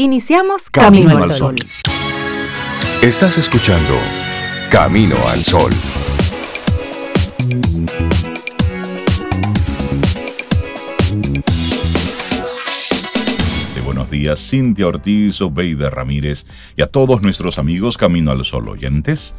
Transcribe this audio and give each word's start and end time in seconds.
Iniciamos 0.00 0.70
Camino, 0.70 1.18
al 1.18 1.28
Sol. 1.32 1.56
Estás 3.02 3.36
escuchando 3.36 3.98
Camino 4.70 5.16
al 5.26 5.42
Sol. 5.42 5.72
De 13.74 13.80
buenos 13.80 14.08
días, 14.08 14.38
Cintia 14.38 14.86
Ortiz, 14.86 15.40
Obeida 15.40 15.90
Ramírez 15.90 16.46
y 16.76 16.82
a 16.82 16.86
todos 16.86 17.20
nuestros 17.20 17.58
amigos 17.58 17.96
Camino 17.96 18.30
al 18.30 18.44
Sol 18.44 18.68
oyentes. 18.68 19.34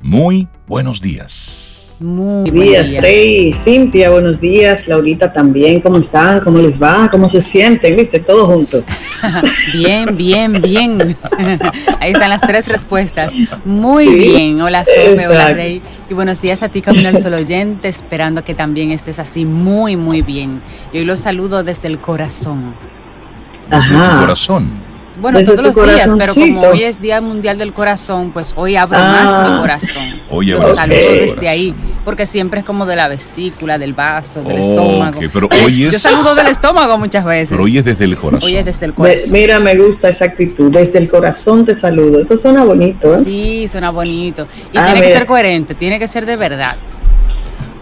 Muy 0.00 0.46
buenos 0.68 1.00
días. 1.00 1.73
Muy 2.04 2.50
buenos 2.50 2.52
días, 2.52 3.00
Rey, 3.00 3.54
Cintia, 3.54 4.10
buenos 4.10 4.38
días, 4.38 4.88
Laurita 4.88 5.32
también, 5.32 5.80
¿cómo 5.80 5.96
están? 5.96 6.40
¿Cómo 6.40 6.58
les 6.58 6.80
va? 6.80 7.08
¿Cómo 7.10 7.24
se 7.24 7.40
sienten? 7.40 7.96
¿Viste? 7.96 8.20
Todo 8.20 8.46
junto. 8.46 8.84
bien, 9.72 10.14
bien, 10.14 10.52
bien. 10.52 11.16
Ahí 12.00 12.12
están 12.12 12.28
las 12.28 12.42
tres 12.42 12.68
respuestas. 12.68 13.32
Muy 13.64 14.06
bien. 14.06 14.60
Hola, 14.60 14.84
Sobe, 14.84 15.26
hola, 15.28 15.54
Rey. 15.54 15.80
Y 16.10 16.12
buenos 16.12 16.42
días 16.42 16.62
a 16.62 16.68
ti, 16.68 16.82
Camino 16.82 17.08
al 17.08 17.22
Sol 17.22 17.32
oyente, 17.32 17.88
esperando 17.88 18.44
que 18.44 18.54
también 18.54 18.90
estés 18.90 19.18
así 19.18 19.46
muy, 19.46 19.96
muy 19.96 20.20
bien. 20.20 20.60
Y 20.92 20.98
hoy 20.98 21.04
los 21.06 21.20
saludo 21.20 21.64
desde 21.64 21.88
el 21.88 21.98
corazón. 21.98 22.74
Desde 23.70 23.94
el 23.94 24.20
corazón. 24.20 24.68
Bueno, 25.20 25.38
todos 25.44 25.76
los 25.76 25.76
días, 25.76 26.10
pero 26.18 26.34
como 26.34 26.60
hoy 26.68 26.82
es 26.82 27.00
Día 27.00 27.20
Mundial 27.20 27.56
del 27.56 27.72
Corazón, 27.72 28.32
pues 28.32 28.52
hoy 28.56 28.74
abro 28.74 28.98
más 28.98 29.22
mi 29.22 29.54
ah. 29.54 29.58
corazón. 29.60 30.02
Oye, 30.30 30.52
Los 30.54 30.74
saludo 30.74 30.96
desde 30.96 31.48
ahí, 31.48 31.74
porque 32.04 32.26
siempre 32.26 32.60
es 32.60 32.66
como 32.66 32.84
de 32.84 32.96
la 32.96 33.06
vesícula, 33.06 33.78
del 33.78 33.94
vaso, 33.94 34.42
del 34.42 34.58
estómago. 34.58 35.20
Pero 35.32 35.48
hoy 35.64 35.84
es... 35.84 35.92
Yo 35.92 35.98
saludo 36.00 36.34
del 36.34 36.48
estómago 36.48 36.98
muchas 36.98 37.24
veces. 37.24 37.50
Pero 37.50 37.62
hoy 37.62 37.78
es 37.78 37.84
desde 37.84 38.06
el 38.06 38.16
corazón. 38.16 38.48
Hoy 38.48 38.56
es 38.56 38.64
desde 38.64 38.86
el 38.86 38.94
corazón. 38.94 39.32
Mira, 39.32 39.60
me 39.60 39.76
gusta 39.76 40.08
esa 40.08 40.24
actitud, 40.24 40.72
desde 40.72 40.98
el 40.98 41.08
corazón 41.08 41.64
te 41.64 41.76
saludo. 41.76 42.20
Eso 42.20 42.36
suena 42.36 42.64
bonito, 42.64 43.14
¿eh? 43.16 43.22
Sí, 43.24 43.68
suena 43.68 43.90
bonito. 43.90 44.48
Y 44.72 44.78
tiene 44.78 45.00
que 45.00 45.12
ser 45.12 45.26
coherente, 45.26 45.74
tiene 45.74 45.98
que 46.00 46.08
ser 46.08 46.26
de 46.26 46.36
verdad. 46.36 46.74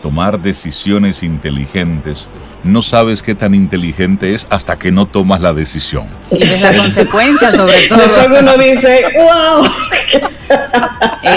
tomar 0.02 0.40
decisiones 0.40 1.22
inteligentes, 1.22 2.28
no 2.64 2.82
sabes 2.82 3.22
qué 3.22 3.34
tan 3.34 3.54
inteligente 3.54 4.34
es 4.34 4.46
hasta 4.50 4.78
que 4.78 4.92
no 4.92 5.06
tomas 5.06 5.40
la 5.40 5.52
decisión. 5.52 6.06
Y 6.30 6.38
de 6.38 6.60
la 6.60 6.74
consecuencia 6.74 7.54
sobre 7.54 7.74
todo. 7.88 7.98
Después 7.98 8.42
uno 8.42 8.58
dice, 8.58 9.02
wow. 9.16 9.64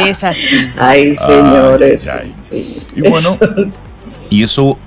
Es 0.08 0.24
así. 0.24 0.72
Ay, 0.78 1.16
señores. 1.16 2.10
Y 2.96 3.10
bueno, 3.10 3.38
y 4.30 4.44
eso 4.44 4.78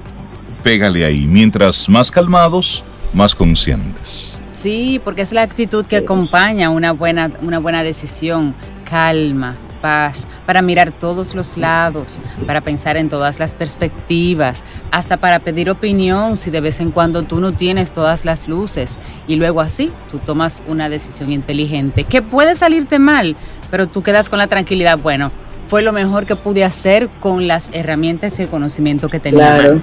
pégale 0.62 1.04
ahí. 1.04 1.26
Mientras 1.26 1.88
más 1.88 2.10
calmados, 2.10 2.82
más 3.12 3.34
conscientes. 3.34 4.38
Sí, 4.52 5.00
porque 5.04 5.22
es 5.22 5.32
la 5.32 5.42
actitud 5.42 5.86
que 5.86 5.96
acompaña 5.96 6.70
una 6.70 6.92
buena, 6.92 7.30
una 7.42 7.58
buena 7.58 7.82
decisión. 7.82 8.54
Calma, 8.88 9.56
paz, 9.80 10.26
para 10.44 10.62
mirar 10.62 10.92
todos 10.92 11.34
los 11.34 11.56
lados, 11.56 12.18
para 12.46 12.60
pensar 12.60 12.96
en 12.96 13.08
todas 13.08 13.38
las 13.38 13.54
perspectivas, 13.54 14.64
hasta 14.90 15.16
para 15.16 15.38
pedir 15.38 15.70
opinión 15.70 16.36
si 16.36 16.50
de 16.50 16.60
vez 16.60 16.80
en 16.80 16.90
cuando 16.90 17.22
tú 17.22 17.40
no 17.40 17.52
tienes 17.52 17.92
todas 17.92 18.24
las 18.24 18.48
luces. 18.48 18.96
Y 19.28 19.36
luego 19.36 19.60
así 19.60 19.90
tú 20.10 20.18
tomas 20.18 20.62
una 20.66 20.88
decisión 20.88 21.32
inteligente 21.32 22.04
que 22.04 22.22
puede 22.22 22.54
salirte 22.54 22.98
mal, 22.98 23.36
pero 23.70 23.86
tú 23.86 24.02
quedas 24.02 24.28
con 24.28 24.38
la 24.38 24.46
tranquilidad, 24.46 24.98
bueno, 24.98 25.30
fue 25.68 25.82
lo 25.82 25.92
mejor 25.92 26.26
que 26.26 26.36
pude 26.36 26.64
hacer 26.64 27.08
con 27.20 27.48
las 27.48 27.70
herramientas 27.72 28.38
y 28.38 28.42
el 28.42 28.48
conocimiento 28.48 29.08
que 29.08 29.20
tenía. 29.20 29.58
Claro. 29.58 29.80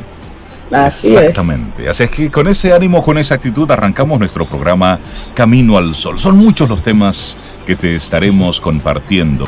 Así 0.71 1.15
Exactamente. 1.15 1.87
Así 1.87 2.03
es 2.03 2.09
que 2.09 2.31
con 2.31 2.47
ese 2.47 2.73
ánimo, 2.73 3.03
con 3.03 3.17
esa 3.17 3.35
actitud, 3.35 3.69
arrancamos 3.69 4.19
nuestro 4.19 4.45
programa 4.45 4.99
Camino 5.33 5.77
al 5.77 5.93
Sol. 5.93 6.19
Son 6.19 6.37
muchos 6.37 6.69
los 6.69 6.83
temas 6.83 7.43
que 7.65 7.75
te 7.75 7.93
estaremos 7.93 8.59
compartiendo. 8.59 9.47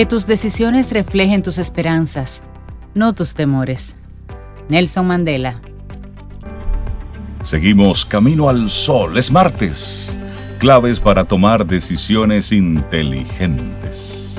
Que 0.00 0.06
tus 0.06 0.24
decisiones 0.26 0.92
reflejen 0.92 1.42
tus 1.42 1.58
esperanzas, 1.58 2.42
no 2.94 3.12
tus 3.12 3.34
temores. 3.34 3.96
Nelson 4.70 5.06
Mandela 5.06 5.60
Seguimos 7.42 8.06
camino 8.06 8.48
al 8.48 8.70
sol. 8.70 9.18
Es 9.18 9.30
martes. 9.30 10.18
Claves 10.58 11.00
para 11.00 11.24
tomar 11.24 11.66
decisiones 11.66 12.50
inteligentes. 12.50 14.38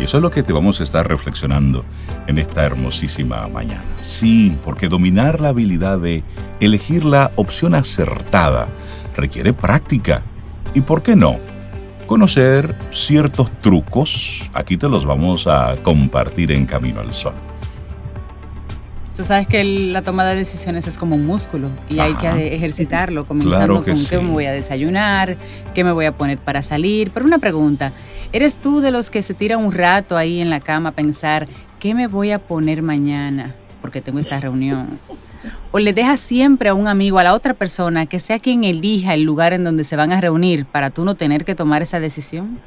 Y 0.00 0.04
eso 0.04 0.16
es 0.16 0.22
lo 0.22 0.30
que 0.30 0.42
te 0.42 0.54
vamos 0.54 0.80
a 0.80 0.84
estar 0.84 1.06
reflexionando 1.06 1.84
en 2.26 2.38
esta 2.38 2.64
hermosísima 2.64 3.46
mañana. 3.48 3.84
Sí, 4.00 4.56
porque 4.64 4.88
dominar 4.88 5.38
la 5.38 5.50
habilidad 5.50 5.98
de 5.98 6.24
elegir 6.60 7.04
la 7.04 7.30
opción 7.36 7.74
acertada 7.74 8.64
requiere 9.14 9.52
práctica. 9.52 10.22
¿Y 10.72 10.80
por 10.80 11.02
qué 11.02 11.14
no? 11.14 11.40
Conocer 12.06 12.74
ciertos 12.90 13.50
trucos. 13.60 14.42
Aquí 14.52 14.76
te 14.76 14.88
los 14.88 15.06
vamos 15.06 15.46
a 15.46 15.74
compartir 15.82 16.52
en 16.52 16.66
Camino 16.66 17.00
al 17.00 17.14
Sol. 17.14 17.34
Tú 19.16 19.22
sabes 19.22 19.46
que 19.46 19.62
la 19.62 20.02
toma 20.02 20.24
de 20.24 20.34
decisiones 20.34 20.88
es 20.88 20.98
como 20.98 21.14
un 21.14 21.24
músculo 21.24 21.68
y 21.88 22.00
hay 22.00 22.14
que 22.14 22.54
ejercitarlo, 22.54 23.24
comenzando 23.24 23.84
con 23.84 24.06
qué 24.06 24.18
me 24.18 24.32
voy 24.32 24.46
a 24.46 24.52
desayunar, 24.52 25.36
qué 25.72 25.84
me 25.84 25.92
voy 25.92 26.06
a 26.06 26.12
poner 26.12 26.38
para 26.38 26.62
salir. 26.62 27.12
Pero 27.14 27.24
una 27.24 27.38
pregunta, 27.38 27.92
¿eres 28.32 28.58
tú 28.58 28.80
de 28.80 28.90
los 28.90 29.10
que 29.10 29.22
se 29.22 29.32
tira 29.32 29.56
un 29.56 29.70
rato 29.72 30.16
ahí 30.16 30.40
en 30.40 30.50
la 30.50 30.58
cama 30.58 30.90
a 30.90 30.92
pensar 30.92 31.46
qué 31.78 31.94
me 31.94 32.08
voy 32.08 32.32
a 32.32 32.40
poner 32.40 32.82
mañana 32.82 33.54
porque 33.80 34.00
tengo 34.00 34.18
esta 34.18 34.40
reunión? 34.40 34.98
¿O 35.76 35.80
le 35.80 35.92
dejas 35.92 36.20
siempre 36.20 36.68
a 36.68 36.74
un 36.74 36.86
amigo, 36.86 37.18
a 37.18 37.24
la 37.24 37.34
otra 37.34 37.52
persona, 37.52 38.06
que 38.06 38.20
sea 38.20 38.38
quien 38.38 38.62
elija 38.62 39.12
el 39.12 39.24
lugar 39.24 39.52
en 39.52 39.64
donde 39.64 39.82
se 39.82 39.96
van 39.96 40.12
a 40.12 40.20
reunir 40.20 40.66
para 40.66 40.90
tú 40.90 41.04
no 41.04 41.16
tener 41.16 41.44
que 41.44 41.56
tomar 41.56 41.82
esa 41.82 41.98
decisión? 41.98 42.60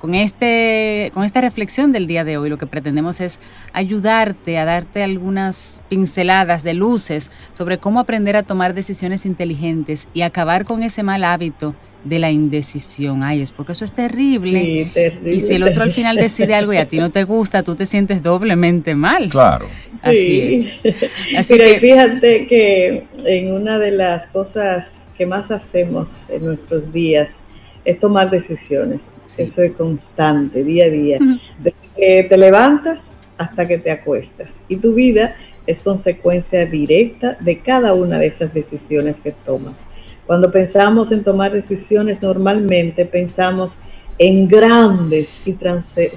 Con, 0.00 0.16
este, 0.16 1.12
con 1.14 1.22
esta 1.22 1.40
reflexión 1.40 1.92
del 1.92 2.08
día 2.08 2.24
de 2.24 2.38
hoy, 2.38 2.50
lo 2.50 2.58
que 2.58 2.66
pretendemos 2.66 3.20
es 3.20 3.38
ayudarte 3.72 4.58
a 4.58 4.64
darte 4.64 5.04
algunas 5.04 5.80
pinceladas 5.88 6.64
de 6.64 6.74
luces 6.74 7.30
sobre 7.52 7.78
cómo 7.78 8.00
aprender 8.00 8.36
a 8.36 8.42
tomar 8.42 8.74
decisiones 8.74 9.24
inteligentes 9.24 10.08
y 10.12 10.22
acabar 10.22 10.64
con 10.64 10.82
ese 10.82 11.04
mal 11.04 11.22
hábito 11.22 11.76
de 12.08 12.18
la 12.18 12.30
indecisión. 12.30 13.22
Ay, 13.22 13.42
es 13.42 13.50
porque 13.50 13.72
eso 13.72 13.84
es 13.84 13.92
terrible. 13.92 14.60
Sí, 14.60 14.90
terrible. 14.92 15.34
Y 15.34 15.40
si 15.40 15.54
el 15.54 15.62
otro 15.62 15.82
al 15.82 15.92
final 15.92 16.16
decide 16.16 16.54
algo 16.54 16.72
y 16.72 16.78
a 16.78 16.88
ti 16.88 16.98
no 16.98 17.10
te 17.10 17.24
gusta, 17.24 17.62
tú 17.62 17.74
te 17.74 17.86
sientes 17.86 18.22
doblemente 18.22 18.94
mal. 18.94 19.28
Claro. 19.28 19.68
Sí. 20.02 20.70
Así 21.36 21.54
Mira, 21.54 21.70
y 21.70 21.80
fíjate 21.80 22.46
que 22.46 23.04
en 23.24 23.52
una 23.52 23.78
de 23.78 23.90
las 23.90 24.26
cosas 24.26 25.08
que 25.16 25.26
más 25.26 25.50
hacemos 25.50 26.30
en 26.30 26.44
nuestros 26.44 26.92
días 26.92 27.42
es 27.84 27.98
tomar 27.98 28.30
decisiones. 28.30 29.14
Eso 29.36 29.62
es 29.62 29.72
constante, 29.72 30.64
día 30.64 30.86
a 30.86 30.88
día. 30.88 31.18
Desde 31.58 31.76
que 31.96 32.26
te 32.28 32.36
levantas 32.36 33.18
hasta 33.38 33.66
que 33.66 33.78
te 33.78 33.90
acuestas. 33.90 34.64
Y 34.68 34.76
tu 34.76 34.94
vida 34.94 35.36
es 35.66 35.80
consecuencia 35.80 36.64
directa 36.66 37.36
de 37.40 37.60
cada 37.60 37.94
una 37.94 38.18
de 38.18 38.26
esas 38.26 38.54
decisiones 38.54 39.20
que 39.20 39.32
tomas. 39.32 39.88
Cuando 40.26 40.50
pensamos 40.50 41.12
en 41.12 41.22
tomar 41.22 41.52
decisiones, 41.52 42.22
normalmente 42.22 43.06
pensamos 43.06 43.80
en 44.18 44.48
grandes 44.48 45.42
y 45.44 45.52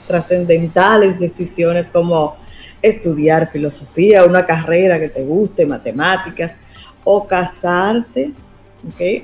trascendentales 0.08 1.20
decisiones 1.20 1.90
como 1.90 2.38
estudiar 2.82 3.52
filosofía, 3.52 4.24
una 4.26 4.46
carrera 4.46 5.00
que 5.00 5.10
te 5.10 5.24
guste, 5.24 5.66
matemáticas, 5.66 6.56
o 7.04 7.28
casarte, 7.28 8.32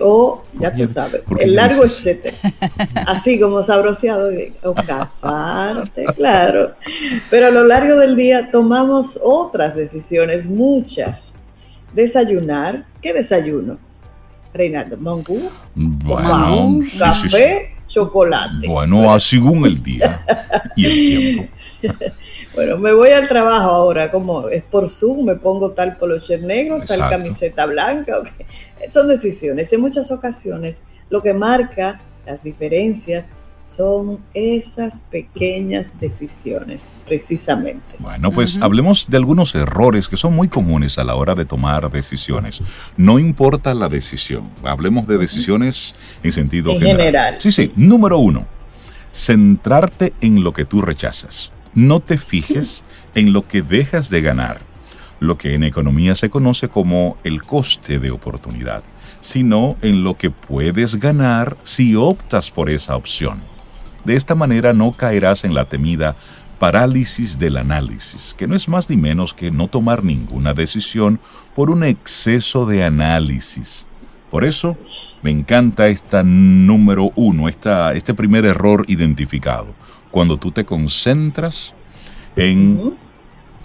o 0.02 0.44
ya 0.60 0.76
tú 0.76 0.86
sabes, 0.86 1.22
el 1.40 1.56
largo 1.56 1.86
etcétera. 1.86 2.38
Así 3.08 3.40
como 3.40 3.64
sabroseado, 3.64 4.30
o 4.64 4.74
casarte, 4.88 6.06
claro. 6.16 6.74
Pero 7.30 7.48
a 7.48 7.52
lo 7.52 7.64
largo 7.64 7.96
del 8.00 8.16
día 8.16 8.52
tomamos 8.52 9.20
otras 9.24 9.76
decisiones, 9.76 10.50
muchas. 10.50 11.36
Desayunar, 11.94 12.86
¿qué 13.02 13.14
desayuno? 13.14 13.80
Reinaldo, 14.56 14.96
mangú, 14.98 15.50
bueno, 15.76 16.80
café, 16.98 17.76
chocolate. 17.88 18.68
Bueno, 18.68 19.20
según 19.20 19.66
el 19.66 19.84
día 19.84 20.26
y 20.76 20.86
el 20.86 20.92
tiempo. 20.92 21.54
Bueno, 22.56 22.78
me 22.78 22.94
voy 22.94 23.10
al 23.10 23.28
trabajo 23.28 23.70
ahora, 23.70 24.10
como 24.10 24.48
es 24.48 24.64
por 24.64 24.90
Zoom, 24.90 25.26
me 25.26 25.36
pongo 25.36 25.72
tal 25.72 25.98
polocher 25.98 26.42
negro, 26.42 26.82
tal 26.88 27.00
camiseta 27.10 27.66
blanca. 27.66 28.22
Son 28.90 29.10
decisiones. 29.10 29.74
En 29.74 29.82
muchas 29.82 30.10
ocasiones 30.10 30.84
lo 31.10 31.22
que 31.22 31.34
marca 31.34 32.00
las 32.26 32.44
diferencias 32.44 33.32
son 33.66 34.20
esas 34.34 35.04
pequeñas 35.04 36.00
decisiones, 36.00 36.96
precisamente. 37.06 37.96
Bueno, 37.98 38.32
pues 38.32 38.60
hablemos 38.62 39.08
de 39.10 39.18
algunos 39.18 39.56
errores 39.56 40.08
que 40.08 40.18
son 40.18 40.36
muy 40.36 40.48
comunes 40.48 41.00
a 41.00 41.04
la 41.04 41.16
hora 41.16 41.34
de 41.34 41.46
tomar 41.46 41.92
decisiones. 41.92 42.62
No 42.96 43.18
importa 43.18 43.74
la 43.74 43.90
decisión, 43.90 44.50
hablemos 44.64 45.08
de 45.08 45.18
decisiones 45.18 45.96
en 46.22 46.32
sentido 46.32 46.74
general. 46.74 46.98
general. 46.98 47.36
Sí, 47.40 47.52
sí. 47.52 47.72
Número 47.76 48.20
uno, 48.20 48.46
centrarte 49.12 50.14
en 50.22 50.44
lo 50.44 50.54
que 50.54 50.66
tú 50.66 50.82
rechazas. 50.82 51.52
No 51.74 52.02
te 52.02 52.20
fijes 52.20 52.84
en 53.16 53.34
lo 53.34 53.48
que 53.48 53.64
dejas 53.64 54.12
de 54.12 54.22
ganar, 54.22 54.62
lo 55.20 55.40
que 55.40 55.56
en 55.56 55.64
economía 55.64 56.14
se 56.14 56.30
conoce 56.30 56.70
como 56.70 57.18
el 57.24 57.42
coste 57.42 57.98
de 57.98 58.12
oportunidad, 58.12 58.84
sino 59.22 59.76
en 59.82 60.04
lo 60.04 60.16
que 60.16 60.30
puedes 60.30 60.98
ganar 60.98 61.58
si 61.64 61.96
optas 61.96 62.52
por 62.52 62.70
esa 62.70 62.96
opción. 62.96 63.55
De 64.06 64.16
esta 64.16 64.36
manera 64.36 64.74
no 64.74 64.92
caerás 64.92 65.44
en 65.44 65.54
la 65.54 65.66
temida 65.66 66.16
parálisis 66.60 67.38
del 67.38 67.58
análisis, 67.58 68.34
que 68.38 68.48
no 68.48 68.56
es 68.56 68.68
más 68.68 68.90
ni 68.90 68.96
menos 68.96 69.34
que 69.34 69.52
no 69.52 69.68
tomar 69.68 70.04
ninguna 70.04 70.54
decisión 70.54 71.20
por 71.56 71.70
un 71.70 71.84
exceso 71.84 72.66
de 72.66 72.84
análisis. 72.84 73.88
Por 74.32 74.44
eso 74.44 74.78
me 75.22 75.32
encanta 75.32 75.88
esta 75.88 76.24
número 76.24 77.12
uno, 77.16 77.48
esta, 77.48 77.94
este 77.94 78.14
primer 78.14 78.46
error 78.46 78.86
identificado. 78.88 79.68
Cuando 80.12 80.38
tú 80.38 80.52
te 80.52 80.66
concentras 80.66 81.74
en 82.36 82.96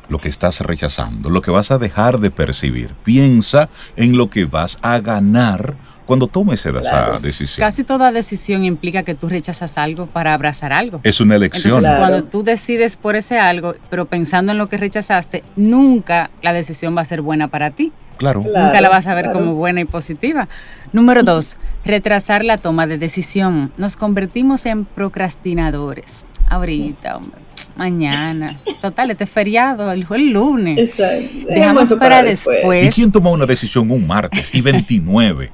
lo 0.09 0.19
que 0.19 0.29
estás 0.29 0.61
rechazando, 0.61 1.31
lo 1.31 1.43
que 1.43 1.51
vas 1.51 1.71
a 1.71 1.79
dejar 1.79 2.19
de 2.19 2.31
percibir. 2.31 2.95
Piensa 3.05 3.69
en 3.97 4.17
lo 4.17 4.31
que 4.31 4.45
vas 4.45 4.79
a 4.83 4.99
ganar 4.99 5.77
cuando 6.11 6.27
tomes 6.27 6.67
esa 6.67 7.21
decisión. 7.21 7.65
Casi 7.65 7.85
toda 7.85 8.11
decisión 8.11 8.65
implica 8.65 9.05
que 9.05 9.15
tú 9.15 9.29
rechazas 9.29 9.79
algo 9.79 10.07
para 10.07 10.35
abrazar 10.35 10.73
algo. 10.73 11.01
Es 11.05 11.21
una 11.21 11.37
elección. 11.37 11.75
Entonces, 11.75 11.97
cuando 11.99 12.25
tú 12.25 12.43
decides 12.43 12.97
por 12.97 13.15
ese 13.15 13.39
algo, 13.39 13.77
pero 13.91 14.07
pensando 14.07 14.51
en 14.51 14.59
lo 14.59 14.69
que 14.69 14.77
rechazaste, 14.77 15.45
nunca 15.55 16.33
la 16.43 16.53
decisión 16.53 16.97
va 16.97 17.03
a 17.03 17.05
ser 17.05 17.23
buena 17.23 17.47
para 17.47 17.71
ti. 17.71 17.93
Claro. 18.17 18.41
Nunca 18.41 18.81
la 18.81 18.89
vas 18.89 19.07
a 19.07 19.15
ver 19.15 19.31
como 19.31 19.55
buena 19.55 19.83
y 19.83 19.85
positiva. 19.85 20.49
Número 20.93 21.23
dos, 21.23 21.57
retrasar 21.85 22.45
la 22.45 22.59
toma 22.59 22.89
de 22.89 22.99
decisión. 22.99 23.71
Nos 23.77 23.95
convertimos 23.95 24.67
en 24.67 24.87
procrastinadores. 24.87 26.25
Ahorita, 26.49 27.19
hombre 27.19 27.41
mañana. 27.77 28.55
Total, 28.83 29.11
este 29.13 29.25
es 29.25 29.31
feriado, 29.31 29.91
el, 29.93 30.05
el 30.11 30.31
lunes. 30.33 30.77
Exacto. 30.77 31.47
Dejamos 31.49 31.93
para, 31.95 32.23
después. 32.23 32.85
¿Y 32.85 32.91
quién 32.91 33.13
toma 33.13 33.31
una 33.31 33.47
decisión 33.47 33.91
un 33.91 34.07
martes 34.07 34.55
y 34.55 34.61
29? 34.61 35.51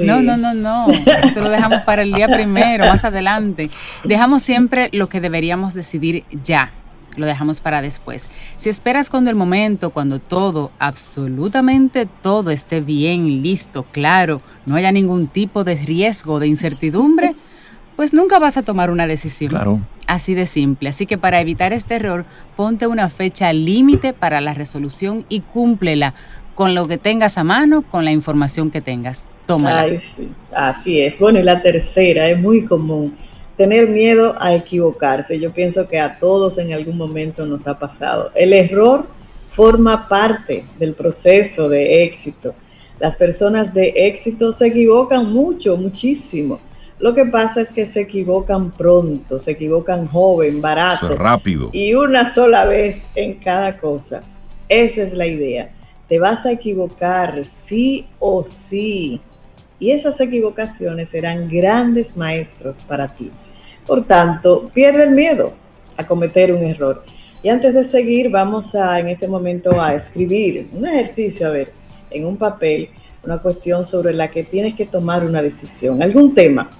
No, 0.00 0.20
no, 0.20 0.36
no, 0.36 0.54
no. 0.54 0.86
Eso 0.88 1.40
lo 1.40 1.50
dejamos 1.50 1.80
para 1.82 2.02
el 2.02 2.12
día 2.12 2.28
primero, 2.28 2.86
más 2.86 3.04
adelante. 3.04 3.70
Dejamos 4.04 4.42
siempre 4.42 4.88
lo 4.92 5.08
que 5.08 5.20
deberíamos 5.20 5.74
decidir 5.74 6.24
ya. 6.44 6.72
Lo 7.16 7.26
dejamos 7.26 7.60
para 7.60 7.82
después. 7.82 8.28
Si 8.56 8.68
esperas 8.68 9.10
cuando 9.10 9.30
el 9.30 9.36
momento, 9.36 9.90
cuando 9.90 10.20
todo, 10.20 10.70
absolutamente 10.78 12.06
todo 12.06 12.50
esté 12.50 12.80
bien, 12.80 13.42
listo, 13.42 13.82
claro, 13.82 14.40
no 14.66 14.76
haya 14.76 14.92
ningún 14.92 15.26
tipo 15.26 15.64
de 15.64 15.74
riesgo, 15.74 16.38
de 16.38 16.46
incertidumbre, 16.46 17.34
pues 17.96 18.14
nunca 18.14 18.38
vas 18.38 18.56
a 18.56 18.62
tomar 18.62 18.92
una 18.92 19.08
decisión. 19.08 19.50
Claro. 19.50 19.80
Así 20.06 20.34
de 20.34 20.46
simple. 20.46 20.88
Así 20.88 21.04
que 21.04 21.18
para 21.18 21.40
evitar 21.40 21.72
este 21.72 21.96
error, 21.96 22.24
ponte 22.56 22.86
una 22.86 23.08
fecha 23.08 23.52
límite 23.52 24.12
para 24.12 24.40
la 24.40 24.54
resolución 24.54 25.26
y 25.28 25.40
cúmplela 25.40 26.14
con 26.58 26.74
lo 26.74 26.88
que 26.88 26.98
tengas 26.98 27.38
a 27.38 27.44
mano, 27.44 27.82
con 27.88 28.04
la 28.04 28.10
información 28.10 28.72
que 28.72 28.80
tengas. 28.80 29.24
Ay, 29.64 29.96
sí, 29.98 30.32
así 30.52 31.00
es. 31.00 31.20
Bueno, 31.20 31.38
y 31.38 31.44
la 31.44 31.62
tercera 31.62 32.28
es 32.30 32.40
muy 32.40 32.64
común, 32.64 33.16
tener 33.56 33.88
miedo 33.88 34.34
a 34.40 34.52
equivocarse. 34.52 35.38
Yo 35.38 35.52
pienso 35.52 35.86
que 35.86 36.00
a 36.00 36.18
todos 36.18 36.58
en 36.58 36.72
algún 36.72 36.96
momento 36.96 37.46
nos 37.46 37.68
ha 37.68 37.78
pasado. 37.78 38.32
El 38.34 38.52
error 38.52 39.06
forma 39.48 40.08
parte 40.08 40.64
del 40.80 40.94
proceso 40.94 41.68
de 41.68 42.02
éxito. 42.02 42.56
Las 42.98 43.16
personas 43.16 43.72
de 43.72 43.92
éxito 43.94 44.50
se 44.50 44.66
equivocan 44.66 45.32
mucho, 45.32 45.76
muchísimo. 45.76 46.58
Lo 46.98 47.14
que 47.14 47.24
pasa 47.24 47.60
es 47.60 47.72
que 47.72 47.86
se 47.86 48.00
equivocan 48.00 48.72
pronto, 48.72 49.38
se 49.38 49.52
equivocan 49.52 50.08
joven, 50.08 50.60
barato. 50.60 51.14
Rápido. 51.14 51.70
Y 51.72 51.94
una 51.94 52.28
sola 52.28 52.64
vez 52.64 53.10
en 53.14 53.34
cada 53.34 53.76
cosa. 53.76 54.24
Esa 54.68 55.02
es 55.04 55.14
la 55.14 55.28
idea. 55.28 55.77
Te 56.08 56.18
vas 56.18 56.46
a 56.46 56.52
equivocar 56.52 57.44
sí 57.44 58.06
o 58.18 58.44
sí 58.44 59.20
y 59.78 59.90
esas 59.90 60.20
equivocaciones 60.20 61.10
serán 61.10 61.48
grandes 61.48 62.16
maestros 62.16 62.82
para 62.82 63.14
ti. 63.14 63.30
Por 63.86 64.06
tanto, 64.06 64.70
pierde 64.74 65.04
el 65.04 65.12
miedo 65.12 65.52
a 65.96 66.06
cometer 66.06 66.52
un 66.52 66.62
error. 66.62 67.04
Y 67.42 67.48
antes 67.48 67.74
de 67.74 67.84
seguir, 67.84 68.30
vamos 68.30 68.74
a 68.74 68.98
en 68.98 69.08
este 69.08 69.28
momento 69.28 69.80
a 69.80 69.94
escribir 69.94 70.68
un 70.72 70.86
ejercicio, 70.86 71.46
a 71.46 71.50
ver, 71.50 71.72
en 72.10 72.26
un 72.26 72.36
papel, 72.36 72.88
una 73.22 73.40
cuestión 73.40 73.84
sobre 73.84 74.12
la 74.12 74.28
que 74.28 74.42
tienes 74.42 74.74
que 74.74 74.86
tomar 74.86 75.24
una 75.24 75.42
decisión, 75.42 76.02
algún 76.02 76.34
tema 76.34 76.70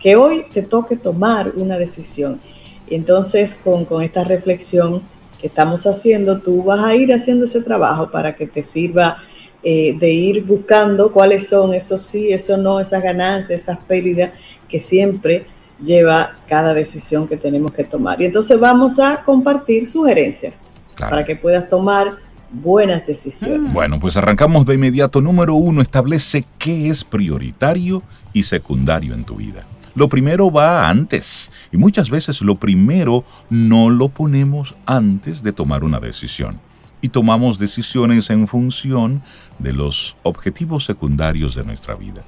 que 0.00 0.16
hoy 0.16 0.46
te 0.52 0.62
toque 0.62 0.96
tomar 0.96 1.52
una 1.54 1.78
decisión. 1.78 2.40
Y 2.88 2.94
entonces 2.96 3.60
con, 3.62 3.84
con 3.84 4.02
esta 4.02 4.24
reflexión 4.24 5.02
que 5.40 5.46
estamos 5.46 5.86
haciendo, 5.86 6.40
tú 6.40 6.62
vas 6.64 6.80
a 6.80 6.94
ir 6.94 7.12
haciendo 7.12 7.44
ese 7.44 7.62
trabajo 7.62 8.10
para 8.10 8.36
que 8.36 8.46
te 8.46 8.62
sirva 8.62 9.18
eh, 9.62 9.96
de 9.98 10.10
ir 10.10 10.44
buscando 10.44 11.12
cuáles 11.12 11.48
son 11.48 11.74
esos 11.74 12.02
sí, 12.02 12.32
eso 12.32 12.56
no, 12.56 12.80
esas 12.80 13.02
ganancias, 13.02 13.62
esas 13.62 13.78
pérdidas 13.78 14.32
que 14.68 14.80
siempre 14.80 15.46
lleva 15.82 16.38
cada 16.48 16.74
decisión 16.74 17.26
que 17.26 17.36
tenemos 17.36 17.72
que 17.72 17.84
tomar. 17.84 18.20
Y 18.20 18.26
entonces 18.26 18.60
vamos 18.60 18.98
a 18.98 19.22
compartir 19.24 19.86
sugerencias 19.86 20.60
para 20.96 21.24
que 21.24 21.36
puedas 21.36 21.68
tomar 21.68 22.16
buenas 22.50 23.06
decisiones. 23.06 23.72
Bueno, 23.72 23.98
pues 23.98 24.16
arrancamos 24.16 24.66
de 24.66 24.74
inmediato. 24.74 25.20
Número 25.20 25.54
uno, 25.54 25.82
establece 25.82 26.44
qué 26.58 26.88
es 26.88 27.04
prioritario 27.04 28.02
y 28.32 28.42
secundario 28.42 29.14
en 29.14 29.24
tu 29.24 29.36
vida. 29.36 29.64
Lo 29.94 30.08
primero 30.08 30.50
va 30.50 30.88
antes 30.88 31.50
y 31.72 31.76
muchas 31.76 32.10
veces 32.10 32.42
lo 32.42 32.54
primero 32.54 33.24
no 33.48 33.90
lo 33.90 34.08
ponemos 34.08 34.74
antes 34.86 35.42
de 35.42 35.52
tomar 35.52 35.82
una 35.82 35.98
decisión 35.98 36.60
y 37.02 37.08
tomamos 37.08 37.58
decisiones 37.58 38.30
en 38.30 38.46
función 38.46 39.22
de 39.58 39.72
los 39.72 40.16
objetivos 40.22 40.84
secundarios 40.84 41.54
de 41.54 41.64
nuestra 41.64 41.94
vida. 41.94 42.22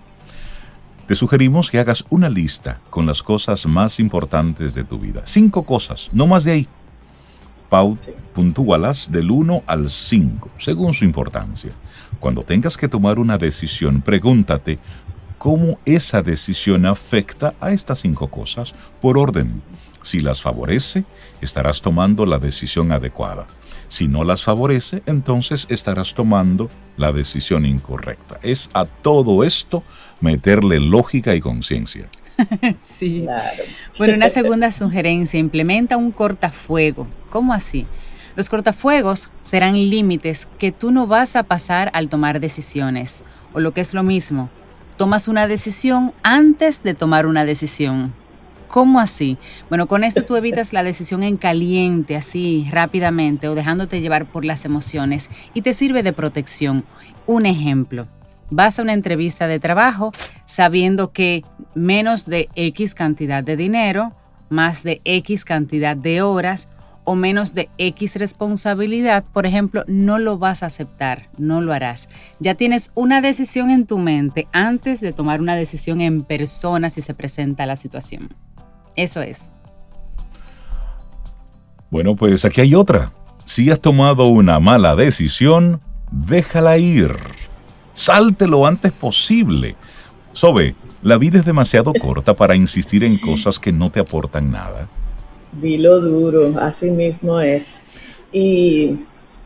te 1.07 1.17
sugerimos 1.17 1.71
que 1.71 1.79
hagas 1.79 2.05
una 2.09 2.31
lista 2.31 2.81
con 2.89 3.05
las 3.05 3.23
cosas 3.23 3.67
más 3.67 4.01
importantes 4.01 4.75
de 4.75 4.85
tu 4.85 4.99
vida. 4.99 5.23
Cinco 5.25 5.65
cosas, 5.65 6.09
no 6.13 6.27
más 6.27 6.45
de 6.45 6.53
ahí. 6.53 6.69
Paut, 7.69 8.07
puntúalas 8.35 9.11
del 9.11 9.31
1 9.31 9.63
al 9.67 9.91
5, 9.91 10.51
según 10.59 10.95
su 10.95 11.05
importancia. 11.05 11.73
Cuando 12.21 12.43
tengas 12.45 12.77
que 12.77 12.89
tomar 12.89 13.19
una 13.19 13.37
decisión, 13.37 14.01
pregúntate 14.01 14.79
cómo 15.43 15.81
esa 15.85 16.23
decisión 16.23 16.87
afecta 16.87 17.55
a 17.61 17.73
estas 17.73 17.99
cinco 17.99 18.29
cosas 18.29 18.77
por 19.01 19.19
orden. 19.19 19.61
Si 20.01 20.21
las 20.21 20.41
favorece, 20.41 21.03
estarás 21.41 21.83
tomando 21.83 22.27
la 22.27 22.39
decisión 22.39 22.93
adecuada. 22.93 23.49
Si 23.89 24.07
no 24.07 24.23
las 24.23 24.45
favorece, 24.45 25.03
entonces 25.05 25.67
estarás 25.69 26.15
tomando 26.15 26.71
la 26.97 27.11
decisión 27.11 27.67
incorrecta. 27.67 28.39
Es 28.45 28.71
a 28.73 28.85
todo 28.85 29.43
esto 29.43 29.83
meterle 30.21 30.79
lógica 30.79 31.35
y 31.35 31.41
conciencia. 31.41 32.09
sí. 32.77 33.27
Bueno, 33.99 34.15
una 34.15 34.29
segunda 34.29 34.71
sugerencia, 34.71 35.41
implementa 35.41 35.97
un 35.97 36.13
cortafuego. 36.13 37.09
¿Cómo 37.31 37.53
así? 37.53 37.85
Los 38.37 38.49
cortafuegos 38.49 39.33
serán 39.41 39.75
límites 39.75 40.49
que 40.61 40.71
tú 40.71 40.93
no 40.93 41.09
vas 41.09 41.35
a 41.35 41.43
pasar 41.43 41.91
al 41.95 42.09
tomar 42.09 42.39
decisiones. 42.39 43.25
O 43.53 43.59
lo 43.59 43.75
que 43.75 43.81
es 43.81 43.93
lo 43.93 44.05
mismo, 44.05 44.49
tomas 44.97 45.29
una 45.29 45.47
decisión 45.47 46.13
antes 46.23 46.83
de 46.83 46.95
tomar 46.95 47.27
una 47.27 47.45
decisión. 47.45 48.13
¿Cómo 48.69 49.01
así? 49.01 49.37
Bueno, 49.69 49.87
con 49.87 50.03
esto 50.03 50.25
tú 50.25 50.35
evitas 50.35 50.73
la 50.73 50.83
decisión 50.83 51.23
en 51.23 51.37
caliente, 51.37 52.17
así 52.17 52.67
rápidamente, 52.71 53.49
o 53.49 53.55
dejándote 53.55 54.01
llevar 54.01 54.25
por 54.25 54.47
las 54.47 54.65
emociones, 54.65 55.29
y 55.53 55.61
te 55.61 55.75
sirve 55.75 56.03
de 56.03 56.15
protección. 56.15 56.85
Un 57.27 57.45
ejemplo, 57.45 58.09
vas 58.49 58.79
a 58.79 58.83
una 58.83 58.95
entrevista 58.95 59.47
de 59.47 59.61
trabajo 59.61 60.13
sabiendo 60.47 61.13
que 61.13 61.45
menos 61.75 62.25
de 62.25 62.49
X 62.55 62.95
cantidad 62.95 63.45
de 63.45 63.57
dinero, 63.57 64.13
más 64.49 64.83
de 64.83 65.01
X 65.05 65.45
cantidad 65.45 65.97
de 65.97 66.23
horas 66.23 66.69
o 67.05 67.15
menos 67.15 67.55
de 67.55 67.69
X 67.79 68.17
responsabilidad, 68.17 69.25
por 69.33 69.47
ejemplo, 69.47 69.85
no 69.87 70.19
lo 70.19 70.39
vas 70.39 70.63
a 70.63 70.67
aceptar, 70.67 71.29
no 71.39 71.61
lo 71.61 71.73
harás. 71.73 72.09
Ya 72.39 72.55
tienes 72.55 72.93
una 72.95 73.21
decisión 73.21 73.71
en 73.71 73.87
tu 73.87 73.99
mente 73.99 74.47
antes 74.53 75.01
de 75.01 75.13
tomar 75.13 75.41
una 75.41 75.57
decisión 75.57 76.01
en 76.01 76.23
persona 76.23 76.91
si 76.91 77.03
se 77.03 77.15
presenta 77.15 77.67
la 77.67 77.77
situación. 77.77 78.29
Eso 78.97 79.21
es. 79.23 79.53
Bueno, 81.91 82.17
pues 82.17 82.45
aquí 82.45 82.61
hay 82.61 82.75
otra. 82.75 83.13
Si 83.45 83.71
has 83.71 83.81
tomado 83.81 84.29
una 84.29 84.61
mala 84.61 84.97
decisión, 84.97 85.81
déjala 86.11 86.79
ir. 86.79 87.17
Salte 87.95 88.47
lo 88.47 88.67
antes 88.67 88.93
posible. 88.93 89.77
Sobe, 90.33 90.75
la 91.03 91.19
vida 91.19 91.41
es 91.41 91.45
demasiado 91.45 91.93
corta 91.93 92.35
para 92.35 92.55
insistir 92.55 93.05
en 93.05 93.19
cosas 93.19 93.59
que 93.59 93.73
no 93.73 93.91
te 93.91 94.01
aportan 94.01 94.51
nada. 94.51 94.89
Dilo 95.53 96.01
duro, 96.01 96.55
así 96.59 96.91
mismo 96.91 97.41
es. 97.41 97.85
Y, 98.33 98.99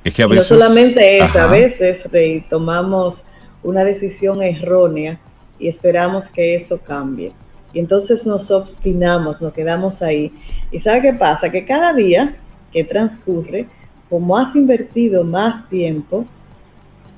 es 0.04 0.14
que 0.14 0.22
a 0.22 0.26
veces, 0.26 0.50
no 0.50 0.58
solamente 0.58 1.18
es, 1.18 1.34
a 1.36 1.48
veces 1.48 2.08
tomamos 2.48 3.26
una 3.62 3.84
decisión 3.84 4.42
errónea 4.42 5.20
y 5.58 5.68
esperamos 5.68 6.28
que 6.28 6.54
eso 6.54 6.80
cambie. 6.82 7.32
Y 7.72 7.80
entonces 7.80 8.26
nos 8.26 8.50
obstinamos, 8.50 9.42
nos 9.42 9.52
quedamos 9.52 10.02
ahí. 10.02 10.32
¿Y 10.70 10.78
sabe 10.78 11.02
qué 11.02 11.12
pasa? 11.12 11.50
Que 11.50 11.64
cada 11.64 11.92
día 11.92 12.36
que 12.72 12.84
transcurre, 12.84 13.68
como 14.08 14.38
has 14.38 14.54
invertido 14.54 15.24
más 15.24 15.68
tiempo, 15.68 16.26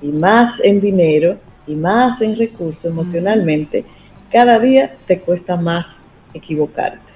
y 0.00 0.08
más 0.08 0.60
en 0.60 0.80
dinero 0.80 1.38
y 1.66 1.74
más 1.74 2.20
en 2.20 2.36
recursos 2.36 2.90
emocionalmente, 2.90 3.84
cada 4.30 4.58
día 4.58 4.96
te 5.06 5.20
cuesta 5.20 5.56
más 5.56 6.06
equivocarte. 6.34 7.07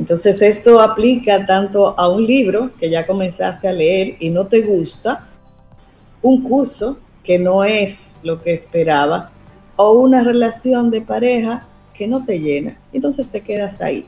Entonces 0.00 0.40
esto 0.40 0.80
aplica 0.80 1.44
tanto 1.44 1.94
a 1.98 2.08
un 2.08 2.26
libro 2.26 2.70
que 2.80 2.88
ya 2.88 3.06
comenzaste 3.06 3.68
a 3.68 3.72
leer 3.74 4.16
y 4.18 4.30
no 4.30 4.46
te 4.46 4.62
gusta, 4.62 5.28
un 6.22 6.42
curso 6.42 6.98
que 7.22 7.38
no 7.38 7.64
es 7.64 8.16
lo 8.22 8.40
que 8.40 8.54
esperabas 8.54 9.34
o 9.76 9.92
una 9.92 10.24
relación 10.24 10.90
de 10.90 11.02
pareja 11.02 11.66
que 11.92 12.08
no 12.08 12.24
te 12.24 12.40
llena. 12.40 12.78
Entonces 12.94 13.28
te 13.28 13.42
quedas 13.42 13.82
ahí. 13.82 14.06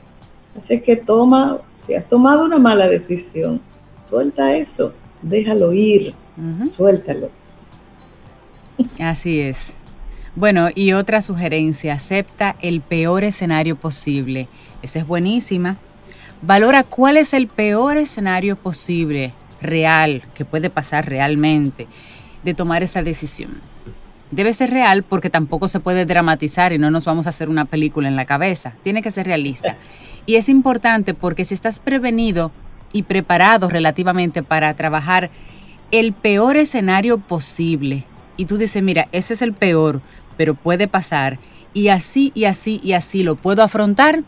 Así 0.57 0.81
que 0.81 0.95
toma, 0.95 1.59
si 1.75 1.93
has 1.93 2.09
tomado 2.09 2.43
una 2.43 2.57
mala 2.57 2.89
decisión, 2.89 3.61
suelta 3.95 4.55
eso, 4.55 4.95
déjalo 5.21 5.73
ir, 5.73 6.15
suéltalo 6.67 7.29
Así 8.97 9.41
es. 9.41 9.75
Bueno, 10.35 10.69
y 10.73 10.93
otra 10.93 11.21
sugerencia, 11.21 11.93
acepta 11.93 12.55
el 12.63 12.81
peor 12.81 13.23
escenario 13.23 13.75
posible. 13.75 14.47
Esa 14.83 14.99
es 14.99 15.07
buenísima. 15.07 15.77
Valora 16.41 16.83
cuál 16.83 17.17
es 17.17 17.33
el 17.33 17.47
peor 17.47 17.97
escenario 17.97 18.57
posible, 18.57 19.33
real, 19.61 20.21
que 20.35 20.43
puede 20.43 20.69
pasar 20.69 21.09
realmente, 21.09 21.87
de 22.43 22.53
tomar 22.53 22.83
esa 22.83 23.01
decisión. 23.01 23.51
Debe 24.29 24.51
ser 24.51 24.71
real 24.71 25.03
porque 25.03 25.29
tampoco 25.29 25.69
se 25.69 25.79
puede 25.79 26.05
dramatizar 26.05 26.73
y 26.73 26.77
no 26.77 26.91
nos 26.91 27.05
vamos 27.05 27.27
a 27.27 27.29
hacer 27.29 27.49
una 27.49 27.65
película 27.65 28.09
en 28.09 28.17
la 28.17 28.25
cabeza. 28.25 28.73
Tiene 28.83 29.01
que 29.01 29.11
ser 29.11 29.25
realista. 29.25 29.77
Y 30.25 30.35
es 30.35 30.49
importante 30.49 31.13
porque 31.13 31.45
si 31.45 31.53
estás 31.53 31.79
prevenido 31.79 32.51
y 32.91 33.03
preparado 33.03 33.69
relativamente 33.69 34.43
para 34.43 34.73
trabajar 34.73 35.29
el 35.91 36.11
peor 36.11 36.57
escenario 36.57 37.19
posible, 37.19 38.03
y 38.35 38.45
tú 38.45 38.57
dices, 38.57 38.83
mira, 38.83 39.07
ese 39.11 39.35
es 39.35 39.41
el 39.41 39.53
peor, 39.53 40.01
pero 40.35 40.55
puede 40.55 40.87
pasar, 40.87 41.37
y 41.73 41.87
así 41.87 42.31
y 42.35 42.45
así 42.45 42.81
y 42.83 42.93
así 42.93 43.23
lo 43.23 43.35
puedo 43.35 43.63
afrontar, 43.63 44.23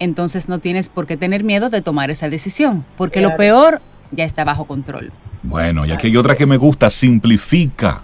entonces 0.00 0.48
no 0.48 0.58
tienes 0.58 0.88
por 0.88 1.06
qué 1.06 1.16
tener 1.16 1.44
miedo 1.44 1.70
de 1.70 1.82
tomar 1.82 2.10
esa 2.10 2.28
decisión, 2.28 2.84
porque 2.96 3.20
lo 3.20 3.36
peor 3.36 3.80
ya 4.10 4.24
está 4.24 4.42
bajo 4.42 4.64
control. 4.64 5.12
Bueno, 5.42 5.86
y 5.86 5.92
aquí 5.92 6.08
hay 6.08 6.16
otra 6.16 6.36
que 6.36 6.46
me 6.46 6.56
gusta, 6.56 6.90
simplifica. 6.90 8.02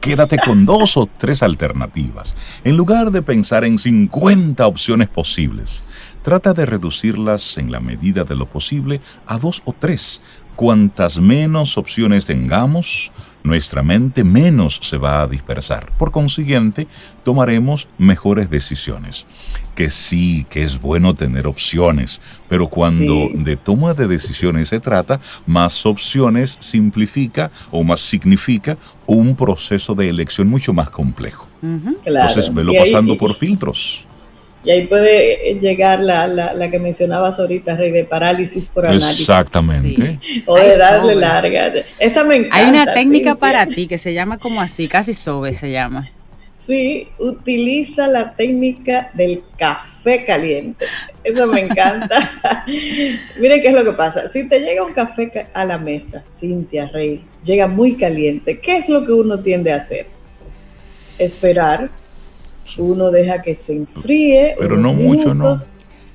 Quédate 0.00 0.38
con 0.38 0.64
dos 0.64 0.96
o 0.96 1.08
tres 1.18 1.42
alternativas. 1.42 2.36
En 2.62 2.76
lugar 2.76 3.10
de 3.10 3.20
pensar 3.20 3.64
en 3.64 3.78
50 3.78 4.64
opciones 4.66 5.08
posibles, 5.08 5.82
trata 6.22 6.54
de 6.54 6.66
reducirlas 6.66 7.58
en 7.58 7.72
la 7.72 7.80
medida 7.80 8.22
de 8.24 8.36
lo 8.36 8.46
posible 8.46 9.00
a 9.26 9.38
dos 9.38 9.62
o 9.64 9.72
tres. 9.72 10.22
Cuantas 10.58 11.20
menos 11.20 11.78
opciones 11.78 12.26
tengamos, 12.26 13.12
nuestra 13.44 13.84
mente 13.84 14.24
menos 14.24 14.80
se 14.82 14.96
va 14.96 15.22
a 15.22 15.28
dispersar. 15.28 15.92
Por 15.96 16.10
consiguiente, 16.10 16.88
tomaremos 17.24 17.86
mejores 17.96 18.50
decisiones. 18.50 19.24
Que 19.76 19.88
sí, 19.88 20.48
que 20.50 20.64
es 20.64 20.80
bueno 20.80 21.14
tener 21.14 21.46
opciones, 21.46 22.20
pero 22.48 22.66
cuando 22.66 23.28
de 23.34 23.56
toma 23.56 23.94
de 23.94 24.08
decisiones 24.08 24.70
se 24.70 24.80
trata, 24.80 25.20
más 25.46 25.86
opciones 25.86 26.58
simplifica 26.58 27.52
o 27.70 27.84
más 27.84 28.00
significa 28.00 28.76
un 29.06 29.36
proceso 29.36 29.94
de 29.94 30.08
elección 30.08 30.48
mucho 30.48 30.72
más 30.72 30.90
complejo. 30.90 31.46
Entonces, 32.04 32.52
velo 32.52 32.72
pasando 32.76 33.16
por 33.16 33.32
filtros. 33.36 34.07
Y 34.64 34.70
ahí 34.70 34.86
puede 34.86 35.58
llegar 35.60 36.00
la, 36.00 36.26
la, 36.26 36.70
que 36.70 36.78
mencionabas 36.78 37.38
ahorita, 37.38 37.76
Rey, 37.76 37.92
de 37.92 38.04
parálisis 38.04 38.66
por 38.66 38.86
análisis. 38.86 39.20
Exactamente. 39.20 40.18
O 40.46 40.56
de 40.56 40.76
darle 40.76 41.14
larga. 41.14 41.72
Esta 41.98 42.24
me 42.24 42.36
encanta. 42.36 42.56
Hay 42.56 42.66
una 42.68 42.92
técnica 42.92 43.36
para 43.36 43.66
ti 43.66 43.86
que 43.86 43.98
se 43.98 44.12
llama 44.12 44.38
como 44.38 44.60
así, 44.60 44.88
casi 44.88 45.14
sobe 45.14 45.54
se 45.54 45.70
llama. 45.70 46.10
Sí, 46.58 47.08
utiliza 47.18 48.08
la 48.08 48.34
técnica 48.34 49.10
del 49.14 49.44
café 49.56 50.24
caliente. 50.24 50.86
Eso 51.22 51.46
me 51.46 51.60
encanta. 51.60 52.18
Miren 53.38 53.62
qué 53.62 53.68
es 53.68 53.74
lo 53.74 53.84
que 53.84 53.92
pasa. 53.92 54.26
Si 54.26 54.48
te 54.48 54.58
llega 54.58 54.84
un 54.84 54.92
café 54.92 55.46
a 55.54 55.64
la 55.64 55.78
mesa, 55.78 56.24
Cintia 56.32 56.88
Rey, 56.88 57.24
llega 57.44 57.68
muy 57.68 57.96
caliente, 57.96 58.58
¿qué 58.58 58.76
es 58.76 58.88
lo 58.88 59.06
que 59.06 59.12
uno 59.12 59.40
tiende 59.40 59.72
a 59.72 59.76
hacer? 59.76 60.06
Esperar 61.16 61.90
uno 62.76 63.10
deja 63.10 63.42
que 63.42 63.56
se 63.56 63.76
enfríe. 63.76 64.56
Pero 64.58 64.76
no 64.76 64.92
mucho, 64.92 65.34
¿no? 65.34 65.54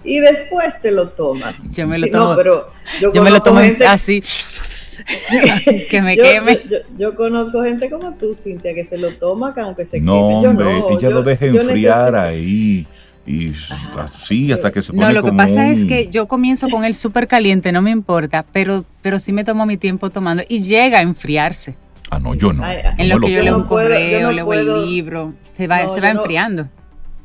Y 0.03 0.19
después 0.19 0.81
te 0.81 0.91
lo 0.91 1.09
tomas. 1.09 1.71
Yo 1.71 1.87
me 1.87 1.97
lo 1.97 2.07
tomo. 2.09 2.35
pero 2.35 2.67
yo, 2.99 3.23
me 3.23 3.31
lo 3.31 3.41
tomo 3.41 3.59
así. 3.87 4.21
que 5.89 6.01
me 6.01 6.15
queme. 6.15 6.59
Yo, 6.97 7.15
conozco 7.15 7.63
gente 7.63 7.89
como 7.89 8.13
tú, 8.13 8.35
Cintia, 8.35 8.73
que 8.73 8.83
se 8.83 8.97
lo 8.97 9.15
toma 9.15 9.53
aunque 9.57 9.85
se 9.85 9.97
queme. 9.97 10.41
Yo 10.43 10.53
no, 10.53 10.89
ella 10.89 11.09
lo 11.09 11.23
deja 11.23 11.45
enfriar 11.45 12.15
ahí 12.15 12.85
y 13.25 13.53
así 13.97 14.51
hasta 14.51 14.71
que 14.71 14.81
se 14.81 14.91
pone 14.91 15.05
No, 15.05 15.13
lo 15.13 15.23
que 15.23 15.31
pasa 15.31 15.69
es 15.69 15.85
que 15.85 16.09
yo 16.09 16.27
comienzo 16.27 16.67
con 16.69 16.83
el 16.83 16.93
súper 16.93 17.27
caliente, 17.27 17.71
no 17.71 17.81
me 17.81 17.91
importa, 17.91 18.45
pero, 18.51 18.83
pero 19.01 19.17
sí 19.19 19.31
me 19.31 19.45
tomo 19.45 19.65
mi 19.65 19.77
tiempo 19.77 20.09
tomando 20.09 20.43
y 20.47 20.61
llega 20.61 20.99
a 20.99 21.01
enfriarse. 21.01 21.75
Ah, 22.13 22.19
no, 22.19 22.35
yo 22.35 22.53
no. 22.53 22.63
en 22.63 23.09
lo, 23.09 23.19
que 23.19 23.31
yo 23.31 23.41
leo 23.41 23.57
un 23.57 23.63
correo, 23.63 24.31
leo 24.31 24.53
el 24.53 24.85
libro, 24.85 25.33
se 25.41 25.65
va, 25.67 25.87
se 25.87 25.99
va 25.99 26.09
enfriando. 26.11 26.67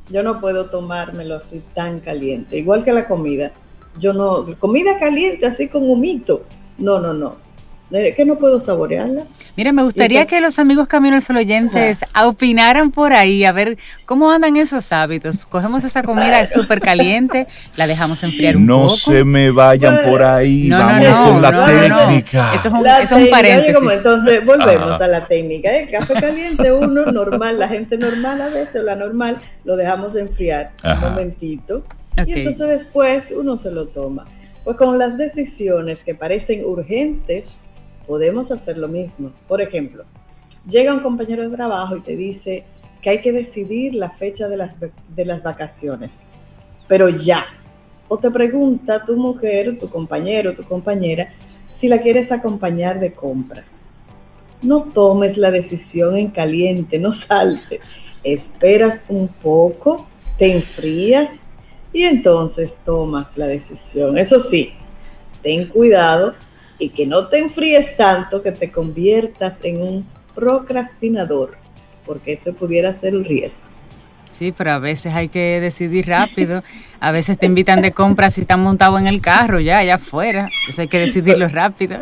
yo 0.09 0.23
no 0.23 0.41
puedo 0.41 0.71
tomármelo 0.71 1.37
así 1.37 1.63
tan 1.75 2.01
caliente, 2.01 2.57
igual 2.57 2.85
que 2.85 2.93
la 2.95 3.07
comida. 3.07 3.53
Yo 3.99 4.15
no, 4.15 4.47
comida 4.59 4.99
caliente 4.99 5.45
así 5.45 5.69
con 5.69 5.91
humito. 5.91 6.45
No, 6.79 7.01
no, 7.01 7.13
no. 7.13 7.37
Que 7.91 8.25
no 8.25 8.37
puedo 8.37 8.61
saborearla. 8.61 9.25
Mira, 9.57 9.73
me 9.73 9.83
gustaría 9.83 10.27
que 10.27 10.41
los 10.41 10.59
amigos 10.59 10.89
Camino 10.89 11.17
al 11.17 11.23
Sol 11.23 11.39
oyentes 11.39 12.01
opinaran 12.23 12.91
por 12.91 13.13
ahí, 13.13 13.45
a 13.45 13.53
ver 13.53 13.79
cómo 14.05 14.31
andan 14.31 14.57
esos 14.57 14.93
hábitos. 14.93 15.47
Cogemos 15.47 15.85
esa 15.85 16.03
comida 16.03 16.47
súper 16.47 16.81
caliente, 16.81 17.47
la 17.77 17.87
dejamos 17.87 18.23
enfriar 18.23 18.57
un 18.57 18.67
poco. 18.67 18.83
No 18.83 18.89
se 18.89 19.25
me 19.25 19.51
vayan 19.51 20.03
por 20.05 20.23
ahí, 20.23 20.69
vamos 20.69 21.07
con 21.07 21.43
la 21.43 21.67
técnica. 21.67 22.55
Eso 22.55 22.69
es 22.69 22.75
un, 22.75 22.87
eso 22.87 23.17
es 23.17 23.25
un 23.25 23.31
paréntesis. 23.31 23.91
entonces, 23.91 24.45
volvemos 24.45 25.01
a 25.01 25.09
la 25.09 25.27
técnica. 25.27 25.75
El 25.75 25.91
café 25.91 26.15
caliente, 26.15 26.73
uno 26.73 27.07
normal, 27.07 27.59
la 27.59 27.69
gente 27.69 27.97
normal 27.97 28.41
a 28.43 28.49
veces, 28.49 28.83
o 28.83 28.85
la 28.85 28.97
normal, 28.97 29.39
lo 29.65 29.77
dejamos 29.77 30.15
enfriar 30.15 30.73
un 30.85 31.01
momentito. 31.01 31.85
Y 32.27 32.33
entonces 32.33 32.69
después 32.69 33.33
uno 33.37 33.57
se 33.57 33.71
lo 33.71 33.87
toma. 33.87 34.27
Pues 34.65 34.77
con 34.77 34.99
las 34.99 35.17
decisiones 35.17 36.05
que 36.05 36.15
parecen 36.15 36.65
urgentes, 36.65 37.68
podemos 38.09 38.51
hacer 38.51 38.79
lo 38.79 38.89
mismo. 38.89 39.33
Por 39.47 39.61
ejemplo, 39.61 40.05
llega 40.67 40.95
un 40.95 41.01
compañero 41.01 41.49
de 41.49 41.55
trabajo 41.55 41.97
y 41.97 42.01
te 42.01 42.17
dice 42.17 42.65
que 43.03 43.11
hay 43.11 43.21
que 43.21 43.33
decidir 43.33 43.95
la 43.95 44.09
fecha 44.09 44.49
de 44.49 44.57
las, 44.57 44.81
de 44.81 45.25
las 45.25 45.43
vacaciones, 45.43 46.21
pero 46.89 47.11
ya. 47.11 47.45
O 48.09 48.17
te 48.17 48.31
pregunta 48.31 49.05
tu 49.05 49.17
mujer, 49.17 49.79
tu 49.79 49.91
compañero, 49.91 50.57
tu 50.57 50.65
compañera, 50.65 51.29
si 51.75 51.87
la 51.87 51.99
quieres 51.99 52.33
acompañar 52.33 52.99
de 52.99 53.13
compras. 53.13 53.83
No 54.63 54.85
tomes 54.85 55.37
la 55.37 55.51
decisión 55.51 56.17
en 56.17 56.29
caliente, 56.29 56.99
no 56.99 57.13
salte. 57.13 57.81
Esperas 58.25 59.05
un 59.11 59.29
poco, 59.29 60.07
te 60.39 60.51
enfrías 60.51 61.51
y 61.93 62.05
entonces 62.05 62.83
tomas 62.85 63.37
la 63.37 63.47
decisión. 63.47 64.17
Eso 64.17 64.41
sí, 64.41 64.73
ten 65.43 65.69
cuidado 65.69 66.35
y 66.79 66.91
que 66.91 67.07
no 67.07 67.29
te 67.29 67.39
enfríes 67.39 67.97
tanto 67.97 68.43
que 68.43 68.53
te 68.53 68.71
conviertas 68.71 69.65
en 69.65 69.83
un 69.83 70.07
procrastinador, 70.35 71.57
porque 72.07 72.35
eso 72.35 72.55
pudiera 72.55 72.95
ser 72.95 73.15
el 73.15 73.25
riesgo. 73.25 73.69
Sí, 74.39 74.55
pero 74.57 74.71
a 74.71 74.79
veces 74.79 75.15
hay 75.15 75.29
que 75.29 75.59
decidir 75.61 76.07
rápido. 76.07 76.63
A 77.01 77.11
veces 77.11 77.39
te 77.39 77.47
invitan 77.47 77.83
de 77.83 77.91
compras 77.91 78.39
y 78.39 78.43
están 78.43 78.61
montados 78.61 79.01
en 79.01 79.09
el 79.09 79.21
carro 79.21 79.59
ya, 79.59 79.79
allá 79.79 79.97
afuera. 79.97 80.49
Eso 80.69 80.81
hay 80.81 80.87
que 80.87 81.01
decidirlo 81.01 81.49
rápido. 81.49 81.99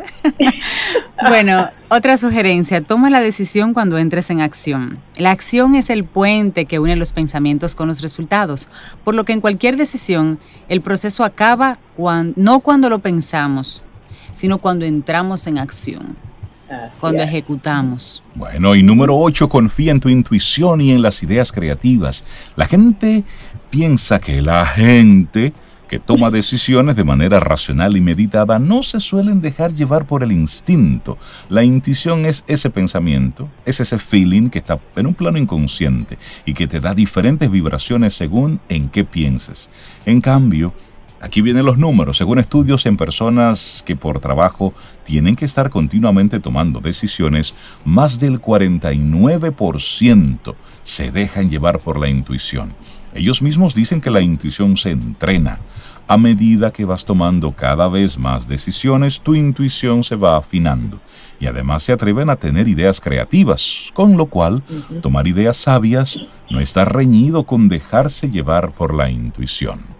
bueno, 1.30 1.70
otra 1.88 2.18
sugerencia, 2.18 2.82
toma 2.82 3.08
la 3.08 3.20
decisión 3.20 3.72
cuando 3.72 3.96
entres 3.96 4.28
en 4.28 4.42
acción. 4.42 4.98
La 5.16 5.30
acción 5.30 5.74
es 5.76 5.88
el 5.88 6.04
puente 6.04 6.66
que 6.66 6.78
une 6.78 6.94
los 6.96 7.14
pensamientos 7.14 7.74
con 7.74 7.88
los 7.88 8.02
resultados, 8.02 8.68
por 9.02 9.14
lo 9.14 9.24
que 9.24 9.32
en 9.32 9.40
cualquier 9.40 9.78
decisión 9.78 10.38
el 10.68 10.82
proceso 10.82 11.24
acaba 11.24 11.78
no 12.36 12.60
cuando 12.60 12.90
lo 12.90 12.98
pensamos, 12.98 13.82
sino 14.36 14.58
cuando 14.58 14.84
entramos 14.84 15.46
en 15.46 15.56
acción, 15.56 16.14
cuando 17.00 17.22
ejecutamos. 17.22 18.22
Bueno, 18.34 18.74
y 18.74 18.82
número 18.82 19.16
8, 19.16 19.48
confía 19.48 19.92
en 19.92 20.00
tu 20.00 20.10
intuición 20.10 20.82
y 20.82 20.92
en 20.92 21.00
las 21.00 21.22
ideas 21.22 21.52
creativas. 21.52 22.22
La 22.54 22.66
gente 22.66 23.24
piensa 23.70 24.20
que 24.20 24.42
la 24.42 24.66
gente 24.66 25.54
que 25.88 25.98
toma 25.98 26.30
decisiones 26.30 26.96
de 26.96 27.04
manera 27.04 27.40
racional 27.40 27.96
y 27.96 28.00
meditada 28.00 28.58
no 28.58 28.82
se 28.82 29.00
suelen 29.00 29.40
dejar 29.40 29.72
llevar 29.72 30.04
por 30.04 30.22
el 30.22 30.32
instinto. 30.32 31.16
La 31.48 31.64
intuición 31.64 32.26
es 32.26 32.44
ese 32.46 32.68
pensamiento, 32.68 33.48
es 33.64 33.80
ese 33.80 33.98
feeling 33.98 34.50
que 34.50 34.58
está 34.58 34.78
en 34.96 35.06
un 35.06 35.14
plano 35.14 35.38
inconsciente 35.38 36.18
y 36.44 36.52
que 36.52 36.66
te 36.66 36.80
da 36.80 36.92
diferentes 36.92 37.50
vibraciones 37.50 38.14
según 38.14 38.60
en 38.68 38.90
qué 38.90 39.04
pienses. 39.04 39.70
En 40.04 40.20
cambio, 40.20 40.74
Aquí 41.26 41.42
vienen 41.42 41.66
los 41.66 41.76
números. 41.76 42.18
Según 42.18 42.38
estudios 42.38 42.86
en 42.86 42.96
personas 42.96 43.82
que 43.84 43.96
por 43.96 44.20
trabajo 44.20 44.72
tienen 45.04 45.34
que 45.34 45.44
estar 45.44 45.70
continuamente 45.70 46.38
tomando 46.38 46.78
decisiones, 46.78 47.52
más 47.84 48.20
del 48.20 48.40
49% 48.40 50.54
se 50.84 51.10
dejan 51.10 51.50
llevar 51.50 51.80
por 51.80 51.98
la 51.98 52.08
intuición. 52.08 52.74
Ellos 53.12 53.42
mismos 53.42 53.74
dicen 53.74 54.00
que 54.00 54.12
la 54.12 54.20
intuición 54.20 54.76
se 54.76 54.90
entrena. 54.90 55.58
A 56.06 56.16
medida 56.16 56.72
que 56.72 56.84
vas 56.84 57.04
tomando 57.04 57.50
cada 57.50 57.88
vez 57.88 58.16
más 58.16 58.46
decisiones, 58.46 59.20
tu 59.20 59.34
intuición 59.34 60.04
se 60.04 60.14
va 60.14 60.36
afinando. 60.36 61.00
Y 61.40 61.46
además 61.46 61.82
se 61.82 61.90
atreven 61.90 62.30
a 62.30 62.36
tener 62.36 62.68
ideas 62.68 63.00
creativas, 63.00 63.90
con 63.94 64.16
lo 64.16 64.26
cual 64.26 64.62
tomar 65.02 65.26
ideas 65.26 65.56
sabias 65.56 66.20
no 66.50 66.60
está 66.60 66.84
reñido 66.84 67.42
con 67.42 67.66
dejarse 67.66 68.30
llevar 68.30 68.70
por 68.70 68.94
la 68.94 69.10
intuición. 69.10 69.95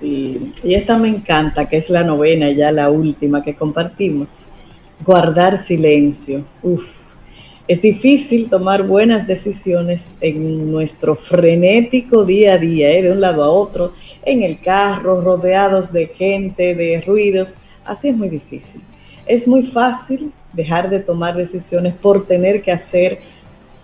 Sí, 0.00 0.54
y 0.64 0.74
esta 0.74 0.96
me 0.96 1.08
encanta, 1.08 1.68
que 1.68 1.76
es 1.76 1.90
la 1.90 2.02
novena, 2.02 2.50
ya 2.50 2.72
la 2.72 2.90
última 2.90 3.42
que 3.42 3.54
compartimos. 3.54 4.46
Guardar 5.04 5.58
silencio. 5.58 6.44
Uf, 6.62 6.88
es 7.68 7.82
difícil 7.82 8.48
tomar 8.48 8.82
buenas 8.84 9.26
decisiones 9.26 10.16
en 10.22 10.72
nuestro 10.72 11.14
frenético 11.14 12.24
día 12.24 12.54
a 12.54 12.58
día, 12.58 12.90
¿eh? 12.90 13.02
de 13.02 13.12
un 13.12 13.20
lado 13.20 13.44
a 13.44 13.50
otro, 13.50 13.92
en 14.24 14.42
el 14.42 14.60
carro, 14.60 15.20
rodeados 15.20 15.92
de 15.92 16.06
gente, 16.06 16.74
de 16.74 17.00
ruidos. 17.02 17.54
Así 17.84 18.08
es 18.08 18.16
muy 18.16 18.28
difícil. 18.28 18.80
Es 19.26 19.46
muy 19.46 19.62
fácil 19.62 20.32
dejar 20.52 20.88
de 20.88 21.00
tomar 21.00 21.36
decisiones 21.36 21.94
por 21.94 22.26
tener 22.26 22.62
que 22.62 22.72
hacer 22.72 23.20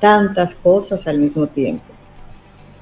tantas 0.01 0.55
cosas 0.55 1.07
al 1.07 1.19
mismo 1.19 1.47
tiempo. 1.47 1.85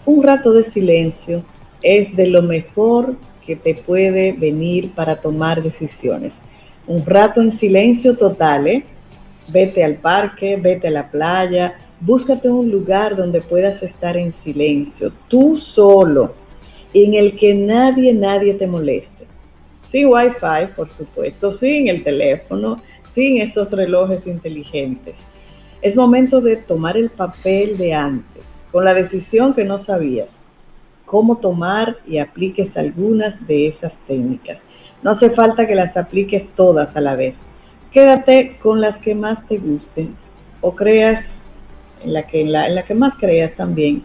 Un 0.06 0.22
rato 0.22 0.52
de 0.52 0.62
silencio 0.62 1.44
es 1.84 2.16
de 2.16 2.26
lo 2.26 2.42
mejor 2.42 3.14
que 3.46 3.54
te 3.54 3.74
puede 3.74 4.32
venir 4.32 4.92
para 4.94 5.20
tomar 5.20 5.62
decisiones. 5.62 6.46
Un 6.86 7.04
rato 7.04 7.40
en 7.42 7.52
silencio 7.52 8.16
total, 8.16 8.66
¿eh? 8.66 8.84
Vete 9.48 9.84
al 9.84 9.96
parque, 9.96 10.56
vete 10.56 10.88
a 10.88 10.90
la 10.90 11.10
playa, 11.10 11.78
búscate 12.00 12.48
un 12.48 12.70
lugar 12.70 13.14
donde 13.14 13.42
puedas 13.42 13.82
estar 13.82 14.16
en 14.16 14.32
silencio, 14.32 15.12
tú 15.28 15.58
solo, 15.58 16.34
en 16.94 17.14
el 17.14 17.36
que 17.36 17.54
nadie, 17.54 18.14
nadie 18.14 18.54
te 18.54 18.66
moleste. 18.66 19.26
Sin 19.82 20.06
wifi, 20.06 20.72
por 20.74 20.88
supuesto, 20.88 21.50
sin 21.50 21.88
el 21.88 22.02
teléfono, 22.02 22.80
sin 23.04 23.42
esos 23.42 23.72
relojes 23.72 24.26
inteligentes. 24.26 25.26
Es 25.82 25.96
momento 25.96 26.40
de 26.40 26.56
tomar 26.56 26.96
el 26.96 27.10
papel 27.10 27.76
de 27.76 27.92
antes, 27.92 28.64
con 28.72 28.86
la 28.86 28.94
decisión 28.94 29.52
que 29.52 29.64
no 29.64 29.76
sabías 29.76 30.43
cómo 31.04 31.36
tomar 31.36 31.98
y 32.06 32.18
apliques 32.18 32.76
algunas 32.76 33.46
de 33.46 33.66
esas 33.66 33.98
técnicas. 34.06 34.68
No 35.02 35.10
hace 35.10 35.30
falta 35.30 35.66
que 35.66 35.74
las 35.74 35.96
apliques 35.96 36.54
todas 36.54 36.96
a 36.96 37.00
la 37.00 37.14
vez. 37.14 37.46
Quédate 37.92 38.56
con 38.58 38.80
las 38.80 38.98
que 38.98 39.14
más 39.14 39.46
te 39.46 39.58
gusten 39.58 40.16
o 40.60 40.74
creas 40.74 41.48
en 42.02 42.12
la 42.12 42.26
que, 42.26 42.40
en 42.40 42.52
la, 42.52 42.84
que 42.84 42.94
más 42.94 43.16
creas 43.16 43.54
también, 43.54 44.02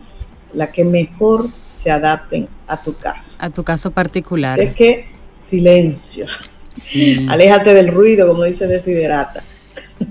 la 0.53 0.71
que 0.71 0.83
mejor 0.83 1.47
se 1.69 1.91
adapten 1.91 2.47
a 2.67 2.81
tu 2.81 2.95
caso. 2.97 3.37
A 3.39 3.49
tu 3.49 3.63
caso 3.63 3.91
particular. 3.91 4.57
Sé 4.57 4.73
que 4.73 5.07
silencio. 5.37 6.25
Aléjate 7.29 7.73
del 7.73 7.89
ruido, 7.89 8.27
como 8.27 8.43
dice 8.43 8.67
Desiderata. 8.67 9.43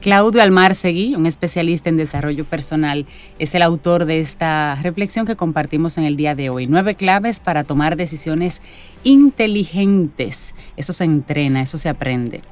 Claudio 0.01 0.43
Almarcegui, 0.43 1.15
un 1.15 1.27
especialista 1.27 1.89
en 1.89 1.97
desarrollo 1.97 2.45
personal, 2.45 3.07
es 3.39 3.55
el 3.55 3.63
autor 3.63 4.05
de 4.05 4.21
esta 4.21 4.75
reflexión 4.77 5.27
que 5.27 5.37
compartimos 5.37 5.99
en 5.99 6.05
el 6.05 6.17
día 6.17 6.35
de 6.35 6.51
hoy. 6.51 6.67
Nueve 6.69 6.95
claves 6.95 7.41
para 7.41 7.65
tomar 7.65 7.97
decisiones 7.97 8.63
inteligentes. 9.03 10.55
Eso 10.77 10.93
se 10.93 11.05
entrena, 11.05 11.63
eso 11.63 11.79
se 11.79 11.89
aprende. 11.89 12.43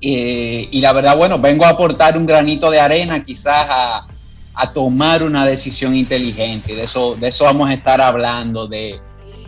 Eh, 0.00 0.68
y 0.70 0.80
la 0.80 0.92
verdad, 0.92 1.16
bueno, 1.16 1.38
vengo 1.38 1.64
a 1.64 1.70
aportar 1.70 2.18
un 2.18 2.26
granito 2.26 2.70
de 2.72 2.80
arena 2.80 3.24
quizás 3.24 3.66
a, 3.68 4.06
a 4.54 4.72
tomar 4.72 5.22
una 5.22 5.46
decisión 5.46 5.94
inteligente. 5.94 6.74
De 6.74 6.84
eso, 6.84 7.14
de 7.14 7.28
eso 7.28 7.44
vamos 7.44 7.68
a 7.68 7.74
estar 7.74 8.00
hablando, 8.00 8.66
de 8.66 8.98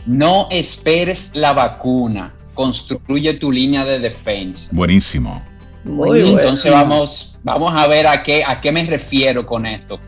no 0.06 0.46
esperes 0.50 1.30
la 1.34 1.52
vacuna, 1.52 2.34
construye 2.54 3.34
tu 3.34 3.50
línea 3.50 3.84
de 3.84 3.98
defensa. 3.98 4.68
Buenísimo. 4.70 5.42
Muy 5.82 6.20
Entonces 6.20 6.72
vamos, 6.72 7.36
vamos 7.42 7.72
a 7.74 7.86
ver 7.88 8.06
a 8.06 8.22
qué, 8.22 8.42
a 8.46 8.60
qué 8.60 8.72
me 8.72 8.84
refiero 8.84 9.44
con 9.44 9.66
esto. 9.66 10.00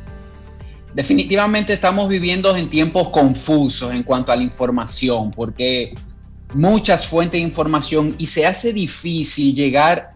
Definitivamente 0.97 1.75
estamos 1.75 2.09
viviendo 2.09 2.57
en 2.57 2.71
tiempos 2.71 3.11
confusos 3.11 3.93
en 3.93 4.03
cuanto 4.03 4.33
a 4.33 4.37
la 4.37 4.43
información, 4.43 5.31
porque 5.31 5.95
muchas 6.55 7.07
fuentes 7.07 7.39
de 7.39 7.47
información 7.47 8.15
y 8.17 8.29
se 8.29 8.47
hace 8.47 8.73
difícil 8.73 9.55
llegar 9.55 10.15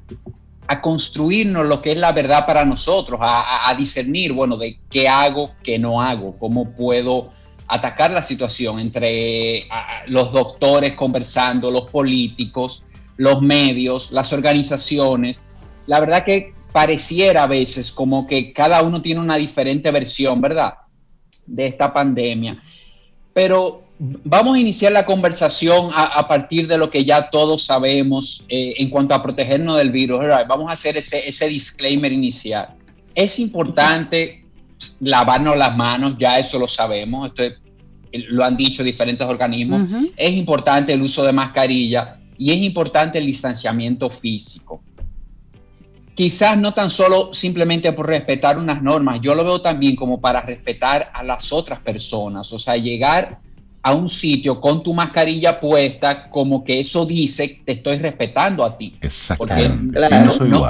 a 0.67 0.81
construirnos 0.81 1.67
lo 1.67 1.83
que 1.83 1.91
es 1.91 1.97
la 1.97 2.13
verdad 2.13 2.47
para 2.47 2.65
nosotros, 2.65 3.21
a, 3.23 3.75
discernir, 3.77 4.33
bueno, 4.33 4.57
de 4.57 4.79
qué 4.89 5.07
hago, 5.07 5.51
qué 5.63 5.79
no 5.79 6.01
hago, 6.01 6.39
cómo 6.39 6.71
puedo 6.71 7.29
atacar 7.69 8.11
la 8.11 8.23
situación 8.23 8.81
entre 8.81 9.67
los 10.07 10.33
doctores 10.33 10.95
conversando, 10.95 11.71
los 11.71 11.91
políticos, 11.91 12.83
los 13.19 13.43
medios, 13.43 14.13
las 14.13 14.33
organizaciones. 14.33 15.43
La 15.87 16.01
verdad 16.01 16.25
que 16.25 16.55
pareciera 16.73 17.45
a 17.45 17.47
veces 17.47 17.91
como 17.91 18.27
que 18.27 18.53
cada 18.53 18.83
uno 18.83 19.03
tiene 19.03 19.21
una 19.21 19.37
diferente 19.37 19.91
versión, 19.91 20.41
¿verdad? 20.41 20.75
De 21.47 21.67
esta 21.67 21.93
pandemia. 21.93 22.63
Pero 23.33 23.85
vamos 23.99 24.57
a 24.57 24.61
iniciar 24.61 24.93
la 24.93 25.05
conversación 25.05 25.91
a, 25.95 26.27
partir 26.27 26.67
de 26.67 26.79
lo 26.79 26.91
que 26.91 27.05
ya 27.05 27.31
todos 27.31 27.65
sabemos 27.65 28.45
eh, 28.49 28.75
en 28.79 28.89
cuanto 28.89 29.15
a 29.15 29.23
protegernos 29.23 29.77
del 29.77 29.91
virus. 29.91 30.25
Vamos 30.49 30.71
a 30.71 30.73
hacer 30.73 30.97
ese, 30.97 31.29
ese 31.29 31.49
disclaimer 31.49 32.13
inicial. 32.13 32.69
Es 33.15 33.39
importante 33.39 34.45
lavarnos 35.01 35.57
las 35.57 35.77
manos, 35.77 36.17
ya 36.19 36.33
eso 36.33 36.59
lo 36.59 36.69
sabemos, 36.69 37.31
esto 37.31 37.57
lo 38.13 38.45
han 38.45 38.57
dicho 38.57 38.83
diferentes 38.83 39.27
organismos. 39.27 39.89
Es 40.17 40.31
importante 40.31 40.93
el 40.93 41.03
uso 41.03 41.23
de 41.25 41.33
mascarilla 41.33 42.17
y 42.39 42.51
es 42.51 42.59
importante 42.59 43.19
el 43.19 43.27
distanciamiento 43.27 44.11
físico. 44.11 44.83
Quizás 46.21 46.59
no 46.59 46.75
tan 46.75 46.91
solo 46.91 47.33
simplemente 47.33 47.91
por 47.93 48.07
respetar 48.07 48.59
unas 48.59 48.83
normas, 48.83 49.23
yo 49.23 49.35
lo 49.35 49.43
veo 49.43 49.63
también 49.63 49.97
como 49.97 50.21
para 50.21 50.43
respetar 50.43 51.11
a 51.15 51.23
las 51.23 51.51
otras 51.51 51.81
personas, 51.81 52.53
o 52.53 52.59
sea, 52.59 52.77
llegar 52.77 53.39
a 53.81 53.95
un 53.95 54.07
sitio 54.07 54.61
con 54.61 54.83
tu 54.83 54.93
mascarilla 54.93 55.59
puesta, 55.59 56.29
como 56.29 56.63
que 56.63 56.81
eso 56.81 57.07
dice, 57.07 57.63
te 57.65 57.73
estoy 57.73 58.01
respetando 58.01 58.63
a 58.67 58.77
ti. 58.77 58.93
Exactamente. 59.01 59.99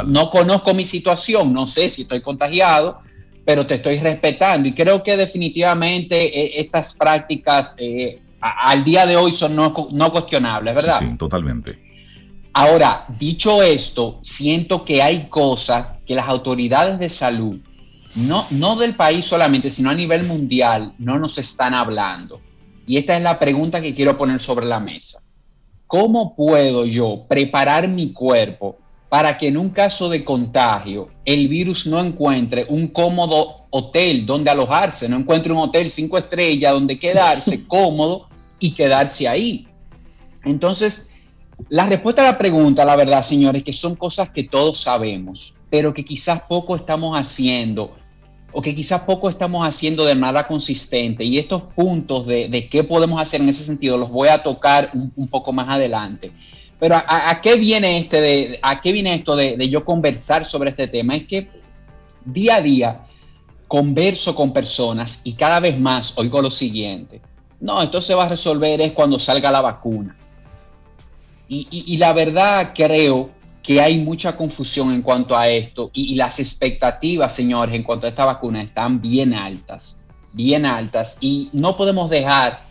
no, 0.06 0.30
conozco 0.30 0.72
mi 0.72 0.84
situación, 0.84 1.52
no 1.52 1.66
sé 1.66 1.88
si 1.88 2.02
estoy 2.02 2.20
contagiado, 2.20 3.00
pero 3.44 3.66
te 3.66 3.74
estoy 3.74 3.98
respetando. 3.98 4.68
Y 4.68 4.72
creo 4.72 5.02
que 5.02 5.16
definitivamente 5.16 6.16
eh, 6.26 6.60
estas 6.60 6.94
prácticas 6.94 7.74
eh, 7.76 8.20
al 8.40 8.84
día 8.84 9.04
de 9.04 9.16
hoy 9.16 9.32
son 9.32 9.56
no, 9.56 9.74
no 9.90 10.12
cuestionables, 10.12 10.76
¿verdad? 10.76 11.00
Sí, 11.00 11.16
totalmente. 11.16 11.89
Ahora, 12.52 13.06
dicho 13.18 13.62
esto, 13.62 14.18
siento 14.22 14.84
que 14.84 15.02
hay 15.02 15.28
cosas 15.28 15.98
que 16.04 16.14
las 16.14 16.28
autoridades 16.28 16.98
de 16.98 17.08
salud, 17.08 17.58
no, 18.16 18.44
no 18.50 18.74
del 18.76 18.94
país 18.94 19.24
solamente, 19.24 19.70
sino 19.70 19.90
a 19.90 19.94
nivel 19.94 20.24
mundial, 20.24 20.92
no 20.98 21.18
nos 21.18 21.38
están 21.38 21.74
hablando. 21.74 22.40
Y 22.86 22.96
esta 22.96 23.16
es 23.16 23.22
la 23.22 23.38
pregunta 23.38 23.80
que 23.80 23.94
quiero 23.94 24.18
poner 24.18 24.40
sobre 24.40 24.66
la 24.66 24.80
mesa. 24.80 25.20
¿Cómo 25.86 26.34
puedo 26.34 26.84
yo 26.86 27.24
preparar 27.28 27.86
mi 27.86 28.12
cuerpo 28.12 28.78
para 29.08 29.36
que 29.38 29.48
en 29.48 29.56
un 29.56 29.70
caso 29.70 30.08
de 30.08 30.24
contagio 30.24 31.08
el 31.24 31.48
virus 31.48 31.86
no 31.86 32.02
encuentre 32.02 32.66
un 32.68 32.88
cómodo 32.88 33.66
hotel 33.70 34.24
donde 34.24 34.50
alojarse, 34.50 35.08
no 35.08 35.16
encuentre 35.16 35.52
un 35.52 35.58
hotel 35.58 35.90
cinco 35.90 36.18
estrellas 36.18 36.72
donde 36.72 36.98
quedarse 36.98 37.64
cómodo 37.68 38.28
y 38.58 38.72
quedarse 38.72 39.28
ahí? 39.28 39.68
Entonces, 40.44 41.09
la 41.68 41.86
respuesta 41.86 42.22
a 42.22 42.32
la 42.32 42.38
pregunta, 42.38 42.84
la 42.84 42.96
verdad, 42.96 43.22
señores, 43.22 43.62
que 43.62 43.72
son 43.72 43.96
cosas 43.96 44.30
que 44.30 44.44
todos 44.44 44.80
sabemos, 44.80 45.54
pero 45.68 45.92
que 45.94 46.04
quizás 46.04 46.42
poco 46.42 46.76
estamos 46.76 47.16
haciendo 47.18 47.94
o 48.52 48.62
que 48.62 48.74
quizás 48.74 49.02
poco 49.02 49.30
estamos 49.30 49.66
haciendo 49.66 50.04
de 50.04 50.14
manera 50.14 50.46
consistente 50.46 51.24
y 51.24 51.38
estos 51.38 51.62
puntos 51.62 52.26
de, 52.26 52.68
qué 52.70 52.84
podemos 52.84 53.20
hacer 53.20 53.40
en 53.40 53.48
ese 53.48 53.64
sentido 53.64 53.96
los 53.96 54.10
voy 54.10 54.28
a 54.28 54.42
tocar 54.42 54.90
un, 54.92 55.28
poco 55.28 55.52
más 55.52 55.72
adelante. 55.72 56.32
Pero 56.78 56.96
a, 56.96 57.40
qué 57.42 57.56
viene 57.56 57.98
este 57.98 58.20
de, 58.20 58.58
a 58.62 58.80
qué 58.80 58.92
viene 58.92 59.14
esto 59.14 59.36
de, 59.36 59.68
yo 59.68 59.84
conversar 59.84 60.46
sobre 60.46 60.70
este 60.70 60.88
tema? 60.88 61.14
Es 61.14 61.28
que 61.28 61.48
día 62.24 62.56
a 62.56 62.62
día 62.62 63.00
converso 63.68 64.34
con 64.34 64.52
personas 64.52 65.20
y 65.22 65.34
cada 65.34 65.60
vez 65.60 65.78
más 65.78 66.16
oigo 66.16 66.42
lo 66.42 66.50
siguiente. 66.50 67.20
No, 67.60 67.82
esto 67.82 68.00
se 68.00 68.14
va 68.14 68.24
a 68.24 68.28
resolver 68.30 68.80
es 68.80 68.92
cuando 68.92 69.18
salga 69.18 69.50
la 69.50 69.60
vacuna. 69.60 70.16
Y 71.52 71.96
la 71.96 72.12
verdad 72.12 72.72
creo 72.74 73.30
que 73.62 73.80
hay 73.80 73.98
mucha 73.98 74.36
confusión 74.36 74.92
en 74.92 75.02
cuanto 75.02 75.36
a 75.36 75.48
esto 75.48 75.90
y, 75.92 76.14
las 76.14 76.38
expectativas, 76.38 77.34
señores, 77.34 77.74
en 77.74 77.82
cuanto 77.82 78.06
a 78.06 78.10
esta 78.10 78.24
vacuna 78.24 78.62
están 78.62 79.00
bien 79.00 79.34
altas, 79.34 79.96
bien 80.32 80.64
altas. 80.64 81.16
Y 81.20 81.50
no 81.52 81.76
podemos 81.76 82.08
dejar 82.08 82.64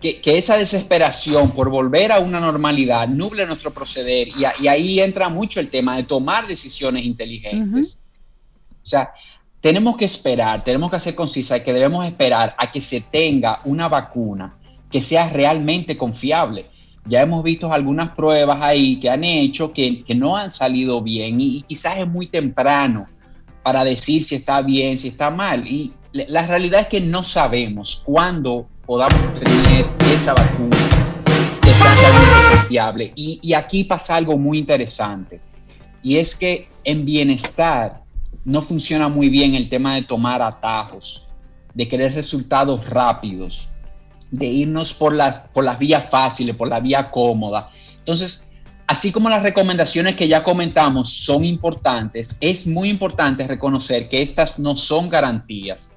que, 0.00 0.20
esa 0.24 0.56
desesperación 0.56 1.50
por 1.50 1.68
volver 1.68 2.12
a 2.12 2.20
una 2.20 2.40
normalidad 2.40 3.08
nuble 3.08 3.44
nuestro 3.44 3.72
proceder. 3.72 4.28
Y, 4.28 4.66
ahí 4.68 5.00
entra 5.00 5.28
mucho 5.28 5.60
el 5.60 5.70
tema 5.70 5.96
de 5.96 6.04
tomar 6.04 6.46
decisiones 6.46 7.04
inteligentes. 7.04 7.98
O 8.82 8.86
sea, 8.86 9.10
tenemos 9.60 9.96
que 9.96 10.04
esperar, 10.04 10.64
tenemos 10.64 10.90
que 10.90 10.96
hacer 10.96 11.14
concisa 11.14 11.58
y 11.58 11.64
que 11.64 11.72
debemos 11.72 12.06
esperar 12.06 12.54
a 12.56 12.70
que 12.70 12.80
se 12.80 13.00
tenga 13.00 13.60
una 13.64 13.88
vacuna 13.88 14.56
que 14.90 15.02
sea 15.02 15.28
realmente 15.28 15.96
confiable 15.98 16.69
ya 17.06 17.22
hemos 17.22 17.42
visto 17.42 17.72
algunas 17.72 18.10
pruebas 18.10 18.58
ahí 18.60 19.00
que 19.00 19.10
han 19.10 19.24
hecho 19.24 19.72
que, 19.72 20.04
no 20.14 20.36
han 20.36 20.50
salido 20.50 21.02
bien 21.02 21.40
y, 21.40 21.62
quizás 21.62 21.98
es 21.98 22.06
muy 22.06 22.26
temprano 22.26 23.06
para 23.62 23.84
decir 23.84 24.24
si 24.24 24.36
está 24.36 24.62
bien, 24.62 24.98
si 24.98 25.08
está 25.08 25.30
mal. 25.30 25.66
Y 25.66 25.92
la 26.12 26.46
realidad 26.46 26.82
es 26.82 26.88
que 26.88 27.00
no 27.00 27.24
sabemos 27.24 28.02
cuándo 28.04 28.66
podamos 28.86 29.18
tener 29.34 29.84
esa 30.14 30.34
vacuna 30.34 30.76
que 31.62 31.70
sea 31.70 31.94
realmente 31.94 32.56
confiable. 32.56 33.12
Y, 33.14 33.38
y 33.42 33.54
aquí 33.54 33.84
pasa 33.84 34.16
algo 34.16 34.36
muy 34.36 34.58
interesante 34.58 35.40
y 36.02 36.16
es 36.16 36.34
que 36.34 36.68
en 36.84 37.04
bienestar 37.04 38.02
no 38.44 38.62
funciona 38.62 39.08
muy 39.08 39.28
bien 39.28 39.54
el 39.54 39.68
tema 39.68 39.94
de 39.96 40.02
tomar 40.04 40.40
atajos, 40.40 41.26
de 41.74 41.88
querer 41.88 42.14
resultados 42.14 42.88
rápidos 42.88 43.68
de 44.30 44.46
irnos 44.46 44.94
por 44.94 45.14
las, 45.14 45.38
por 45.52 45.64
las 45.64 45.78
vías 45.78 46.08
fáciles, 46.08 46.56
por 46.56 46.68
la 46.68 46.80
vía 46.80 47.10
cómoda. 47.10 47.70
Entonces, 47.98 48.46
así 48.86 49.12
como 49.12 49.28
las 49.28 49.42
recomendaciones 49.42 50.16
que 50.16 50.28
ya 50.28 50.42
comentamos 50.42 51.12
son 51.12 51.44
importantes, 51.44 52.36
es 52.40 52.66
muy 52.66 52.88
importante 52.88 53.46
reconocer 53.46 54.08
que 54.08 54.22
estas 54.22 54.58
no 54.58 54.76
son 54.76 55.08
garantías 55.08 55.88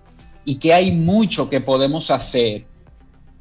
y 0.45 0.55
que 0.55 0.73
hay 0.73 0.91
mucho 0.91 1.49
que 1.49 1.61
podemos 1.61 2.11
hacer 2.11 2.65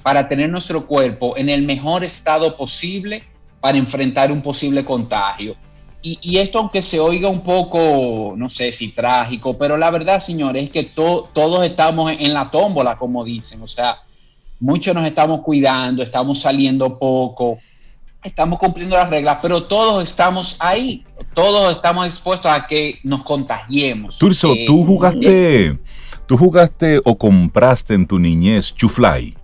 para 0.03 0.29
tener 0.29 0.51
nuestro 0.51 0.87
cuerpo 0.87 1.37
en 1.37 1.49
el 1.49 1.63
mejor 1.63 2.05
estado 2.05 2.57
posible 2.57 3.23
para 3.61 3.79
enfrentar 3.79 4.33
un 4.33 4.43
posible 4.43 4.85
contagio. 4.85 5.57
Y, 6.05 6.39
esto, 6.39 6.59
aunque 6.59 6.83
se 6.83 6.99
oiga 6.99 7.29
un 7.29 7.43
poco, 7.43 8.35
no 8.37 8.51
sé 8.51 8.73
si 8.73 8.91
trágico, 8.91 9.57
pero 9.57 9.77
la 9.77 9.89
verdad, 9.89 10.19
señores, 10.19 10.65
es 10.65 10.73
que 10.73 10.83
todos 10.83 11.65
estamos 11.65 12.11
en 12.19 12.35
la 12.35 12.51
tómbola, 12.51 12.99
como 12.99 13.23
dicen. 13.23 13.63
O 13.63 13.69
sea, 13.69 14.03
muchos 14.63 14.95
nos 14.95 15.05
estamos 15.05 15.41
cuidando, 15.41 16.03
estamos 16.03 16.41
saliendo 16.41 16.97
poco, 16.99 17.59
estamos 18.23 18.59
cumpliendo 18.61 18.97
las 18.97 19.11
reglas, 19.11 19.39
pero 19.43 19.65
todos 19.65 20.05
estamos 20.05 20.57
ahí, 20.61 21.05
todos 21.35 21.75
estamos 21.75 22.07
expuestos 22.07 22.51
a 22.51 22.67
que 22.67 23.01
nos 23.03 23.25
contagiemos. 23.25 24.19
Turso, 24.19 24.55
Eh, 24.55 24.65
tú 24.67 24.85
jugaste, 24.87 25.79
tú 26.27 26.39
jugaste 26.39 27.01
o 27.05 27.19
compraste 27.19 27.95
en 27.95 28.07
tu 28.07 28.19
niñez 28.21 28.73
chuflay. 28.75 29.37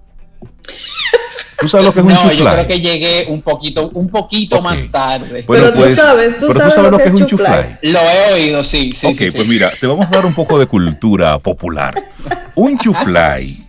¿Tú 1.61 1.67
sabes 1.67 1.87
lo 1.87 1.93
que 1.93 1.99
es 1.99 2.07
un 2.07 2.13
no, 2.13 2.23
chuflay? 2.23 2.39
yo 2.39 2.53
creo 2.53 2.67
que 2.69 2.81
llegué 2.81 3.27
un 3.29 3.43
poquito, 3.43 3.89
un 3.89 4.07
poquito 4.09 4.63
más 4.63 4.79
tarde. 4.93 5.43
Bueno, 5.45 5.65
Pero 5.65 5.73
tú 5.73 5.81
pues, 5.81 5.97
sabes, 5.97 6.39
tú 6.39 6.47
pero 6.47 6.71
sabes 6.71 6.93
lo 6.93 6.97
que 6.97 7.05
es 7.05 7.13
un 7.13 7.27
chuflay. 7.27 7.79
Lo 7.83 7.99
he 7.99 8.33
oído, 8.35 8.63
sí. 8.63 8.93
sí 8.97 9.05
ok, 9.05 9.19
sí, 9.19 9.31
pues 9.33 9.43
sí. 9.43 9.51
mira, 9.51 9.73
te 9.81 9.89
vamos 9.89 10.07
a 10.07 10.11
dar 10.11 10.25
un 10.25 10.35
poco 10.35 10.57
de 10.61 10.67
cultura 10.67 11.37
popular. 11.41 12.01
Un 12.55 12.79
chuflay, 12.79 13.68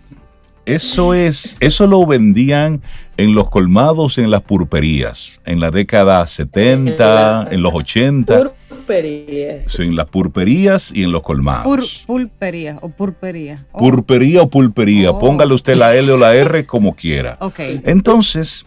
eso 0.74 1.14
es, 1.14 1.56
eso 1.60 1.86
lo 1.86 2.04
vendían 2.06 2.82
en 3.16 3.34
los 3.34 3.48
colmados 3.50 4.18
y 4.18 4.22
en 4.22 4.30
las 4.30 4.42
purperías, 4.42 5.40
en 5.44 5.60
la 5.60 5.70
década 5.70 6.26
70, 6.26 7.48
en 7.50 7.62
los 7.62 7.74
80, 7.74 8.50
Purperías. 8.68 9.66
sí, 9.70 9.82
en 9.82 9.96
las 9.96 10.06
purperías 10.06 10.90
y 10.94 11.04
en 11.04 11.12
los 11.12 11.22
colmados. 11.22 11.64
Pur- 11.66 12.06
pulpería 12.06 12.78
o 12.80 12.88
purpería. 12.88 13.66
Oh, 13.72 13.78
Purpería 13.78 14.42
o 14.42 14.48
pulpería, 14.50 15.10
Oh. 15.10 15.18
póngale 15.18 15.54
usted 15.54 15.76
la 15.76 15.94
L 15.94 16.10
o 16.12 16.16
la 16.16 16.34
R 16.34 16.64
como 16.66 16.94
quiera. 16.94 17.36
ok. 17.40 17.58
Entonces, 17.84 18.64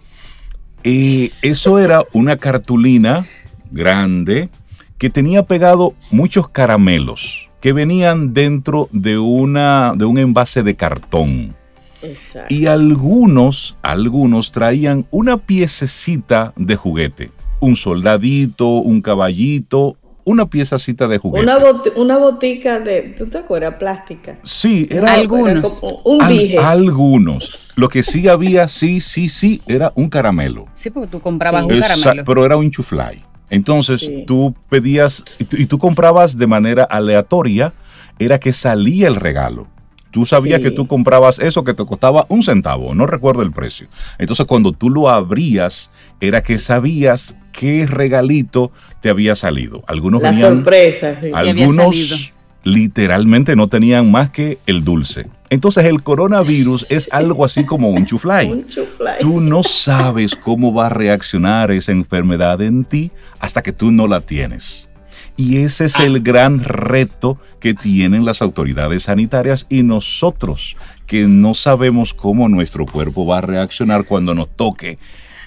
eh, 0.84 1.32
eso 1.42 1.80
era 1.80 2.04
una 2.14 2.38
cartulina 2.38 3.26
grande 3.72 4.50
que 4.98 5.10
tenía 5.10 5.44
pegado 5.44 5.94
muchos 6.12 6.48
caramelos 6.48 7.50
que 7.60 7.74
venían 7.74 8.34
dentro 8.34 8.90
de, 8.92 9.18
una, 9.18 9.94
de 9.96 10.06
un 10.06 10.18
envase 10.18 10.64
de 10.64 10.76
cartón. 10.76 11.56
Exacto. 12.04 12.54
Y 12.54 12.66
algunos, 12.68 13.76
algunos 13.82 14.52
traían 14.52 15.06
una 15.12 15.38
piececita 15.38 16.54
de 16.56 16.76
juguete. 16.76 17.32
Un 17.60 17.76
soldadito, 17.76 18.68
un 18.68 19.02
caballito, 19.02 19.98
una 20.26 20.50
piececita 20.50 21.08
de 21.08 21.18
juguete. 21.18 21.44
Una, 21.46 21.60
bot- 21.60 21.94
una 21.98 22.18
botica 22.18 22.80
de, 22.80 23.16
¿tú 23.18 23.28
te 23.28 23.40
acuerdas? 23.40 23.76
Plástica. 23.76 24.40
Sí, 24.44 24.88
era 24.90 25.14
Algunos. 25.14 25.50
Era 25.50 25.62
como 25.62 26.02
un 26.06 26.22
al- 26.22 26.30
dije. 26.38 26.58
algunos. 26.60 27.72
Lo 27.76 27.90
que 27.90 28.04
sí 28.04 28.28
había, 28.28 28.68
sí, 28.68 29.00
sí, 29.00 29.28
sí, 29.30 29.62
era 29.68 29.92
un 29.96 30.10
caramelo. 30.10 30.66
Sí, 30.74 30.90
porque 30.90 31.08
tú 31.10 31.20
comprabas 31.20 31.66
Sí. 31.66 31.72
un 31.72 31.84
Esa- 31.84 31.88
caramelo. 32.04 32.26
pero 32.26 32.46
era 32.46 32.58
un 32.58 32.70
chuflay. 32.72 33.22
Entonces 33.50 34.02
Sí. 34.02 34.24
tú 34.26 34.56
pedías 34.70 35.24
y 35.40 35.44
tú, 35.46 35.58
y 35.58 35.66
tú 35.66 35.78
comprabas 35.78 36.38
de 36.38 36.48
manera 36.48 36.84
aleatoria, 36.86 37.74
era 38.20 38.40
que 38.40 38.52
salía 38.54 39.08
el 39.08 39.16
regalo. 39.16 39.68
Tú 40.14 40.26
sabías 40.28 40.60
Sí. 40.60 40.66
que 40.66 40.72
tú 40.72 40.88
comprabas 40.88 41.40
eso 41.40 41.64
que 41.64 41.74
te 41.74 41.84
costaba 41.86 42.26
un 42.30 42.44
centavo, 42.44 42.94
no 42.94 43.08
recuerdo 43.08 43.42
el 43.42 43.52
precio. 43.52 43.88
Entonces 44.20 44.46
cuando 44.46 44.72
tú 44.72 44.90
lo 44.92 45.10
abrías, 45.10 45.90
era 46.22 46.44
que 46.44 46.60
sabías 46.60 47.36
qué 47.52 47.88
regalito 47.88 48.72
te 49.02 49.10
había 49.10 49.34
salido. 49.36 49.84
Algunos 49.88 50.22
La 50.22 50.30
venían, 50.32 50.54
sorpresa. 50.58 51.18
sí. 51.20 51.32
algunos 51.34 52.32
literalmente 52.64 53.56
no 53.56 53.68
tenían 53.68 54.10
más 54.12 54.30
que 54.30 54.60
el 54.68 54.84
dulce. 54.84 55.28
Entonces 55.50 55.86
el 55.86 56.02
coronavirus 56.04 56.86
es 56.92 57.10
algo 57.12 57.44
así 57.44 57.66
como 57.66 57.90
un 57.90 58.06
chuflay. 58.06 58.48
Un 58.52 58.68
chuflay. 58.68 59.20
Tú 59.20 59.42
no 59.42 59.64
sabes 59.64 60.36
cómo 60.36 60.74
va 60.74 60.86
a 60.86 60.90
reaccionar 60.90 61.72
esa 61.72 61.92
enfermedad 61.92 62.62
en 62.62 62.86
ti 62.86 63.12
hasta 63.40 63.62
que 63.64 63.74
tú 63.74 63.92
no 63.92 64.08
la 64.08 64.22
tienes. 64.22 64.88
Y 65.36 65.58
ese 65.64 65.86
es 65.86 66.00
el 66.00 66.22
gran 66.22 66.64
reto 66.64 67.40
que 67.60 67.74
tienen 67.74 68.24
las 68.26 68.42
autoridades 68.42 69.04
sanitarias 69.04 69.66
y 69.70 69.82
nosotros, 69.84 70.76
que 71.08 71.28
no 71.28 71.54
sabemos 71.56 72.14
cómo 72.14 72.50
nuestro 72.50 72.86
cuerpo 72.86 73.26
va 73.26 73.40
a 73.40 73.42
reaccionar 73.42 74.06
cuando 74.06 74.36
nos 74.36 74.50
toque 74.56 75.00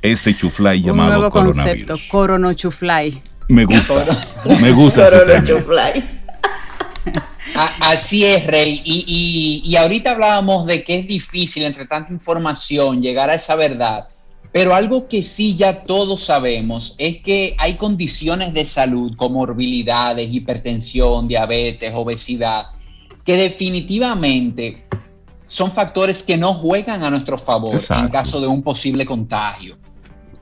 ese 0.02 0.36
chuflay 0.36 0.80
un 0.80 0.86
llamado 0.86 1.12
nuevo 1.14 1.30
concepto, 1.30 1.62
coronavirus. 1.62 2.08
coronochuflay. 2.10 3.22
Me 3.48 3.64
gusta, 3.64 3.94
me 4.60 4.72
gusta 4.72 5.06
ese 5.08 5.18
Corona 5.18 5.32
término. 5.44 5.58
chuflay. 5.58 6.04
A- 7.54 7.74
Así 7.92 8.24
es, 8.24 8.44
Rey. 8.46 8.82
Y, 8.84 9.04
y- 9.64 9.70
y 9.70 9.76
ahorita 9.76 10.12
hablábamos 10.12 10.66
de 10.66 10.82
que 10.82 10.98
es 10.98 11.06
difícil 11.06 11.62
entre 11.64 11.86
tanta 11.86 12.12
información 12.12 13.00
llegar 13.00 13.30
a 13.30 13.34
esa 13.34 13.54
verdad. 13.54 14.08
Pero 14.56 14.74
algo 14.74 15.06
que 15.06 15.20
sí 15.20 15.54
ya 15.54 15.82
todos 15.82 16.24
sabemos 16.24 16.94
es 16.96 17.20
que 17.20 17.54
hay 17.58 17.74
condiciones 17.74 18.54
de 18.54 18.66
salud, 18.66 19.14
comorbilidades, 19.14 20.32
hipertensión, 20.32 21.28
diabetes, 21.28 21.92
obesidad, 21.94 22.68
que 23.22 23.36
definitivamente 23.36 24.86
son 25.46 25.72
factores 25.72 26.22
que 26.22 26.38
no 26.38 26.54
juegan 26.54 27.04
a 27.04 27.10
nuestro 27.10 27.36
favor 27.36 27.78
en 27.90 28.08
caso 28.08 28.40
de 28.40 28.46
un 28.46 28.62
posible 28.62 29.04
contagio. 29.04 29.76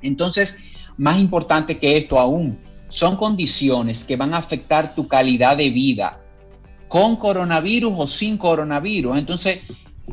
Entonces, 0.00 0.58
más 0.96 1.18
importante 1.18 1.76
que 1.76 1.96
esto 1.96 2.16
aún, 2.20 2.56
son 2.86 3.16
condiciones 3.16 4.04
que 4.04 4.14
van 4.14 4.32
a 4.32 4.38
afectar 4.38 4.94
tu 4.94 5.08
calidad 5.08 5.56
de 5.56 5.70
vida 5.70 6.20
con 6.86 7.16
coronavirus 7.16 7.92
o 7.96 8.06
sin 8.06 8.38
coronavirus. 8.38 9.18
Entonces, 9.18 9.58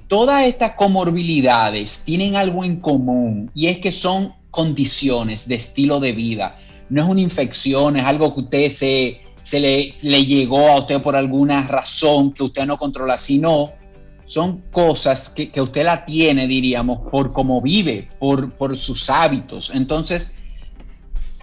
todas 0.08 0.44
estas 0.44 0.74
comorbilidades 0.76 2.02
tienen 2.06 2.36
algo 2.36 2.64
en 2.64 2.78
común 2.78 3.52
y 3.54 3.68
es 3.68 3.80
que 3.80 3.92
son 3.92 4.34
condiciones 4.50 5.48
de 5.48 5.56
estilo 5.56 6.00
de 6.00 6.12
vida. 6.12 6.60
No 6.90 7.04
es 7.04 7.10
una 7.10 7.22
infección, 7.22 7.96
es 7.96 8.04
algo 8.04 8.34
que 8.34 8.42
usted 8.42 8.72
se, 8.72 9.22
se 9.44 9.60
le, 9.60 9.94
le 10.02 10.26
llegó 10.26 10.70
a 10.70 10.80
usted 10.80 11.02
por 11.02 11.16
alguna 11.16 11.68
razón 11.68 12.34
que 12.34 12.44
usted 12.44 12.66
no 12.66 12.78
controla, 12.78 13.18
sino 13.18 13.72
son 14.26 14.62
cosas 14.72 15.30
que, 15.30 15.52
que 15.52 15.62
usted 15.62 15.84
la 15.84 16.06
tiene, 16.06 16.48
diríamos, 16.48 17.10
por 17.10 17.34
cómo 17.34 17.62
vive, 17.62 18.08
por, 18.20 18.52
por 18.54 18.76
sus 18.78 19.10
hábitos. 19.10 19.72
Entonces, 19.74 20.36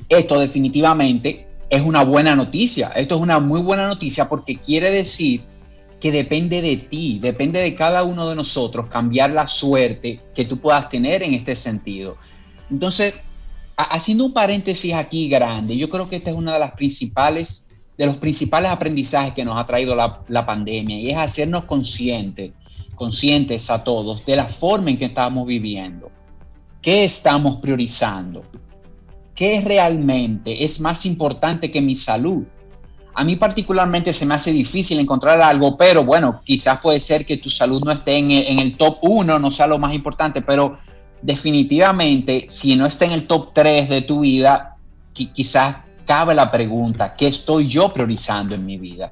esto 0.09 0.41
definitivamente 0.41 1.47
es 1.69 1.83
una 1.83 2.03
buena 2.05 2.35
noticia. 2.35 2.89
Esto 2.89 3.17
es 3.17 3.21
una 3.21 3.41
muy 3.41 3.61
buena 3.61 3.87
noticia 3.87 4.29
porque 4.29 4.57
quiere 4.57 4.91
decir 4.91 5.43
que 6.01 6.13
depende 6.13 6.63
de 6.63 6.77
ti, 6.77 7.19
depende 7.21 7.61
de 7.61 7.75
cada 7.75 8.05
uno 8.05 8.29
de 8.29 8.37
nosotros 8.37 8.87
cambiar 8.89 9.31
la 9.31 9.49
suerte 9.49 10.21
que 10.35 10.45
tú 10.45 10.59
puedas 10.59 10.89
tener 10.89 11.23
en 11.23 11.35
este 11.35 11.57
sentido. 11.57 12.17
Entonces, 12.71 13.15
ha- 13.77 13.83
haciendo 13.95 14.25
un 14.27 14.33
paréntesis 14.33 14.95
aquí 14.95 15.29
grande, 15.29 15.77
yo 15.77 15.89
creo 15.89 16.09
que 16.09 16.17
esta 16.17 16.31
es 16.31 16.37
una 16.37 16.53
de 16.55 16.61
las 16.61 16.73
principales, 16.77 17.65
de 17.97 18.07
los 18.07 18.17
principales 18.17 18.71
aprendizajes 18.71 19.35
que 19.35 19.45
nos 19.45 19.59
ha 19.59 19.67
traído 19.67 19.97
la, 19.97 20.21
la 20.29 20.47
pandemia 20.47 21.01
y 21.01 21.11
es 21.11 21.17
hacernos 21.17 21.65
conscientes, 21.65 22.53
conscientes 22.95 23.69
a 23.71 23.83
todos 23.83 24.25
de 24.25 24.37
la 24.37 24.45
forma 24.47 24.91
en 24.91 24.99
que 24.99 25.07
estamos 25.07 25.47
viviendo, 25.49 26.11
qué 26.81 27.03
estamos 27.05 27.61
priorizando, 27.61 28.45
qué 29.35 29.61
realmente 29.61 30.65
es 30.65 30.81
más 30.81 31.05
importante 31.07 31.73
que 31.73 31.81
mi 31.81 31.95
salud. 31.97 32.45
A 33.19 33.25
mí 33.25 33.35
particularmente 33.35 34.15
se 34.15 34.25
me 34.25 34.37
hace 34.37 34.53
difícil 34.53 35.01
encontrar 35.01 35.41
algo, 35.41 35.77
pero 35.77 36.05
bueno, 36.05 36.41
quizás 36.45 36.79
puede 36.81 37.01
ser 37.01 37.27
que 37.27 37.39
tu 37.39 37.51
salud 37.51 37.83
no 37.85 37.91
esté 37.91 38.17
en 38.17 38.31
el, 38.31 38.77
top 38.77 38.99
1, 39.03 39.41
no 39.41 39.51
sea 39.51 39.67
lo 39.67 39.77
más 39.77 39.93
importante, 39.93 40.41
pero 40.41 40.79
definitivamente 41.21 42.47
si 42.49 42.77
no 42.77 42.87
está 42.87 43.07
en 43.07 43.11
el 43.11 43.27
top 43.27 43.51
3 43.53 43.89
de 43.89 44.03
tu 44.03 44.21
vida, 44.21 44.77
qui- 45.13 45.33
quizás 45.33 45.79
cabe 46.07 46.33
la 46.33 46.49
pregunta, 46.49 47.17
¿qué 47.17 47.27
estoy 47.27 47.67
yo 47.67 47.93
priorizando 47.93 48.55
en 48.55 48.65
mi 48.65 48.77
vida? 48.79 49.11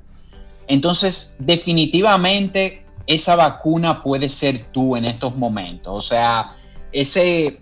Entonces, 0.68 1.34
definitivamente 1.40 2.84
esa 3.08 3.34
vacuna 3.34 4.04
puede 4.04 4.28
ser 4.28 4.66
tú 4.70 4.94
en 4.94 5.06
estos 5.06 5.36
momentos. 5.36 5.92
O 5.92 6.00
sea, 6.00 6.54
ese, 6.92 7.58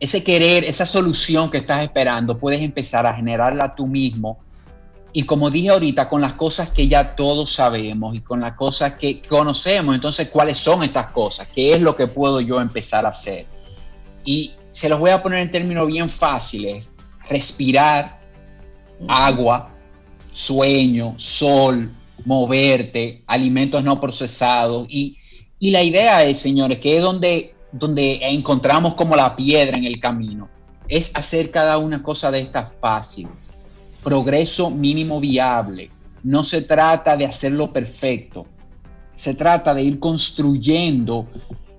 ese 0.00 0.24
querer, 0.24 0.64
esa 0.64 0.84
solución 0.84 1.48
que 1.48 1.58
estás 1.58 1.84
esperando, 1.84 2.38
puedes 2.38 2.60
empezar 2.60 3.06
a 3.06 3.14
generarla 3.14 3.72
tú 3.76 3.86
mismo. 3.86 4.38
Y 5.16 5.22
como 5.22 5.48
dije 5.48 5.68
ahorita, 5.68 6.08
con 6.08 6.20
las 6.20 6.32
cosas 6.32 6.70
que 6.70 6.88
ya 6.88 7.14
todos 7.14 7.54
sabemos 7.54 8.16
y 8.16 8.20
con 8.20 8.40
las 8.40 8.54
cosas 8.54 8.94
que 8.94 9.22
conocemos, 9.22 9.94
entonces, 9.94 10.28
¿cuáles 10.28 10.58
son 10.58 10.82
estas 10.82 11.12
cosas? 11.12 11.46
¿Qué 11.54 11.72
es 11.72 11.80
lo 11.80 11.94
que 11.94 12.08
puedo 12.08 12.40
yo 12.40 12.60
empezar 12.60 13.06
a 13.06 13.10
hacer? 13.10 13.46
Y 14.24 14.50
se 14.72 14.88
los 14.88 14.98
voy 14.98 15.10
a 15.10 15.22
poner 15.22 15.38
en 15.38 15.52
términos 15.52 15.86
bien 15.86 16.08
fáciles. 16.08 16.88
Respirar, 17.28 18.18
agua, 19.06 19.70
sueño, 20.32 21.14
sol, 21.16 21.92
moverte, 22.24 23.22
alimentos 23.28 23.84
no 23.84 24.00
procesados. 24.00 24.88
Y, 24.90 25.16
y 25.60 25.70
la 25.70 25.84
idea 25.84 26.24
es, 26.24 26.38
señores, 26.38 26.80
que 26.80 26.96
es 26.96 27.02
donde, 27.02 27.54
donde 27.70 28.18
encontramos 28.20 28.94
como 28.94 29.14
la 29.14 29.36
piedra 29.36 29.78
en 29.78 29.84
el 29.84 30.00
camino, 30.00 30.48
es 30.88 31.12
hacer 31.14 31.52
cada 31.52 31.78
una 31.78 32.02
cosa 32.02 32.32
de 32.32 32.40
estas 32.40 32.72
fáciles. 32.80 33.53
Progreso 34.04 34.70
mínimo 34.70 35.18
viable. 35.18 35.90
No 36.22 36.44
se 36.44 36.62
trata 36.62 37.16
de 37.16 37.26
hacerlo 37.26 37.72
perfecto. 37.72 38.46
Se 39.16 39.34
trata 39.34 39.74
de 39.74 39.82
ir 39.82 39.98
construyendo 39.98 41.26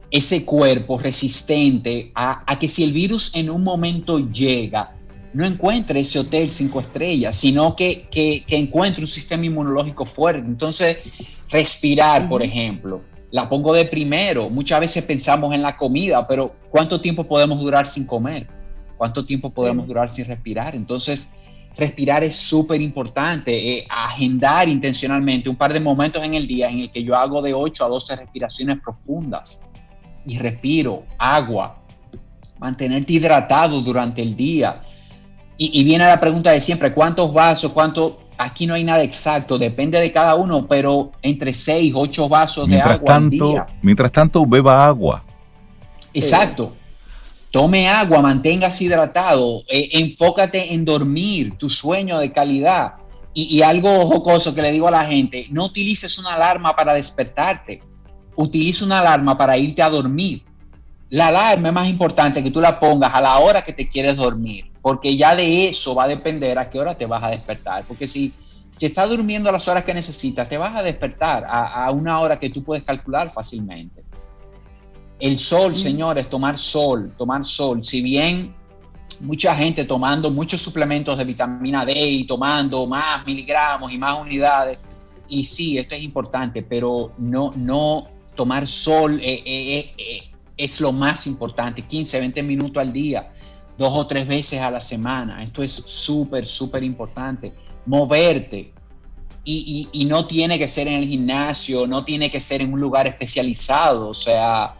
ese 0.10 0.44
cuerpo 0.44 0.98
resistente 0.98 2.12
a, 2.16 2.44
a 2.52 2.58
que 2.58 2.68
si 2.68 2.84
el 2.84 2.94
virus 2.94 3.34
en 3.36 3.50
un 3.50 3.64
momento 3.64 4.20
llega, 4.20 4.96
no 5.34 5.46
encuentre 5.46 6.00
ese 6.00 6.20
hotel 6.20 6.52
cinco 6.52 6.80
estrellas, 6.80 7.36
sino 7.36 7.76
que, 7.76 8.08
que, 8.10 8.44
que 8.48 8.56
encuentre 8.56 9.02
un 9.02 9.08
sistema 9.08 9.46
inmunológico 9.46 10.06
fuerte. 10.06 10.48
Entonces, 10.48 10.98
respirar, 11.50 12.30
por 12.30 12.42
ejemplo, 12.42 13.02
la 13.32 13.50
pongo 13.50 13.74
de 13.74 13.86
primero. 13.86 14.50
Muchas 14.50 14.80
veces 14.80 15.04
pensamos 15.04 15.54
en 15.54 15.62
la 15.62 15.76
comida, 15.76 16.26
pero 16.26 16.56
¿cuánto 16.70 17.02
tiempo 17.02 17.26
podemos 17.26 17.60
durar 17.60 17.88
sin 17.88 18.06
comer? 18.06 18.48
¿Cuánto 18.98 19.26
tiempo 19.26 19.50
podemos 19.50 19.88
durar 19.88 20.16
sin 20.16 20.26
respirar? 20.26 20.74
Entonces, 20.74 21.28
respirar 21.78 22.24
es 22.24 22.36
súper 22.36 22.82
importante. 22.82 23.78
Eh, 23.78 23.88
agendar 23.90 24.68
intencionalmente 24.70 25.50
un 25.50 25.56
par 25.56 25.74
de 25.74 25.80
momentos 25.80 26.24
en 26.24 26.34
el 26.34 26.48
día 26.48 26.70
en 26.70 26.80
el 26.80 26.92
que 26.92 27.04
yo 27.04 27.16
hago 27.16 27.42
de 27.42 27.54
8 27.54 27.86
a 27.86 27.90
12 27.90 28.16
respiraciones 28.16 28.80
profundas 28.82 29.60
y 30.26 30.38
respiro 30.38 31.04
agua. 31.18 31.78
Mantenerte 32.60 33.14
hidratado 33.14 33.82
durante 33.82 34.22
el 34.22 34.36
día. 34.36 34.82
Y, 35.58 35.80
y 35.80 35.84
viene 35.84 36.06
la 36.06 36.20
pregunta 36.20 36.52
de 36.52 36.62
siempre, 36.62 36.94
¿cuántos 36.94 37.34
vasos? 37.34 37.72
¿Cuánto? 37.72 38.20
Aquí 38.38 38.68
no 38.68 38.74
hay 38.74 38.84
nada 38.84 39.02
exacto, 39.02 39.58
depende 39.58 39.98
de 39.98 40.12
cada 40.12 40.36
uno, 40.36 40.68
pero 40.68 41.14
entre 41.22 41.54
6, 41.54 41.94
8 41.96 42.28
vasos 42.28 42.68
de 42.68 42.82
agua 42.82 43.00
tanto, 43.00 43.46
al 43.46 43.52
día. 43.52 43.66
Mientras 43.82 44.12
tanto, 44.12 44.46
beba 44.46 44.86
agua. 44.86 45.24
Exacto. 46.14 46.74
Tome 47.56 47.88
agua, 47.88 48.22
manténgase 48.22 48.84
hidratado, 48.84 49.64
eh, 49.70 49.88
enfócate 49.94 50.74
en 50.74 50.84
dormir, 50.84 51.58
tu 51.58 51.70
sueño 51.70 52.20
de 52.20 52.34
calidad. 52.34 52.96
Y, 53.34 53.62
algo 53.62 54.06
jocoso 54.08 54.54
que 54.54 54.62
le 54.62 54.74
digo 54.74 54.90
a 54.90 54.92
la 54.92 55.06
gente, 55.06 55.48
no 55.52 55.64
utilices 55.64 56.18
una 56.18 56.34
alarma 56.34 56.76
para 56.76 56.94
despertarte, 56.94 57.82
utiliza 58.36 58.84
una 58.84 59.00
alarma 59.00 59.38
para 59.38 59.58
irte 59.58 59.82
a 59.82 59.90
dormir. 59.90 60.44
La 61.10 61.28
alarma 61.28 61.70
es 61.70 61.74
más 61.74 61.90
importante 61.90 62.44
que 62.44 62.52
tú 62.52 62.60
la 62.60 62.78
pongas 62.78 63.14
a 63.14 63.22
la 63.22 63.38
hora 63.38 63.64
que 63.64 63.72
te 63.72 63.88
quieres 63.88 64.18
dormir, 64.18 64.66
porque 64.82 65.16
ya 65.16 65.34
de 65.34 65.70
eso 65.70 65.96
va 65.96 66.04
a 66.04 66.08
depender 66.10 66.60
a 66.60 66.70
qué 66.70 66.78
hora 66.78 66.98
te 66.98 67.06
vas 67.06 67.24
a 67.24 67.30
despertar. 67.30 67.86
Porque 67.88 68.06
si, 68.06 68.34
si 68.76 68.88
estás 68.88 69.10
durmiendo 69.10 69.48
a 69.48 69.54
las 69.54 69.66
horas 69.70 69.86
que 69.86 69.94
necesitas, 69.94 70.50
te 70.50 70.58
vas 70.58 70.76
a 70.76 70.84
despertar 70.84 71.46
a, 71.46 71.86
a 71.86 71.92
una 71.92 72.20
hora 72.20 72.38
que 72.38 72.50
tú 72.50 72.66
puedes 72.66 72.84
calcular 72.84 73.32
fácilmente. 73.32 74.05
El 75.20 75.40
sol, 75.40 75.76
señores, 75.76 76.30
tomar 76.30 76.60
sol, 76.60 77.14
tomar 77.18 77.46
sol. 77.46 77.84
Si 77.84 78.02
bien 78.02 78.54
mucha 79.20 79.56
gente 79.56 79.86
tomando 79.86 80.30
muchos 80.30 80.62
suplementos 80.62 81.18
de 81.18 81.24
vitamina 81.24 81.86
D 81.86 81.94
y 81.94 82.28
tomando 82.28 82.86
más 82.86 83.26
miligramos 83.26 83.92
y 83.94 83.98
más 83.98 84.20
unidades, 84.20 84.80
y 85.28 85.46
sí, 85.46 85.78
esto 85.78 85.96
es 85.96 86.04
importante, 86.04 86.62
pero 86.62 87.14
no, 87.18 87.52
no 87.56 88.08
tomar 88.36 88.68
sol 88.68 89.20
eh, 89.22 89.42
eh, 89.46 89.94
eh, 89.98 90.24
es 90.58 90.80
lo 90.80 90.92
más 90.92 91.26
importante, 91.28 91.82
15, 91.82 92.20
20 92.20 92.44
minutos 92.44 92.78
al 92.82 92.94
día, 92.94 93.32
dos 93.78 93.92
o 93.92 94.08
tres 94.08 94.28
veces 94.28 94.62
a 94.62 94.70
la 94.70 94.82
semana. 94.82 95.44
Esto 95.44 95.64
es 95.64 95.72
súper, 95.72 96.46
súper 96.46 96.84
importante. 96.84 97.54
Moverte. 97.86 98.72
Y, 99.48 99.90
y, 99.92 100.06
no 100.06 100.26
tiene 100.26 100.58
que 100.58 100.68
ser 100.68 100.88
en 100.88 100.96
el 100.96 101.08
gimnasio, 101.08 101.86
no 101.86 102.04
tiene 102.04 102.32
que 102.32 102.42
ser 102.42 102.64
en 102.64 102.74
un 102.74 102.80
lugar 102.80 103.06
especializado, 103.06 104.08
o 104.08 104.14
sea, 104.16 104.74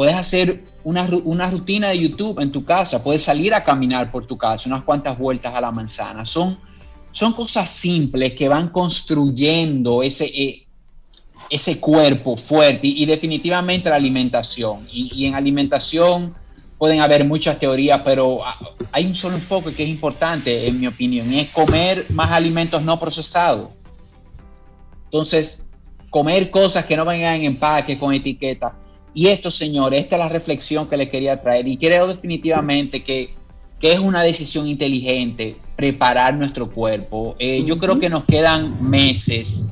Puedes 0.00 0.14
hacer 0.14 0.64
una, 0.82 1.06
rutina 1.50 1.90
de 1.90 1.98
YouTube 1.98 2.40
en 2.40 2.50
tu 2.50 2.64
casa, 2.64 3.04
puedes 3.04 3.22
salir 3.22 3.52
a 3.52 3.62
caminar 3.62 4.10
por 4.10 4.26
tu 4.26 4.38
casa, 4.38 4.66
unas 4.66 4.82
cuantas 4.82 5.18
vueltas 5.18 5.54
a 5.54 5.60
la 5.60 5.70
manzana. 5.70 6.24
Son, 6.24 6.58
son 7.12 7.34
cosas 7.34 7.68
simples 7.68 8.32
que 8.32 8.48
van 8.48 8.70
construyendo 8.70 10.02
ese, 10.02 10.24
eh, 10.24 10.66
ese 11.50 11.78
cuerpo 11.78 12.38
fuerte 12.38 12.86
y, 12.86 13.04
definitivamente 13.04 13.90
la 13.90 13.96
alimentación. 13.96 14.86
Y, 14.90 15.26
en 15.26 15.34
alimentación 15.34 16.34
pueden 16.78 17.02
haber 17.02 17.26
muchas 17.26 17.58
teorías, 17.58 18.00
pero 18.02 18.42
ah, 18.42 18.56
hay 18.92 19.04
un 19.04 19.14
solo 19.14 19.34
enfoque 19.34 19.74
que 19.74 19.82
es 19.82 19.90
importante, 19.90 20.66
en 20.66 20.80
mi 20.80 20.86
opinión, 20.86 21.30
y 21.30 21.40
es 21.40 21.50
comer 21.50 22.06
más 22.08 22.30
alimentos 22.30 22.80
no 22.80 22.98
procesados. 22.98 23.68
Entonces, 25.04 25.62
comer 26.08 26.50
cosas 26.50 26.86
que 26.86 26.96
no 26.96 27.04
vengan 27.04 27.34
en 27.34 27.44
empaque 27.44 27.98
con 27.98 28.14
etiqueta 28.14 28.72
y 29.12 29.28
esto, 29.28 29.50
señores, 29.50 30.02
esta 30.02 30.16
es 30.16 30.20
la 30.20 30.28
reflexión 30.28 30.88
que 30.88 30.96
le 30.96 31.08
quería 31.08 31.40
traer 31.40 31.66
y 31.66 31.76
creo 31.76 32.06
definitivamente 32.06 33.02
que, 33.02 33.38
es 33.80 33.98
una 33.98 34.22
decisión 34.22 34.66
inteligente 34.66 35.56
preparar 35.74 36.34
nuestro 36.34 36.70
cuerpo. 36.70 37.34
Eh, 37.38 37.64
yo 37.64 37.78
creo 37.78 37.98
que 37.98 38.10
nos 38.10 38.24
quedan 38.24 38.90
meses 38.90 39.62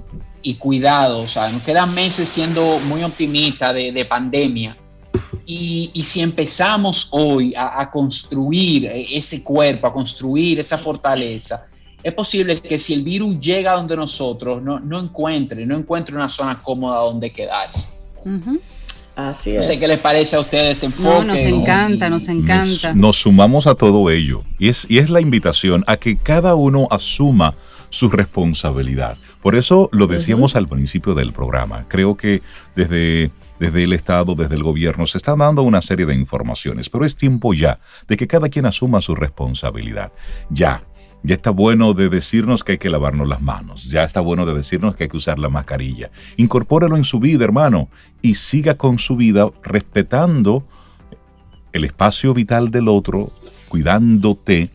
y 0.40 0.54
cuidado, 0.54 1.20
o 1.20 1.28
sea, 1.28 1.50
nos 1.50 1.62
quedan 1.62 1.94
meses 1.94 2.30
siendo 2.30 2.78
muy 2.88 3.02
optimistas 3.02 3.74
de, 3.74 4.06
pandemia. 4.08 4.78
Y, 5.44 6.02
si 6.06 6.22
empezamos 6.22 7.08
hoy 7.10 7.52
a, 7.54 7.90
construir 7.90 8.86
ese 8.86 9.42
cuerpo, 9.42 9.86
a 9.86 9.92
construir 9.92 10.58
esa 10.58 10.78
fortaleza, 10.78 11.66
es 12.02 12.14
posible 12.14 12.62
que 12.62 12.78
si 12.78 12.94
el 12.94 13.02
virus 13.02 13.38
llega 13.38 13.72
donde 13.74 13.94
nosotros, 13.94 14.62
no, 14.62 14.80
no 14.80 15.00
encuentre, 15.00 15.66
no 15.66 15.76
encuentre 15.76 16.14
una 16.14 16.30
zona 16.30 16.58
cómoda 16.62 17.00
donde 17.00 17.30
quedarse. 17.30 17.86
Así 19.18 19.56
no 19.56 19.64
sé 19.64 19.80
qué 19.80 19.88
les 19.88 19.98
parece 19.98 20.36
a 20.36 20.40
ustedes 20.40 20.76
este 20.76 20.86
enfoque. 20.86 21.26
nos 21.26 21.40
encanta, 21.40 22.08
nos 22.08 22.28
encanta. 22.28 22.94
Nos, 22.94 23.16
sumamos 23.16 23.66
a 23.66 23.74
todo 23.74 24.10
ello. 24.10 24.44
Y 24.60 24.68
es, 24.68 24.86
y 24.88 24.98
es 24.98 25.10
la 25.10 25.20
invitación 25.20 25.82
a 25.88 25.96
que 25.96 26.16
cada 26.16 26.54
uno 26.54 26.86
asuma 26.88 27.56
su 27.90 28.10
responsabilidad. 28.10 29.16
Por 29.42 29.56
eso 29.56 29.88
lo 29.90 30.06
decíamos 30.06 30.54
al 30.54 30.68
principio 30.68 31.14
del 31.14 31.32
programa. 31.32 31.86
Creo 31.88 32.16
que 32.16 32.42
desde, 32.76 33.32
desde 33.58 33.82
el 33.82 33.92
Estado, 33.92 34.36
desde 34.36 34.54
el 34.54 34.62
gobierno, 34.62 35.04
se 35.04 35.18
están 35.18 35.38
dando 35.38 35.62
una 35.62 35.82
serie 35.82 36.06
de 36.06 36.14
informaciones, 36.14 36.88
pero 36.88 37.04
es 37.04 37.16
tiempo 37.16 37.54
ya 37.54 37.80
de 38.06 38.16
que 38.16 38.28
cada 38.28 38.48
quien 38.48 38.66
asuma 38.66 39.00
su 39.00 39.16
responsabilidad. 39.16 40.12
Ya, 40.48 40.84
ya 41.22 41.34
está 41.34 41.50
bueno 41.50 41.94
de 41.94 42.08
decirnos 42.08 42.64
que 42.64 42.72
hay 42.72 42.78
que 42.78 42.90
lavarnos 42.90 43.28
las 43.28 43.42
manos. 43.42 43.84
Ya 43.84 44.04
está 44.04 44.20
bueno 44.20 44.46
de 44.46 44.54
decirnos 44.54 44.94
que 44.94 45.04
hay 45.04 45.10
que 45.10 45.16
usar 45.16 45.38
la 45.38 45.48
mascarilla. 45.48 46.10
Incorpóralo 46.36 46.96
en 46.96 47.04
su 47.04 47.18
vida, 47.18 47.44
hermano, 47.44 47.88
y 48.22 48.34
siga 48.34 48.74
con 48.74 48.98
su 48.98 49.16
vida 49.16 49.50
respetando 49.62 50.64
el 51.72 51.84
espacio 51.84 52.34
vital 52.34 52.70
del 52.70 52.88
otro, 52.88 53.30
cuidándote, 53.68 54.70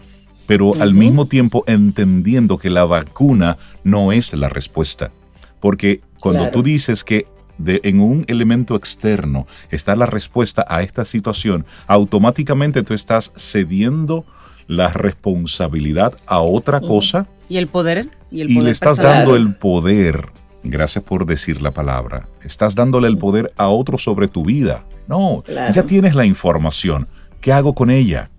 pero 0.46 0.74
al 0.82 0.94
mismo 0.94 1.28
tiempo 1.28 1.64
entendiendo 1.68 2.58
que 2.58 2.70
la 2.70 2.84
vacuna 2.86 3.58
no 3.84 4.12
es 4.12 4.34
la 4.34 4.50
respuesta. 4.50 5.12
Porque 5.60 6.02
cuando 6.20 6.50
tú 6.52 6.62
dices 6.62 7.04
que 7.04 7.26
de, 7.58 7.80
en 7.84 8.00
un 8.00 8.26
elemento 8.28 8.76
externo 8.76 9.48
está 9.72 9.96
la 9.96 10.06
respuesta 10.06 10.66
a 10.68 10.84
esta 10.84 11.06
situación, 11.06 11.66
automáticamente 11.88 12.84
tú 12.84 12.94
estás 12.94 13.32
cediendo 13.36 14.26
la 14.68 14.90
responsabilidad 14.90 16.18
a 16.26 16.40
otra 16.40 16.82
cosa. 16.82 17.28
¿Y 17.50 17.58
el 17.58 17.68
poder? 17.68 18.10
Y, 18.32 18.44
le 18.46 18.70
estás 18.70 18.98
dando 18.98 19.36
el 19.36 19.56
poder, 19.56 20.30
gracias 20.64 21.04
por 21.04 21.26
decir 21.26 21.62
la 21.62 21.72
palabra, 21.72 22.28
estás 22.44 22.76
dándole 22.76 23.08
el 23.08 23.18
poder 23.18 23.54
a 23.58 23.68
otro 23.68 23.98
sobre 23.98 24.28
tu 24.28 24.46
vida. 24.46 24.86
No, 25.08 25.44
ya 25.74 25.84
tienes 25.84 26.16
la 26.16 26.26
información. 26.26 27.08
¿Qué 27.42 27.52
hago 27.52 27.76
con 27.76 27.92
ella? 27.92 28.30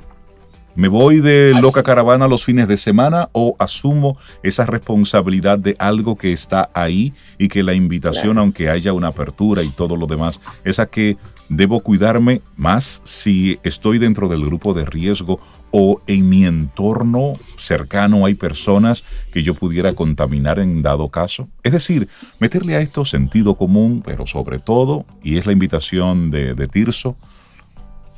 ¿Me 0.77 0.89
voy 0.89 1.21
de 1.21 1.55
loca 1.61 1.85
caravana 1.85 2.27
los 2.27 2.43
fines 2.43 2.67
de 2.67 2.77
semana 2.77 3.29
o 3.31 3.55
asumo 3.61 4.19
esa 4.43 4.67
responsabilidad 4.67 5.57
de 5.57 5.77
algo 5.79 6.17
que 6.17 6.33
está 6.33 6.69
ahí 6.75 7.13
y 7.39 7.47
que 7.47 7.63
la 7.63 7.75
invitación, 7.75 8.39
aunque 8.39 8.69
haya 8.69 8.93
una 8.93 9.09
apertura 9.09 9.63
y 9.63 9.69
todo 9.69 9.97
lo 9.97 10.09
demás, 10.09 10.41
es 10.65 10.81
a 10.81 10.87
que 10.87 11.17
debo 11.49 11.81
cuidarme 11.81 12.43
más 12.57 13.01
si 13.05 13.59
estoy 13.63 13.99
dentro 13.99 14.29
del 14.29 14.45
grupo 14.45 14.75
de 14.75 14.85
riesgo 14.85 15.41
o 15.71 16.01
en 16.07 16.29
mi 16.29 16.45
entorno 16.45 17.35
cercano 17.57 18.27
hay 18.27 18.35
personas 18.35 19.05
que 19.33 19.43
yo 19.43 19.55
pudiera 19.55 19.93
contaminar 19.93 20.59
en 20.59 20.83
dado 20.83 21.09
caso? 21.09 21.49
Es 21.63 21.73
decir, 21.73 22.09
meterle 22.39 22.77
a 22.77 22.81
esto 22.81 23.05
sentido 23.05 23.57
común, 23.57 24.03
pero 24.05 24.27
sobre 24.27 24.59
todo, 24.59 25.05
y 25.23 25.37
es 25.37 25.47
la 25.47 25.53
invitación 25.53 26.31
de, 26.31 26.55
de 26.55 26.69
Tirso, 26.69 27.17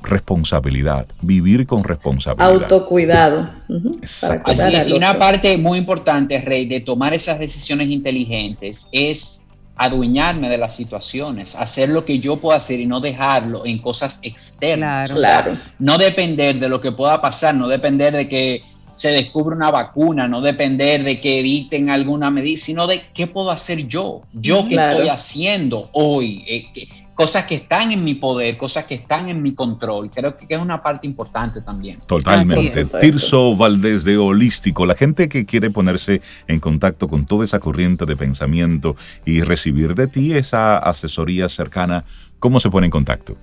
responsabilidad, 0.03 1.07
vivir 1.21 1.67
con 1.67 1.85
responsabilidad. 1.85 2.63
Autocuidado. 2.63 3.49
y 3.69 4.93
una 4.93 5.19
parte 5.19 5.57
muy 5.57 5.79
importante, 5.79 6.41
Rey, 6.41 6.67
de 6.67 6.81
tomar 6.81 7.15
esas 7.15 7.39
decisiones 7.39 7.89
inteligentes 7.89 8.89
es 8.93 9.41
adueñarme 9.77 10.49
de 10.49 10.59
las 10.59 10.75
situaciones, 10.75 11.55
hacer 11.55 11.91
lo 11.91 12.05
que 12.05 12.19
yo 12.19 12.37
puedo 12.37 12.57
hacer 12.57 12.81
y 12.81 12.87
no 12.87 13.01
dejarlo 13.01 13.67
en 13.67 13.79
cosas 13.79 14.19
externas. 14.23 15.11
Claro. 15.11 15.59
no 15.79 15.99
depender 15.99 16.59
de 16.59 16.69
lo 16.69 16.81
que 16.81 16.93
pueda 16.93 17.21
pasar, 17.21 17.55
no 17.55 17.69
depender 17.69 18.15
de 18.15 18.29
que 18.29 18.63
se 18.95 19.11
descubra 19.11 19.55
una 19.55 19.71
vacuna, 19.71 20.27
no 20.27 20.41
depender 20.41 21.05
de 21.05 21.21
que 21.21 21.41
eviten 21.41 21.91
alguna 21.91 22.31
medida, 22.31 22.59
sino 22.59 22.87
de 22.87 23.03
qué 23.13 23.27
puedo 23.27 23.51
hacer 23.51 23.87
yo, 23.87 24.23
yo 24.33 24.65
qué 24.65 24.77
estoy 24.77 25.09
haciendo 25.09 25.91
hoy, 25.93 26.45
eh, 26.49 26.89
cosas 27.17 27.47
que 27.47 27.55
están 27.55 27.91
en 27.93 28.05
mi 28.05 28.15
poder, 28.15 28.59
cosas 28.59 28.85
que 28.85 28.95
están 28.95 29.31
en 29.31 29.43
mi 29.43 29.55
control. 29.55 30.11
Creo 30.15 30.37
que 30.37 30.47
es 30.47 30.61
una 30.61 30.83
parte 30.83 31.07
importante 31.07 31.63
también. 31.63 31.99
Totalmente. 32.07 32.85
Tirso 33.01 33.57
Valdés 33.57 34.05
de 34.05 34.19
Holístico, 34.19 34.85
la 34.85 34.95
gente 34.95 35.29
que 35.31 35.47
quiere 35.47 35.71
ponerse 35.71 36.21
en 36.47 36.61
contacto 36.61 37.09
con 37.09 37.25
toda 37.25 37.47
esa 37.47 37.59
corriente 37.59 38.05
de 38.05 38.17
pensamiento 38.17 38.97
y 39.25 39.41
recibir 39.41 39.95
de 39.95 40.09
ti 40.09 40.35
esa 40.35 40.77
asesoría 40.77 41.49
cercana, 41.49 42.05
¿cómo 42.39 42.61
se 42.61 42.69
pone 42.69 42.85
en 42.85 42.91
contacto? 42.91 43.35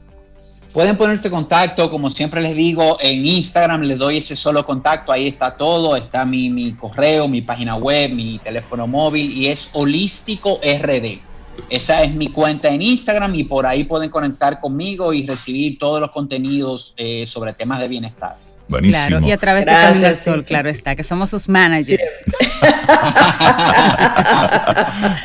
Pueden 0.72 0.96
ponerse 0.96 1.28
en 1.28 1.34
contacto, 1.34 1.90
como 1.90 2.12
siempre 2.12 2.42
les 2.42 2.56
digo, 2.56 2.98
en 3.02 3.26
Instagram 3.26 3.82
les 3.82 3.98
doy 3.98 4.18
ese 4.18 4.36
solo 4.36 4.66
contacto, 4.68 5.12
ahí 5.12 5.28
está 5.28 5.56
todo, 5.56 5.96
está 5.96 6.26
mi, 6.26 6.52
mi 6.52 6.74
correo, 6.74 7.28
mi 7.28 7.42
página 7.42 7.76
web, 7.76 8.12
mi 8.14 8.38
teléfono 8.38 8.86
móvil 8.86 9.36
y 9.36 9.48
es 9.48 9.70
holístico 9.74 10.60
RD 10.64 11.33
Esa 11.70 12.04
es 12.04 12.14
mi 12.14 12.30
cuenta 12.30 12.70
en 12.70 12.82
Instagram 12.82 13.36
y 13.36 13.44
por 13.44 13.66
ahí 13.66 13.84
pueden 13.84 14.10
conectar 14.10 14.60
conmigo 14.60 15.14
y 15.14 15.26
recibir 15.26 15.78
todos 15.78 16.00
los 16.00 16.12
contenidos 16.12 16.94
eh, 16.98 17.26
sobre 17.28 17.54
temas 17.54 17.80
de 17.80 17.88
bienestar. 17.88 18.36
Buenísimo. 18.68 19.08
Claro, 19.08 19.28
y 19.28 19.32
a 19.32 19.38
través 19.38 19.66
de 19.66 19.72
Camino 19.72 20.08
al 20.08 20.16
Sol, 20.16 20.44
claro 20.44 20.70
está, 20.70 20.96
que 20.96 21.04
somos 21.04 21.30
sus 21.30 21.50
managers. 21.50 22.10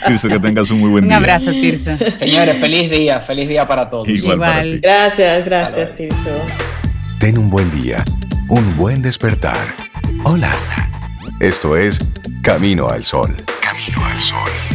Tirso, 0.07 0.29
que 0.29 0.41
tengas 0.41 0.71
un 0.71 0.81
muy 0.81 0.91
buen 0.91 1.05
día. 1.05 1.17
Un 1.17 1.23
abrazo, 1.23 1.53
Tirso. 1.53 1.97
Señores, 2.19 2.59
feliz 2.59 2.91
día, 2.91 3.21
feliz 3.21 3.49
día 3.49 3.67
para 3.67 3.89
todos. 3.89 4.09
Igual. 4.09 4.81
Gracias, 4.81 5.45
gracias, 5.45 5.97
Tirso. 5.97 6.31
Ten 7.21 7.39
un 7.39 7.49
buen 7.49 7.71
día, 7.81 8.05
un 8.49 8.77
buen 8.77 9.03
despertar. 9.03 9.57
Hola. 10.25 10.51
Esto 11.41 11.77
es 11.77 12.01
Camino 12.43 12.89
al 12.89 13.05
Sol. 13.05 13.37
Camino 13.61 14.05
al 14.05 14.19
Sol. 14.19 14.68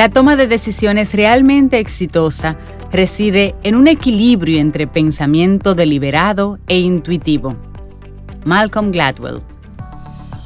La 0.00 0.08
toma 0.08 0.34
de 0.34 0.46
decisiones 0.46 1.12
realmente 1.12 1.78
exitosa 1.78 2.56
reside 2.90 3.54
en 3.62 3.74
un 3.74 3.86
equilibrio 3.86 4.58
entre 4.58 4.86
pensamiento 4.86 5.74
deliberado 5.74 6.58
e 6.68 6.78
intuitivo. 6.78 7.54
Malcolm 8.46 8.92
Gladwell 8.92 9.42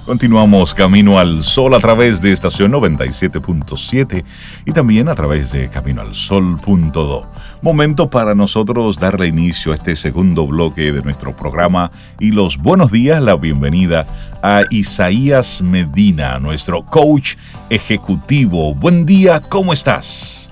Continuamos 0.07 0.75
camino 0.75 1.19
al 1.19 1.43
sol 1.43 1.73
a 1.73 1.81
través 1.81 2.21
de 2.21 2.31
estación 2.31 2.73
97.7 2.73 4.23
y 4.67 4.73
también 4.73 5.09
a 5.09 5.15
través 5.15 5.51
de 5.51 5.71
caminoalsol.do. 5.71 7.27
Momento 7.63 8.11
para 8.11 8.35
nosotros 8.35 8.99
darle 8.99 9.29
inicio 9.29 9.73
a 9.73 9.77
este 9.77 9.97
segundo 9.97 10.47
bloque 10.47 10.93
de 10.93 11.01
nuestro 11.01 11.35
programa 11.35 11.91
y 12.21 12.33
los 12.33 12.59
buenos 12.59 12.93
días, 12.93 13.23
la 13.23 13.37
bienvenida 13.37 14.07
a 14.43 14.65
Isaías 14.69 15.63
Medina, 15.63 16.39
nuestro 16.39 16.85
coach 16.85 17.37
ejecutivo. 17.71 18.75
Buen 18.75 19.07
día, 19.07 19.41
¿cómo 19.41 19.73
estás? 19.73 20.44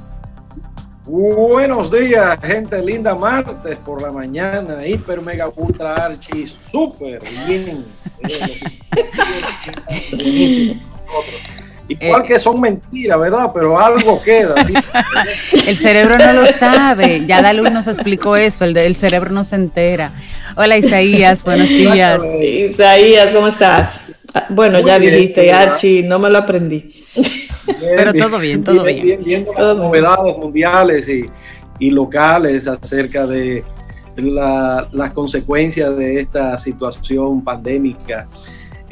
Buenos 1.13 1.93
días, 1.93 2.39
gente 2.43 2.81
linda, 2.81 3.15
martes 3.15 3.77
por 3.85 4.01
la 4.01 4.11
mañana, 4.11 4.87
hiper 4.87 5.21
mega 5.21 5.53
ultra 5.55 5.93
archi, 5.93 6.47
súper 6.71 7.23
bien. 7.47 7.85
Igual 11.89 12.23
eh, 12.23 12.25
que 12.27 12.41
son 12.41 12.59
mentiras, 12.59 13.21
¿verdad? 13.21 13.51
Pero 13.53 13.79
algo 13.79 14.23
queda. 14.23 14.55
El 15.67 15.77
cerebro 15.77 16.17
no 16.17 16.33
lo 16.33 16.47
sabe. 16.47 17.27
Ya 17.27 17.43
Dalú 17.43 17.65
nos 17.65 17.89
explicó 17.89 18.37
eso. 18.37 18.65
El, 18.65 18.75
el 18.75 18.97
cerebro 18.97 19.33
no 19.33 19.45
se 19.45 19.57
entera. 19.57 20.13
Hola 20.57 20.79
Isaías, 20.79 21.43
buenos 21.43 21.69
días. 21.69 22.23
Isaías, 22.41 23.33
¿cómo 23.33 23.49
estás? 23.49 24.19
Ah, 24.33 24.47
bueno, 24.49 24.81
ya 24.81 24.99
dijiste, 24.99 25.53
Archie, 25.53 26.05
no 26.05 26.19
me 26.19 26.31
lo 26.31 26.39
aprendí. 26.39 26.91
Pero 27.67 28.13
todo 28.15 28.39
bien, 28.39 28.63
todo 28.63 28.85
bien. 28.85 29.21
Viendo 29.25 29.53
las 29.53 29.77
novedades 29.77 30.37
mundiales 30.37 31.09
y, 31.09 31.25
y, 31.79 31.91
locales 31.91 32.67
acerca 32.67 33.27
de 33.27 33.65
la, 34.17 34.87
las 34.93 35.13
consecuencias 35.13 35.97
de 35.97 36.21
esta 36.21 36.57
situación 36.59 37.43
pandémica, 37.43 38.29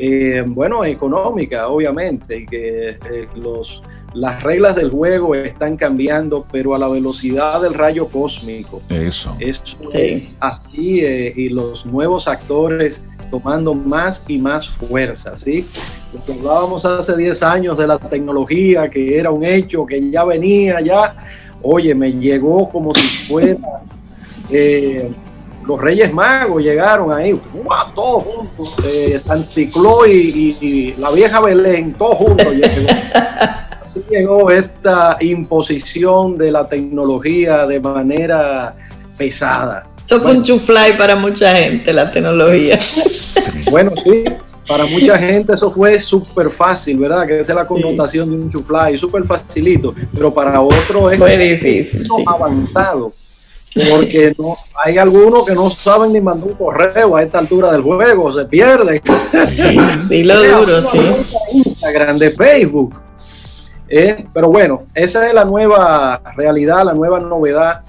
eh, 0.02 0.42
bueno, 0.46 0.82
económica, 0.84 1.68
obviamente, 1.68 2.38
y 2.38 2.46
que 2.46 2.88
eh, 2.88 3.28
los, 3.36 3.82
las 4.14 4.42
reglas 4.42 4.74
del 4.74 4.90
juego 4.90 5.34
están 5.34 5.76
cambiando, 5.76 6.46
pero 6.50 6.74
a 6.74 6.78
la 6.78 6.88
velocidad 6.88 7.60
del 7.60 7.74
rayo 7.74 8.08
cósmico. 8.08 8.80
Eso. 8.88 9.36
Eso 9.38 9.76
es 9.92 10.36
así, 10.40 11.00
eh, 11.00 11.34
y 11.36 11.50
los 11.50 11.84
nuevos 11.84 12.28
actores 12.28 13.06
tomando 13.30 13.74
más 13.74 14.24
y 14.28 14.38
más 14.38 14.68
fuerza, 14.68 15.36
¿sí? 15.36 15.66
Hablábamos 16.28 16.84
hace 16.84 17.16
10 17.16 17.42
años 17.42 17.78
de 17.78 17.86
la 17.86 17.98
tecnología, 17.98 18.90
que 18.90 19.18
era 19.18 19.30
un 19.30 19.44
hecho, 19.44 19.86
que 19.86 20.10
ya 20.10 20.24
venía, 20.24 20.80
ya, 20.80 21.14
oye, 21.62 21.94
me 21.94 22.12
llegó 22.12 22.68
como 22.68 22.94
si 22.94 23.26
fuera... 23.26 23.58
Eh, 24.50 25.10
los 25.66 25.80
Reyes 25.80 26.12
Magos 26.12 26.62
llegaron 26.62 27.12
ahí, 27.12 27.32
todos 27.94 28.24
juntos, 28.24 28.74
eh, 28.84 29.18
San 29.18 29.40
y, 30.08 30.94
la 30.96 31.10
vieja 31.10 31.40
Belén, 31.40 31.92
todos 31.94 32.16
juntos 32.16 32.46
Así 33.84 34.02
llegó 34.08 34.50
esta 34.50 35.16
imposición 35.20 36.38
de 36.38 36.50
la 36.50 36.66
tecnología 36.66 37.66
de 37.66 37.78
manera 37.78 38.74
pesada. 39.16 39.89
Eso 40.02 40.20
fue 40.20 40.32
un 40.32 40.42
chuflay 40.42 40.96
para 40.96 41.16
mucha 41.16 41.54
gente, 41.54 41.92
la 41.92 42.10
tecnología. 42.10 42.78
Bueno, 43.70 43.92
sí, 44.04 44.24
para 44.66 44.84
mucha 44.84 45.16
gente 45.18 45.54
eso 45.54 45.70
fue 45.70 45.98
súper 45.98 46.50
fácil, 46.50 46.98
¿verdad? 46.98 47.26
Que 47.26 47.40
esa 47.40 47.52
es 47.52 47.56
la 47.56 47.66
connotación 47.66 48.28
de 48.28 48.34
un 48.36 48.50
chuflay, 48.50 48.98
súper 48.98 49.24
facilito, 49.24 49.94
pero 50.12 50.32
para 50.32 50.60
otros 50.60 51.12
es 51.12 51.18
fue 51.18 51.38
difícil, 51.38 52.04
avanzado. 52.26 53.12
Porque 53.74 54.34
no, 54.36 54.56
hay 54.84 54.98
algunos 54.98 55.46
que 55.46 55.54
no 55.54 55.70
saben 55.70 56.12
ni 56.12 56.20
mandar 56.20 56.48
un 56.48 56.54
correo 56.54 57.16
a 57.16 57.22
esta 57.22 57.38
altura 57.38 57.72
del 57.72 57.82
juego, 57.82 58.34
se 58.34 58.44
pierden. 58.44 59.00
Sí, 59.48 59.78
y 60.10 60.24
lo 60.24 60.42
duro, 60.42 60.84
sí. 60.84 60.98
Instagram, 61.52 62.18
de 62.18 62.30
Facebook. 62.32 63.00
Eh, 63.88 64.26
pero 64.32 64.48
bueno, 64.48 64.84
esa 64.94 65.26
es 65.26 65.34
la 65.34 65.44
nueva 65.44 66.20
realidad, 66.36 66.84
la 66.84 66.94
nueva 66.94 67.18
novedad 67.18 67.82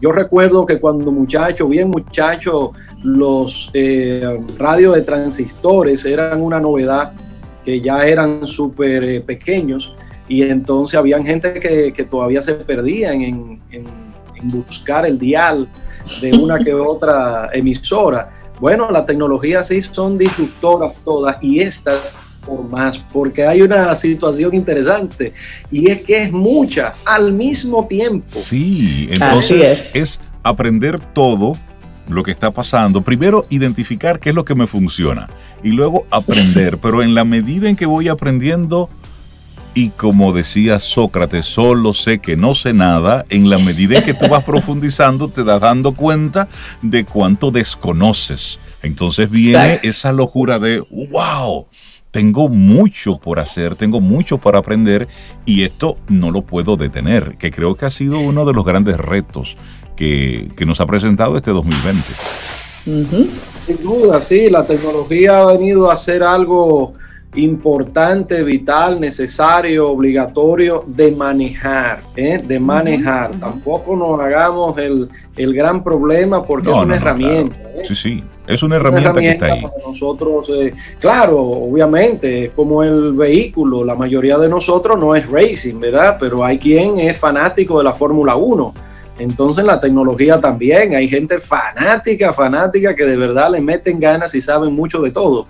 yo 0.00 0.12
recuerdo 0.12 0.66
que 0.66 0.78
cuando 0.78 1.10
muchacho, 1.10 1.68
bien 1.68 1.88
muchacho, 1.88 2.72
los 3.02 3.70
eh, 3.72 4.22
radios 4.58 4.94
de 4.94 5.02
transistores 5.02 6.04
eran 6.04 6.42
una 6.42 6.60
novedad, 6.60 7.12
que 7.64 7.80
ya 7.80 8.06
eran 8.06 8.46
súper 8.46 9.04
eh, 9.04 9.20
pequeños 9.20 9.96
y 10.28 10.42
entonces 10.42 10.98
habían 10.98 11.24
gente 11.24 11.54
que, 11.60 12.04
todavía 12.04 12.42
se 12.42 12.54
perdían 12.54 13.22
en, 13.22 13.60
buscar 14.42 15.06
el 15.06 15.18
dial 15.18 15.68
de 16.20 16.32
una 16.36 16.58
que 16.58 16.74
otra 16.74 17.48
emisora. 17.52 18.30
Bueno, 18.60 18.90
las 18.90 19.06
tecnologías 19.06 19.68
sí 19.68 19.80
son 19.80 20.16
disruptoras 20.16 20.94
todas 21.04 21.42
y 21.42 21.60
estas 21.60 22.22
por 22.46 22.68
más, 22.70 22.98
porque 23.12 23.44
hay 23.44 23.62
una 23.62 23.94
situación 23.96 24.54
interesante 24.54 25.32
y 25.70 25.90
es 25.90 26.04
que 26.04 26.22
es 26.22 26.32
mucha 26.32 26.92
al 27.04 27.32
mismo 27.32 27.86
tiempo. 27.86 28.38
Sí, 28.38 29.08
entonces 29.10 29.94
es. 29.96 30.20
aprender 30.42 31.00
todo 31.00 31.58
lo 32.08 32.22
que 32.22 32.30
está 32.30 32.52
pasando. 32.52 33.02
Primero, 33.02 33.46
identificar 33.50 34.20
qué 34.20 34.30
es 34.30 34.34
lo 34.34 34.44
que 34.44 34.54
me 34.54 34.66
funciona 34.66 35.28
y 35.62 35.70
luego 35.70 36.06
aprender, 36.10 36.78
pero 36.82 37.02
en 37.02 37.14
la 37.14 37.24
medida 37.24 37.68
en 37.68 37.76
que 37.76 37.86
voy 37.86 38.08
aprendiendo, 38.08 38.88
y 39.74 39.90
como 39.90 40.32
decía 40.32 40.78
Sócrates, 40.78 41.46
solo 41.46 41.92
sé 41.92 42.18
que 42.18 42.36
no 42.36 42.54
sé 42.54 42.72
nada, 42.72 43.26
en 43.28 43.50
la 43.50 43.58
medida 43.58 43.98
en 43.98 44.04
que 44.04 44.14
tú 44.14 44.28
vas 44.28 44.44
profundizando, 44.44 45.28
te 45.28 45.44
das 45.44 45.60
dando 45.60 45.92
cuenta 45.92 46.48
de 46.80 47.04
cuánto 47.04 47.50
desconoces. 47.50 48.58
Entonces 48.82 49.30
viene 49.30 49.80
esa 49.82 50.12
locura 50.12 50.58
de, 50.58 50.80
wow, 51.10 51.66
tengo 52.16 52.48
mucho 52.48 53.18
por 53.18 53.38
hacer, 53.38 53.74
tengo 53.74 54.00
mucho 54.00 54.38
para 54.38 54.58
aprender 54.58 55.06
y 55.44 55.64
esto 55.64 55.98
no 56.08 56.30
lo 56.30 56.40
puedo 56.40 56.78
detener, 56.78 57.36
que 57.36 57.50
creo 57.50 57.74
que 57.74 57.84
ha 57.84 57.90
sido 57.90 58.20
uno 58.20 58.46
de 58.46 58.54
los 58.54 58.64
grandes 58.64 58.96
retos 58.96 59.58
que, 59.96 60.48
nos 60.66 60.80
ha 60.80 60.86
presentado 60.86 61.36
este 61.36 61.50
2020. 61.50 62.02
Sin 63.66 63.82
duda, 63.82 64.22
sí, 64.22 64.48
la 64.48 64.66
tecnología 64.66 65.42
ha 65.42 65.44
venido 65.44 65.90
a 65.90 65.98
ser 65.98 66.22
algo 66.22 66.94
importante, 67.34 68.42
vital, 68.42 68.98
necesario, 68.98 69.90
obligatorio 69.90 70.84
de 70.86 71.12
manejar, 71.12 72.00
¿eh? 72.16 72.40
de 72.42 72.58
manejar. 72.58 73.32
Tampoco 73.38 73.94
nos 73.94 74.18
hagamos 74.20 74.78
el, 74.78 75.10
gran 75.36 75.84
problema 75.84 76.42
porque 76.42 76.70
es 76.70 76.76
una 76.76 76.96
herramienta. 76.96 77.54
¿eh? 77.74 77.82
Sí, 77.84 77.94
sí. 77.94 78.24
Es 78.46 78.62
una 78.62 78.76
herramienta, 78.76 79.20
que 79.20 79.30
está 79.30 79.46
ahí. 79.46 79.62
Para 79.62 79.74
nosotros, 79.86 80.48
eh, 80.50 80.72
claro, 80.98 81.38
obviamente, 81.40 82.50
como 82.54 82.82
el 82.82 83.12
vehículo, 83.12 83.84
la 83.84 83.94
mayoría 83.94 84.38
de 84.38 84.48
nosotros 84.48 84.98
no 84.98 85.14
es 85.16 85.28
racing, 85.30 85.80
¿verdad? 85.80 86.16
Pero 86.18 86.44
hay 86.44 86.58
quien 86.58 87.00
es 87.00 87.16
fanático 87.16 87.78
de 87.78 87.84
la 87.84 87.92
Fórmula 87.92 88.36
1. 88.36 88.74
Entonces 89.18 89.64
la 89.64 89.80
tecnología 89.80 90.40
también, 90.40 90.94
hay 90.94 91.08
gente 91.08 91.40
fanática, 91.40 92.32
fanática 92.32 92.94
que 92.94 93.04
de 93.04 93.16
verdad 93.16 93.50
le 93.50 93.60
meten 93.60 93.98
ganas 93.98 94.34
y 94.34 94.40
saben 94.40 94.74
mucho 94.74 95.00
de 95.00 95.10
todo. 95.10 95.46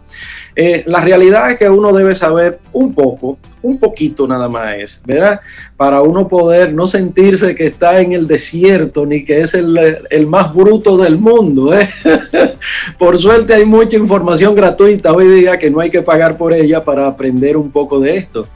Eh, 0.55 0.85
la 0.87 1.01
realidad 1.01 1.51
es 1.51 1.59
que 1.59 1.69
uno 1.69 1.93
debe 1.93 2.15
saber 2.15 2.61
un 2.73 2.95
poco, 2.95 3.39
un 3.61 3.79
poquito 3.79 4.27
nada 4.27 4.49
más 4.49 5.03
¿verdad? 5.05 5.41
Para 5.77 6.01
uno 6.01 6.29
poder 6.29 6.73
no 6.73 6.87
sentirse 6.87 7.55
que 7.55 7.67
está 7.67 8.01
en 8.01 8.13
el 8.13 8.27
desierto 8.27 9.05
ni 9.05 9.25
que 9.25 9.43
es 9.43 9.53
el, 9.53 9.99
el 10.09 10.27
más 10.27 10.55
bruto 10.55 10.97
del 10.97 11.19
mundo. 11.19 11.75
¿eh? 11.75 11.89
por 12.99 13.19
suerte 13.19 13.53
hay 13.53 13.67
mucha 13.67 13.97
información 13.97 14.55
gratuita 14.55 15.13
hoy 15.13 15.29
día 15.29 15.59
que 15.59 15.71
no 15.71 15.81
hay 15.81 15.91
que 15.91 16.03
pagar 16.03 16.39
por 16.39 16.55
ella 16.55 16.83
para 16.83 17.07
aprender 17.07 17.57
un 17.57 17.71
poco 17.71 18.01
de 18.01 18.17
esto. 18.17 18.47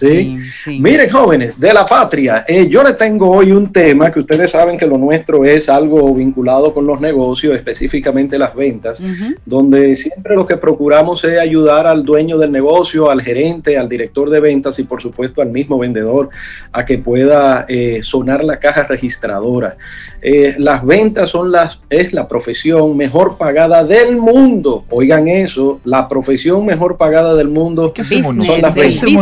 ¿Sí? 0.00 0.78
Miren, 0.80 1.10
jóvenes 1.10 1.58
de 1.60 1.72
la 1.72 1.86
patria, 1.86 2.44
eh, 2.46 2.68
yo 2.68 2.82
les 2.82 2.96
tengo 2.96 3.30
hoy 3.30 3.52
un 3.52 3.72
tema 3.72 4.10
que 4.10 4.20
ustedes 4.20 4.50
saben 4.50 4.76
que 4.76 4.86
lo 4.86 4.98
nuestro 4.98 5.44
es 5.44 5.68
algo 5.68 6.12
vinculado 6.14 6.72
con 6.72 6.86
los 6.86 7.00
negocios, 7.00 7.54
específicamente 7.54 8.38
las 8.38 8.54
ventas, 8.54 9.02
donde 9.44 9.94
siempre 9.96 10.34
lo 10.34 10.46
que 10.46 10.56
procuramos 10.56 11.24
es 11.24 11.38
ayudar 11.38 11.86
al 11.86 12.04
dueño 12.04 12.38
del 12.38 12.52
negocio, 12.52 13.10
al 13.10 13.22
gerente, 13.22 13.78
al 13.78 13.88
director 13.88 14.30
de 14.30 14.40
ventas 14.40 14.78
y 14.78 14.84
por 14.84 15.00
supuesto 15.00 15.42
al 15.42 15.50
mismo 15.50 15.78
vendedor 15.78 16.30
a 16.72 16.84
que 16.84 16.98
pueda 16.98 17.64
eh, 17.68 18.00
sonar 18.02 18.44
la 18.44 18.58
caja 18.58 18.84
registradora. 18.84 19.76
Eh, 20.22 20.56
las 20.58 20.84
ventas 20.84 21.30
son 21.30 21.50
las, 21.50 21.80
es 21.88 22.12
la 22.12 22.28
profesión 22.28 22.96
mejor 22.96 23.38
pagada 23.38 23.84
del 23.84 24.16
mundo. 24.16 24.84
Oigan 24.90 25.28
eso, 25.28 25.80
la 25.84 26.08
profesión 26.08 26.66
mejor 26.66 26.96
pagada 26.96 27.34
del 27.34 27.48
mundo. 27.48 27.92
¿Qué 27.92 28.02
hacemos, 28.02 28.34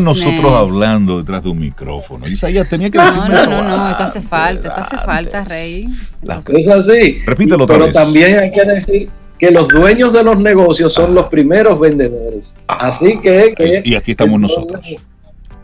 nosotros 0.02 0.52
hablando 0.52 1.18
detrás 1.18 1.42
de 1.42 1.50
un 1.50 1.58
micrófono? 1.58 2.26
ya 2.26 2.64
tenía 2.64 2.90
que 2.90 2.98
decirme 2.98 3.28
no, 3.28 3.46
No, 3.46 3.62
no, 3.62 3.76
no, 3.76 3.90
esto 3.90 4.04
hace 4.04 4.22
falta, 4.22 4.68
esto 4.68 4.80
hace 4.80 4.98
falta, 4.98 5.44
Rey. 5.44 5.88
Es 6.22 6.68
así. 6.68 7.18
Repítelo 7.26 7.64
otra 7.64 7.78
Pero 7.78 7.92
también 7.92 8.38
hay 8.38 8.50
que 8.50 8.64
decir 8.64 9.10
que 9.38 9.50
los 9.50 9.68
dueños 9.68 10.12
de 10.12 10.22
los 10.24 10.38
negocios 10.40 10.92
son 10.92 11.14
los 11.14 11.28
primeros 11.28 11.78
vendedores. 11.78 12.56
Así 12.66 13.20
que, 13.20 13.82
y 13.84 13.94
aquí 13.94 14.12
estamos 14.12 14.40
nosotros. 14.40 14.84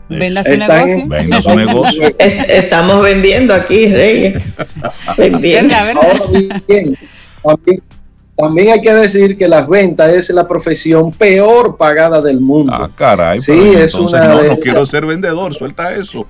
Venda 0.09 0.43
su 0.43 0.57
negocio. 0.57 1.07
Venda 1.07 1.41
su 1.41 1.55
negocio. 1.55 2.15
Estamos 2.17 3.01
vendiendo 3.03 3.53
aquí, 3.53 3.87
Rey. 3.87 4.33
Vendiendo. 5.17 5.73
también, 8.35 8.69
hay 8.69 8.81
que 8.81 8.93
decir 8.93 9.37
que 9.37 9.47
las 9.47 9.67
ventas 9.67 10.11
es 10.11 10.29
la 10.29 10.47
profesión 10.47 11.11
peor 11.11 11.77
pagada 11.77 12.21
del 12.21 12.39
mundo. 12.39 12.73
Ah, 12.73 12.89
caray. 12.93 13.39
Sí, 13.39 13.73
es 13.75 13.93
una 13.95 14.27
no, 14.27 14.43
no 14.43 14.57
quiero 14.57 14.85
ser 14.85 15.05
vendedor, 15.05 15.53
suelta 15.53 15.93
eso. 15.93 16.27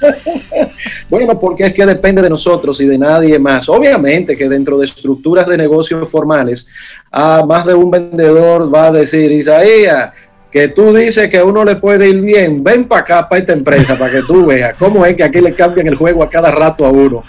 bueno, 1.10 1.38
porque 1.38 1.64
es 1.64 1.74
que 1.74 1.84
depende 1.84 2.22
de 2.22 2.30
nosotros 2.30 2.80
y 2.80 2.86
de 2.86 2.98
nadie 2.98 3.38
más. 3.38 3.68
Obviamente 3.68 4.36
que 4.36 4.48
dentro 4.48 4.78
de 4.78 4.86
estructuras 4.86 5.46
de 5.46 5.56
negocios 5.56 6.10
formales, 6.10 6.66
a 7.10 7.44
más 7.44 7.66
de 7.66 7.74
un 7.74 7.90
vendedor 7.90 8.72
va 8.72 8.86
a 8.86 8.92
decir, 8.92 9.30
Isaías, 9.32 10.12
que 10.50 10.68
tú 10.68 10.92
dices 10.92 11.28
que 11.30 11.38
a 11.38 11.44
uno 11.44 11.64
le 11.64 11.76
puede 11.76 12.08
ir 12.08 12.20
bien, 12.20 12.62
ven 12.64 12.84
para 12.84 13.02
acá, 13.02 13.28
para 13.28 13.40
esta 13.40 13.52
empresa, 13.52 13.96
para 13.96 14.12
que 14.12 14.22
tú 14.22 14.46
veas 14.46 14.76
cómo 14.76 15.06
es 15.06 15.16
que 15.16 15.22
aquí 15.22 15.40
le 15.40 15.54
cambian 15.54 15.86
el 15.86 15.94
juego 15.94 16.22
a 16.22 16.30
cada 16.30 16.50
rato 16.50 16.84
a 16.84 16.90
uno. 16.90 17.22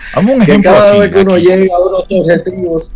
que 0.45 0.59
cada 0.61 0.97
vez 0.99 1.11
que 1.11 1.22
uno 1.22 1.38
llega 1.38 1.76
a 1.76 1.80
unos 1.80 2.05
objetivos, 2.09 2.91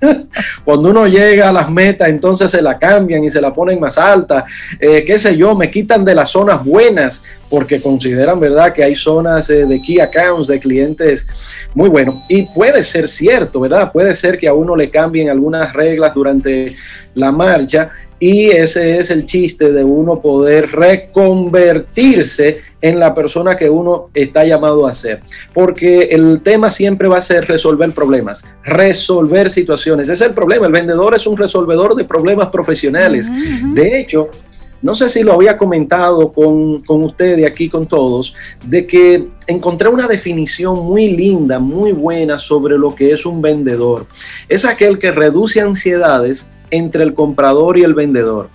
cuando 0.64 0.90
uno 0.90 1.06
llega 1.06 1.48
a 1.48 1.52
las 1.52 1.70
metas, 1.70 2.08
entonces 2.08 2.50
se 2.50 2.62
la 2.62 2.78
cambian 2.78 3.24
y 3.24 3.30
se 3.30 3.40
la 3.40 3.52
ponen 3.52 3.78
más 3.80 3.98
alta, 3.98 4.46
eh, 4.78 5.04
qué 5.04 5.18
sé 5.18 5.36
yo, 5.36 5.54
me 5.54 5.70
quitan 5.70 6.04
de 6.04 6.14
las 6.14 6.30
zonas 6.30 6.64
buenas 6.64 7.24
porque 7.50 7.80
consideran, 7.80 8.38
¿verdad?, 8.38 8.72
que 8.72 8.84
hay 8.84 8.94
zonas 8.94 9.48
eh, 9.50 9.64
de 9.66 9.80
key 9.80 10.00
accounts, 10.00 10.48
de 10.48 10.60
clientes 10.60 11.26
muy 11.74 11.88
buenos. 11.88 12.16
Y 12.28 12.42
puede 12.54 12.84
ser 12.84 13.08
cierto, 13.08 13.60
¿verdad? 13.60 13.90
Puede 13.90 14.14
ser 14.14 14.38
que 14.38 14.48
a 14.48 14.54
uno 14.54 14.76
le 14.76 14.90
cambien 14.90 15.30
algunas 15.30 15.72
reglas 15.72 16.14
durante 16.14 16.76
la 17.14 17.32
marcha 17.32 17.90
y 18.20 18.46
ese 18.46 18.98
es 18.98 19.10
el 19.10 19.26
chiste 19.26 19.72
de 19.72 19.84
uno 19.84 20.18
poder 20.18 20.70
reconvertirse 20.72 22.58
en 22.80 22.98
la 22.98 23.14
persona 23.14 23.56
que 23.56 23.70
uno 23.70 24.06
está 24.14 24.44
llamado 24.44 24.86
a 24.86 24.92
ser. 24.92 25.20
Porque 25.54 26.04
el 26.10 26.40
tema 26.42 26.70
siempre 26.70 27.08
va 27.08 27.18
a 27.18 27.22
ser 27.22 27.46
resolver 27.46 27.92
problemas, 27.92 28.44
resolver 28.64 29.50
situaciones. 29.50 30.08
Ese 30.08 30.24
es 30.24 30.30
el 30.30 30.34
problema. 30.34 30.66
El 30.66 30.72
vendedor 30.72 31.14
es 31.14 31.26
un 31.26 31.36
resolvedor 31.36 31.94
de 31.94 32.04
problemas 32.04 32.48
profesionales. 32.48 33.28
De 33.74 34.00
hecho, 34.00 34.30
no 34.80 34.94
sé 34.94 35.08
si 35.08 35.22
lo 35.22 35.32
había 35.32 35.56
comentado 35.56 36.32
con, 36.32 36.80
con 36.80 37.02
ustedes 37.02 37.44
aquí, 37.46 37.68
con 37.68 37.86
todos, 37.86 38.34
de 38.64 38.86
que 38.86 39.28
encontré 39.46 39.88
una 39.88 40.06
definición 40.06 40.78
muy 40.84 41.10
linda, 41.10 41.58
muy 41.58 41.92
buena 41.92 42.38
sobre 42.38 42.78
lo 42.78 42.94
que 42.94 43.12
es 43.12 43.26
un 43.26 43.42
vendedor. 43.42 44.06
Es 44.48 44.64
aquel 44.64 44.98
que 44.98 45.10
reduce 45.10 45.60
ansiedades 45.60 46.48
entre 46.70 47.02
el 47.02 47.14
comprador 47.14 47.78
y 47.78 47.82
el 47.82 47.94
vendedor, 47.94 48.48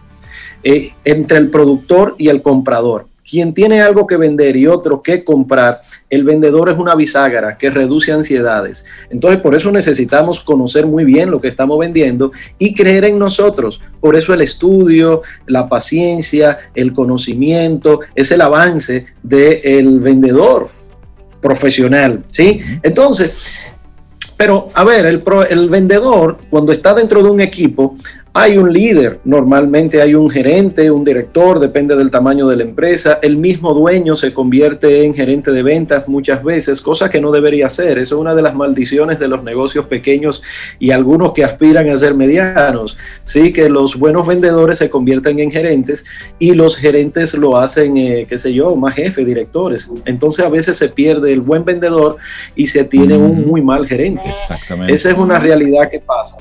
eh, 0.64 0.93
entre 1.03 1.38
el 1.38 1.49
productor 1.49 2.16
y 2.18 2.30
el 2.30 2.41
comprador. 2.41 3.07
Quien 3.30 3.53
tiene 3.53 3.82
algo 3.82 4.05
que 4.05 4.18
vender 4.18 4.55
y 4.57 4.68
otro 4.68 5.01
que 5.01 5.24
comprar, 5.24 5.82
el 6.09 6.24
vendedor 6.24 6.70
es 6.70 6.78
una 6.78 6.93
bisagra 6.93 7.57
que 7.57 7.70
reduce 7.70 8.11
ansiedades. 8.11 8.86
Entonces, 9.09 9.39
por 9.39 9.55
eso 9.55 9.72
necesitamos 9.72 10.41
conocer 10.41 10.86
muy 10.86 11.05
bien 11.05 11.32
lo 11.32 11.39
que 11.39 11.47
estamos 11.47 11.80
vendiendo 11.80 12.34
y 12.59 12.74
creer 12.74 13.05
en 13.05 13.18
nosotros. 13.18 13.82
Por 14.01 14.16
eso 14.18 14.34
el 14.34 14.41
estudio, 14.41 15.22
la 15.47 15.70
paciencia, 15.70 16.59
el 16.76 16.93
conocimiento, 16.93 18.01
es 18.14 18.30
el 18.32 18.41
avance 18.41 19.07
del 19.24 19.99
vendedor 20.01 20.70
profesional. 21.41 22.24
¿sí? 22.28 22.59
Entonces, 22.84 23.34
pero, 24.38 24.70
a 24.74 24.84
ver, 24.84 25.06
el, 25.06 25.24
el 25.50 25.70
vendedor, 25.70 26.38
cuando 26.50 26.72
está 26.72 26.94
dentro 26.94 27.22
de 27.24 27.30
un 27.30 27.42
equipo, 27.42 27.98
hay 28.36 28.58
un 28.58 28.74
líder, 28.74 29.20
normalmente 29.26 30.02
hay 30.02 30.16
un 30.16 30.28
gerente, 30.28 30.90
un 30.90 31.06
director, 31.06 31.60
depende 31.60 31.96
del 31.96 32.10
tamaño 32.10 32.48
de 32.48 32.58
la 32.58 32.64
empresa. 32.64 33.20
El 33.22 33.38
mismo 33.38 33.76
dueño 33.76 34.16
se 34.16 34.34
convierte 34.34 35.04
en 35.04 35.14
gerente 35.14 35.52
de 35.52 35.62
ventas 35.62 36.08
muchas 36.08 36.44
veces, 36.44 36.82
cosa 36.82 37.12
que 37.12 37.22
no 37.22 37.32
debería 37.32 37.70
ser. 37.70 38.00
Eso 38.00 38.16
es 38.16 38.22
una 38.22 38.34
de 38.34 38.42
las 38.42 38.56
maldiciones 38.56 39.20
de 39.20 39.28
los 39.28 39.44
negocios 39.44 39.86
pequeños 39.86 40.42
y 40.80 40.90
algunos 40.90 41.34
que 41.34 41.44
aspiran 41.44 41.88
a 41.92 41.98
ser 42.00 42.16
medianos. 42.16 42.98
Sí, 43.24 43.54
que 43.54 43.70
los 43.70 44.00
buenos 44.00 44.26
vendedores 44.26 44.80
se 44.80 44.90
convierten 44.90 45.38
en 45.38 45.52
gerentes 45.52 46.04
y 46.40 46.54
los 46.54 46.76
gerentes 46.76 47.36
lo 47.36 47.56
hacen, 47.58 47.98
eh, 47.98 48.26
qué 48.28 48.40
sé 48.40 48.52
yo, 48.52 48.76
más 48.76 48.96
jefe, 48.96 49.24
directores. 49.24 49.92
Entonces 50.06 50.44
a 50.44 50.50
veces 50.50 50.76
se 50.76 50.90
pierde 50.90 51.34
el 51.34 51.42
buen 51.42 51.64
vendedor 51.66 52.18
y 52.56 52.66
se 52.66 52.84
tiene 52.84 53.16
un 53.16 53.46
muy 53.46 53.62
mal 53.62 53.86
gerente. 53.86 54.24
Exactamente. 54.26 54.92
Esa 54.92 55.12
es 55.12 55.18
una 55.20 55.38
realidad 55.38 55.84
que 55.92 56.00
pasa. 56.00 56.38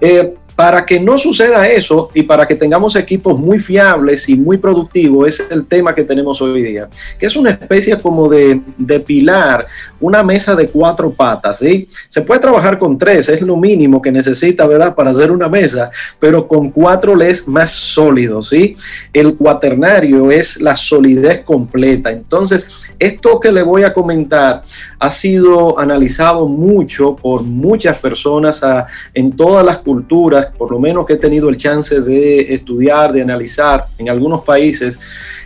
Eh, 0.00 0.34
para 0.56 0.86
que 0.86 0.98
no 0.98 1.18
suceda 1.18 1.68
eso 1.68 2.10
y 2.14 2.22
para 2.22 2.46
que 2.46 2.54
tengamos 2.54 2.96
equipos 2.96 3.38
muy 3.38 3.58
fiables 3.58 4.26
y 4.30 4.34
muy 4.34 4.56
productivos, 4.56 5.28
es 5.28 5.46
el 5.50 5.66
tema 5.66 5.94
que 5.94 6.02
tenemos 6.02 6.40
hoy 6.40 6.62
día, 6.62 6.88
que 7.18 7.26
es 7.26 7.36
una 7.36 7.50
especie 7.50 7.98
como 7.98 8.26
de, 8.28 8.62
de 8.78 9.00
pilar, 9.00 9.66
una 10.00 10.22
mesa 10.22 10.56
de 10.56 10.66
cuatro 10.68 11.10
patas, 11.10 11.58
¿sí? 11.58 11.88
Se 12.08 12.22
puede 12.22 12.40
trabajar 12.40 12.78
con 12.78 12.96
tres, 12.96 13.28
es 13.28 13.42
lo 13.42 13.56
mínimo 13.56 14.00
que 14.00 14.10
necesita, 14.10 14.66
¿verdad?, 14.66 14.94
para 14.94 15.10
hacer 15.10 15.30
una 15.30 15.48
mesa, 15.48 15.90
pero 16.18 16.48
con 16.48 16.70
cuatro 16.70 17.14
les 17.14 17.46
más 17.46 17.70
sólidos, 17.72 18.48
¿sí? 18.48 18.76
El 19.12 19.34
cuaternario 19.36 20.30
es 20.30 20.60
la 20.62 20.74
solidez 20.74 21.42
completa. 21.42 22.10
Entonces, 22.10 22.70
esto 22.98 23.38
que 23.40 23.52
le 23.52 23.62
voy 23.62 23.82
a 23.82 23.92
comentar 23.92 24.62
ha 24.98 25.10
sido 25.10 25.78
analizado 25.78 26.46
mucho 26.46 27.16
por 27.16 27.42
muchas 27.42 27.98
personas 27.98 28.64
en 29.12 29.32
todas 29.32 29.64
las 29.64 29.78
culturas 29.78 30.46
por 30.56 30.70
lo 30.70 30.78
menos 30.78 31.06
que 31.06 31.14
he 31.14 31.18
tenido 31.18 31.48
el 31.48 31.56
chance 31.56 32.00
de 32.00 32.54
estudiar, 32.54 33.12
de 33.12 33.22
analizar 33.22 33.86
en 33.98 34.08
algunos 34.08 34.42
países, 34.42 34.98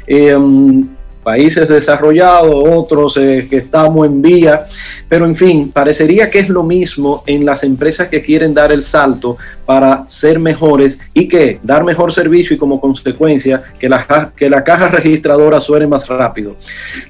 em, 0.07 0.89
países 1.31 1.69
desarrollados, 1.69 2.53
otros 2.53 3.17
eh, 3.17 3.47
que 3.49 3.59
estamos 3.59 4.05
en 4.05 4.21
vía, 4.21 4.67
pero 5.09 5.25
en 5.27 5.37
fin, 5.37 5.71
parecería 5.71 6.29
que 6.29 6.41
es 6.41 6.49
lo 6.49 6.65
mismo 6.65 7.23
en 7.25 7.47
las 7.47 7.63
empresas 7.63 8.09
que 8.09 8.21
quieren 8.21 8.53
dar 8.53 8.73
el 8.73 8.83
salto 8.83 9.37
para 9.65 10.07
ser 10.09 10.41
mejores 10.41 10.99
y 11.15 11.29
que 11.29 11.61
dar 11.63 11.85
mejor 11.85 12.13
servicio 12.13 12.57
y 12.57 12.59
como 12.59 12.81
consecuencia 12.81 13.63
que 13.79 13.89
la, 13.89 14.33
que 14.35 14.51
la 14.51 14.65
caja 14.65 14.89
registradora 14.89 15.61
suene 15.61 15.87
más 15.87 16.09
rápido. 16.09 16.57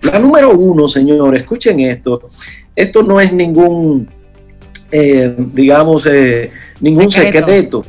La 0.03 0.19
número 0.19 0.51
uno, 0.51 0.87
señores, 0.87 1.41
escuchen 1.41 1.81
esto, 1.81 2.29
esto 2.77 3.03
no 3.03 3.19
es 3.23 3.33
ningún, 3.33 4.07
eh, 4.93 5.35
digamos, 5.35 6.05
eh, 6.05 6.51
ningún 6.79 7.11
secreto. 7.11 7.83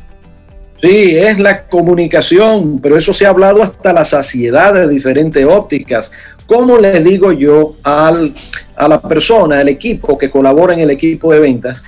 Sí, 0.82 1.16
es 1.16 1.38
la 1.38 1.68
comunicación, 1.68 2.80
pero 2.82 2.96
eso 2.96 3.14
se 3.14 3.24
ha 3.24 3.28
hablado 3.28 3.62
hasta 3.62 3.92
la 3.92 4.04
saciedad 4.04 4.74
de 4.74 4.88
diferentes 4.88 5.46
ópticas. 5.46 6.10
¿Cómo 6.44 6.76
le 6.76 7.00
digo 7.04 7.30
yo 7.30 7.76
al, 7.84 8.34
a 8.74 8.88
la 8.88 9.00
persona, 9.00 9.60
al 9.60 9.68
equipo 9.68 10.18
que 10.18 10.28
colabora 10.28 10.74
en 10.74 10.80
el 10.80 10.90
equipo 10.90 11.32
de 11.32 11.38
ventas, 11.38 11.84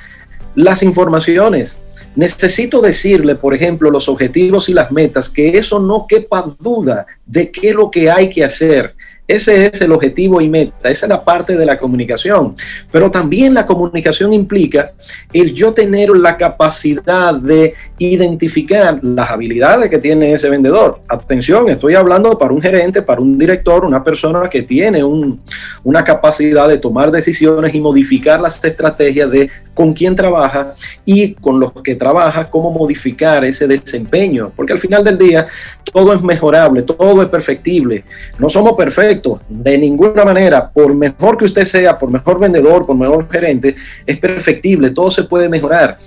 las 0.55 0.85
informaciones? 0.85 1.83
Necesito 2.15 2.81
decirle, 2.81 3.35
por 3.35 3.53
ejemplo, 3.53 3.91
los 3.91 4.09
objetivos 4.09 4.69
y 4.69 4.75
las 4.75 4.93
metas, 4.93 5.29
que 5.29 5.59
eso 5.59 5.81
no 5.81 6.07
quepa 6.09 6.47
duda 6.61 7.05
de 7.27 7.51
qué 7.51 7.71
es 7.71 7.75
lo 7.75 7.91
que 7.91 8.09
hay 8.09 8.31
que 8.31 8.45
hacer. 8.45 8.95
Ese 9.27 9.65
es 9.65 9.81
el 9.81 9.91
objetivo 9.93 10.39
y 10.43 10.51
meta, 10.51 10.91
esa 10.91 11.07
es 11.07 11.11
la 11.11 11.25
parte 11.25 11.57
de 11.57 11.65
la 11.65 11.79
comunicación. 11.79 12.55
Pero 12.93 13.11
también 13.11 13.55
la 13.55 13.65
comunicación 13.65 14.35
implica 14.35 14.93
el 15.33 15.55
yo 15.55 15.73
tener 15.73 16.11
la 16.11 16.37
capacidad 16.37 17.35
de 17.35 17.73
identificar 17.97 18.99
las 19.03 19.31
habilidades 19.31 19.89
que 19.89 19.99
tiene 19.99 20.33
ese 20.33 20.51
vendedor. 20.51 21.01
Atención, 21.09 21.71
estoy 21.71 21.95
hablando 21.95 22.37
para 22.37 22.53
un 22.53 22.61
gerente, 22.61 23.01
para 23.01 23.23
un 23.23 23.39
director, 23.39 23.87
una 23.87 24.05
persona 24.05 24.51
que 24.51 24.63
tiene 24.63 25.03
una 25.03 26.05
capacidad 26.05 26.69
de 26.69 26.77
tomar 26.77 27.11
decisiones 27.11 27.75
y 27.75 27.81
modificar 27.81 28.39
las 28.41 28.63
estrategias 28.63 29.31
de 29.31 29.49
con 29.73 29.93
quién 29.93 30.15
trabaja 30.15 30.75
y 31.05 31.35
con 31.35 31.59
los 31.59 31.73
que 31.83 31.97
trabaja, 31.97 32.49
cómo 32.49 32.71
modificar 32.71 33.45
ese 33.45 33.67
desempeño. 33.67 34.53
Porque 34.55 34.73
al 34.73 34.79
final 34.79 35.03
del 35.03 35.19
día 35.19 35.49
todo 35.93 36.13
es 36.13 36.23
mejorable, 36.23 36.83
todo 36.83 37.23
es 37.23 37.29
perfectible. 37.29 38.05
No 38.39 38.49
somos 38.49 38.75
perfectos 38.75 39.14
perfecto, 39.15 39.41
de 39.49 39.79
ninguna 39.79 40.25
manera, 40.25 40.71
por 40.71 40.95
mejor 40.95 41.37
que 41.37 41.45
usted 41.45 41.65
sea, 41.65 41.99
por 41.99 42.11
mejor 42.11 42.39
vendedor, 42.39 42.87
por 42.87 42.97
mejor 42.97 43.29
gerente, 43.31 43.75
es 44.07 44.19
perfectible, 44.19 44.91
todo 44.91 45.11
se 45.11 45.25
puede 45.25 45.49
mejorar. 45.49 45.99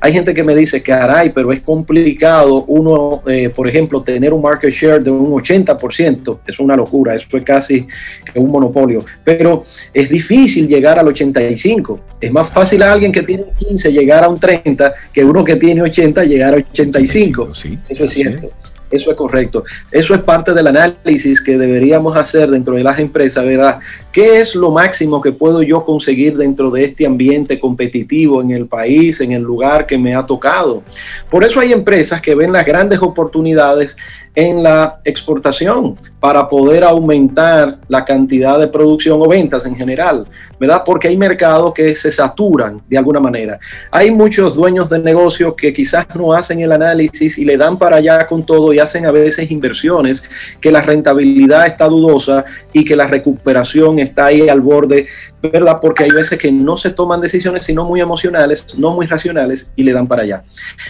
Hay 0.00 0.12
gente 0.12 0.34
que 0.34 0.42
me 0.42 0.54
dice, 0.54 0.82
caray, 0.82 1.30
pero 1.30 1.52
es 1.52 1.60
complicado 1.60 2.64
uno, 2.64 3.22
eh, 3.26 3.50
por 3.50 3.68
ejemplo, 3.68 4.02
tener 4.02 4.32
un 4.32 4.42
market 4.42 4.72
share 4.72 5.02
de 5.02 5.10
un 5.10 5.32
80%, 5.32 6.40
es 6.46 6.58
una 6.60 6.76
locura, 6.76 7.14
eso 7.14 7.36
es 7.36 7.44
casi 7.44 7.86
un 8.34 8.50
monopolio, 8.50 9.04
pero 9.24 9.64
es 9.92 10.08
difícil 10.08 10.68
llegar 10.68 10.98
al 10.98 11.06
85%, 11.06 12.00
es 12.20 12.32
más 12.32 12.48
fácil 12.48 12.82
a 12.82 12.92
alguien 12.92 13.12
que 13.12 13.22
tiene 13.22 13.44
15 13.58 13.92
llegar 13.92 14.24
a 14.24 14.28
un 14.28 14.38
30 14.38 14.94
que 15.12 15.24
uno 15.24 15.44
que 15.44 15.56
tiene 15.56 15.82
80 15.82 16.24
llegar 16.24 16.54
a 16.54 16.56
85, 16.56 17.50
eso 17.52 18.04
es 18.04 18.12
cierto. 18.12 18.50
Eso 18.90 19.10
es 19.10 19.16
correcto. 19.16 19.64
Eso 19.90 20.14
es 20.14 20.20
parte 20.20 20.54
del 20.54 20.68
análisis 20.68 21.42
que 21.42 21.58
deberíamos 21.58 22.16
hacer 22.16 22.48
dentro 22.50 22.74
de 22.76 22.84
las 22.84 22.98
empresas, 22.98 23.44
¿verdad? 23.44 23.80
¿Qué 24.12 24.40
es 24.40 24.54
lo 24.54 24.70
máximo 24.70 25.20
que 25.20 25.32
puedo 25.32 25.60
yo 25.62 25.84
conseguir 25.84 26.36
dentro 26.36 26.70
de 26.70 26.84
este 26.84 27.04
ambiente 27.04 27.58
competitivo 27.58 28.40
en 28.40 28.52
el 28.52 28.66
país, 28.66 29.20
en 29.20 29.32
el 29.32 29.42
lugar 29.42 29.86
que 29.86 29.98
me 29.98 30.14
ha 30.14 30.24
tocado? 30.24 30.82
Por 31.28 31.42
eso 31.42 31.58
hay 31.58 31.72
empresas 31.72 32.22
que 32.22 32.34
ven 32.34 32.52
las 32.52 32.64
grandes 32.64 33.02
oportunidades 33.02 33.96
en 34.36 34.62
la 34.62 35.00
exportación 35.02 35.96
para 36.20 36.46
poder 36.46 36.84
aumentar 36.84 37.78
la 37.88 38.04
cantidad 38.04 38.58
de 38.58 38.68
producción 38.68 39.18
o 39.22 39.26
ventas 39.26 39.64
en 39.64 39.74
general, 39.74 40.26
¿verdad? 40.60 40.82
Porque 40.84 41.08
hay 41.08 41.16
mercados 41.16 41.72
que 41.72 41.94
se 41.94 42.10
saturan 42.10 42.82
de 42.86 42.98
alguna 42.98 43.18
manera. 43.18 43.58
Hay 43.90 44.10
muchos 44.10 44.54
dueños 44.54 44.90
de 44.90 44.98
negocios 44.98 45.54
que 45.56 45.72
quizás 45.72 46.06
no 46.14 46.34
hacen 46.34 46.60
el 46.60 46.70
análisis 46.70 47.38
y 47.38 47.46
le 47.46 47.56
dan 47.56 47.78
para 47.78 47.96
allá 47.96 48.26
con 48.26 48.44
todo 48.44 48.74
y 48.74 48.78
hacen 48.78 49.06
a 49.06 49.10
veces 49.10 49.50
inversiones 49.50 50.28
que 50.60 50.70
la 50.70 50.82
rentabilidad 50.82 51.66
está 51.66 51.86
dudosa 51.86 52.44
y 52.76 52.84
que 52.84 52.94
la 52.94 53.06
recuperación 53.06 53.98
está 54.00 54.26
ahí 54.26 54.50
al 54.50 54.60
borde, 54.60 55.06
¿verdad? 55.42 55.78
Porque 55.80 56.04
hay 56.04 56.10
veces 56.10 56.38
que 56.38 56.52
no 56.52 56.76
se 56.76 56.90
toman 56.90 57.22
decisiones 57.22 57.64
sino 57.64 57.86
muy 57.86 58.02
emocionales, 58.02 58.78
no 58.78 58.90
muy 58.90 59.06
racionales 59.06 59.72
y 59.76 59.82
le 59.82 59.94
dan 59.94 60.06
para 60.06 60.24
allá. 60.24 60.44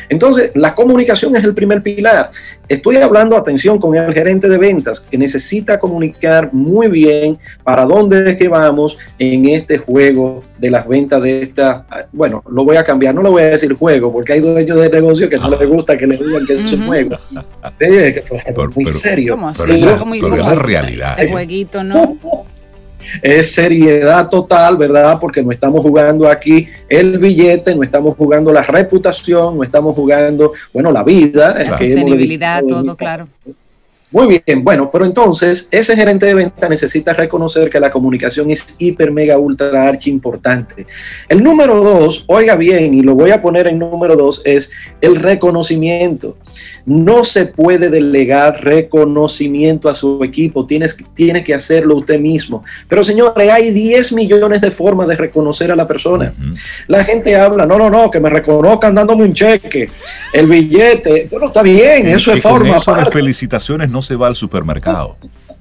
Entonces, 0.08 0.50
la 0.56 0.74
comunicación 0.74 1.36
es 1.36 1.44
el 1.44 1.54
primer 1.54 1.84
pilar. 1.84 2.30
Estoy 2.68 2.96
hablando, 2.96 3.36
atención, 3.36 3.78
con 3.78 3.94
el 3.94 4.12
gerente 4.12 4.48
de 4.48 4.58
ventas 4.58 5.00
que 5.00 5.16
necesita 5.16 5.78
comunicar 5.78 6.52
muy 6.52 6.88
bien 6.88 7.38
para 7.62 7.84
dónde 7.84 8.32
es 8.32 8.36
que 8.36 8.48
vamos 8.48 8.98
en 9.20 9.48
este 9.48 9.78
juego 9.78 10.42
de 10.58 10.70
las 10.70 10.86
ventas 10.88 11.22
de 11.22 11.42
esta, 11.42 11.84
bueno, 12.12 12.42
lo 12.50 12.64
voy 12.64 12.76
a 12.76 12.84
cambiar, 12.84 13.14
no 13.14 13.22
lo 13.22 13.30
voy 13.30 13.42
a 13.42 13.46
decir 13.46 13.74
juego, 13.74 14.12
porque 14.12 14.34
hay 14.34 14.40
dueños 14.40 14.78
de 14.78 14.88
negocio 14.90 15.28
que 15.28 15.36
no 15.36 15.50
les 15.50 15.68
gusta 15.68 15.96
que 15.96 16.06
le 16.06 16.16
digan 16.16 16.46
que 16.46 16.52
es 16.54 16.72
un 16.72 16.86
juego. 16.86 17.18
Es 17.78 18.76
muy 18.76 18.90
serio. 18.90 19.38
Pero, 19.66 20.34
es 20.34 20.42
la 20.42 20.54
realidad. 20.54 21.18
El 21.18 21.30
jueguito, 21.30 21.84
¿no? 21.84 22.16
es 23.22 23.52
seriedad 23.52 24.28
total, 24.28 24.76
¿verdad? 24.76 25.18
Porque 25.20 25.42
no 25.42 25.52
estamos 25.52 25.80
jugando 25.80 26.28
aquí 26.28 26.68
el 26.88 27.18
billete, 27.18 27.74
no 27.74 27.82
estamos 27.82 28.16
jugando 28.16 28.52
la 28.52 28.62
reputación, 28.62 29.56
no 29.56 29.64
estamos 29.64 29.94
jugando, 29.94 30.52
bueno, 30.72 30.92
la 30.92 31.02
vida. 31.02 31.54
La 31.58 31.76
sostenibilidad, 31.76 32.64
todo, 32.64 32.96
claro. 32.96 33.28
Muy 34.12 34.40
bien, 34.46 34.62
bueno, 34.62 34.88
pero 34.90 35.04
entonces 35.04 35.68
ese 35.70 35.96
gerente 35.96 36.26
de 36.26 36.34
venta 36.34 36.68
necesita 36.68 37.12
reconocer 37.12 37.68
que 37.68 37.80
la 37.80 37.90
comunicación 37.90 38.50
es 38.52 38.76
hiper, 38.78 39.10
mega, 39.10 39.36
ultra, 39.36 39.82
archi 39.82 40.10
importante. 40.10 40.86
El 41.28 41.42
número 41.42 41.82
dos, 41.82 42.24
oiga 42.28 42.54
bien, 42.54 42.94
y 42.94 43.02
lo 43.02 43.16
voy 43.16 43.32
a 43.32 43.42
poner 43.42 43.66
en 43.66 43.80
número 43.80 44.16
dos, 44.16 44.42
es 44.44 44.70
el 45.00 45.16
reconocimiento. 45.16 46.36
No 46.84 47.24
se 47.24 47.46
puede 47.46 47.90
delegar 47.90 48.62
reconocimiento 48.62 49.88
a 49.88 49.94
su 49.94 50.22
equipo, 50.24 50.66
tienes, 50.66 50.96
tiene 51.14 51.42
que 51.42 51.54
hacerlo 51.54 51.96
usted 51.96 52.18
mismo. 52.18 52.64
Pero 52.88 53.02
señores, 53.04 53.50
hay 53.50 53.70
10 53.70 54.12
millones 54.12 54.60
de 54.60 54.70
formas 54.70 55.08
de 55.08 55.16
reconocer 55.16 55.70
a 55.70 55.76
la 55.76 55.86
persona. 55.86 56.32
La 56.86 57.04
gente 57.04 57.36
habla, 57.36 57.66
no, 57.66 57.78
no, 57.78 57.90
no, 57.90 58.10
que 58.10 58.20
me 58.20 58.30
reconozcan 58.30 58.94
dándome 58.94 59.24
un 59.24 59.34
cheque, 59.34 59.88
el 60.32 60.46
billete, 60.46 61.28
pero 61.30 61.46
está 61.46 61.62
bien, 61.62 62.08
eso 62.08 62.32
es 62.32 62.42
forma. 62.42 62.80
felicitaciones 63.10 63.90
no 63.90 64.02
se 64.02 64.16
va 64.16 64.28
al 64.28 64.36
supermercado. 64.36 65.16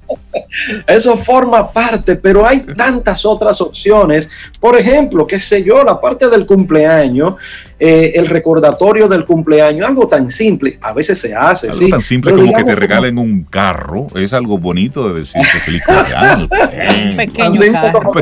Eso 0.86 1.16
forma 1.16 1.70
parte, 1.70 2.16
pero 2.16 2.46
hay 2.46 2.60
tantas 2.60 3.24
otras 3.24 3.60
opciones. 3.60 4.30
Por 4.60 4.78
ejemplo, 4.78 5.26
qué 5.26 5.38
sé 5.38 5.62
yo, 5.62 5.82
la 5.84 6.00
parte 6.00 6.28
del 6.28 6.46
cumpleaños, 6.46 7.34
eh, 7.78 8.12
el 8.14 8.26
recordatorio 8.26 9.06
del 9.06 9.26
cumpleaños, 9.26 9.86
algo 9.86 10.08
tan 10.08 10.30
simple, 10.30 10.78
a 10.80 10.94
veces 10.94 11.18
se 11.18 11.34
hace. 11.34 11.68
Algo 11.68 11.88
tan 11.88 12.02
simple 12.02 12.32
como 12.32 12.50
que 12.52 12.64
te 12.64 12.74
regalen 12.74 13.18
un 13.18 13.44
carro, 13.44 14.06
es 14.14 14.32
algo 14.32 14.58
bonito 14.58 15.12
de 15.12 15.20
decir 15.20 15.42
que 15.42 15.58
feliz 15.58 15.82
cumpleaños. 15.84 16.48
un 17.10 17.16
pequeño 17.16 17.72
carro. 17.72 18.00
Un 18.00 18.14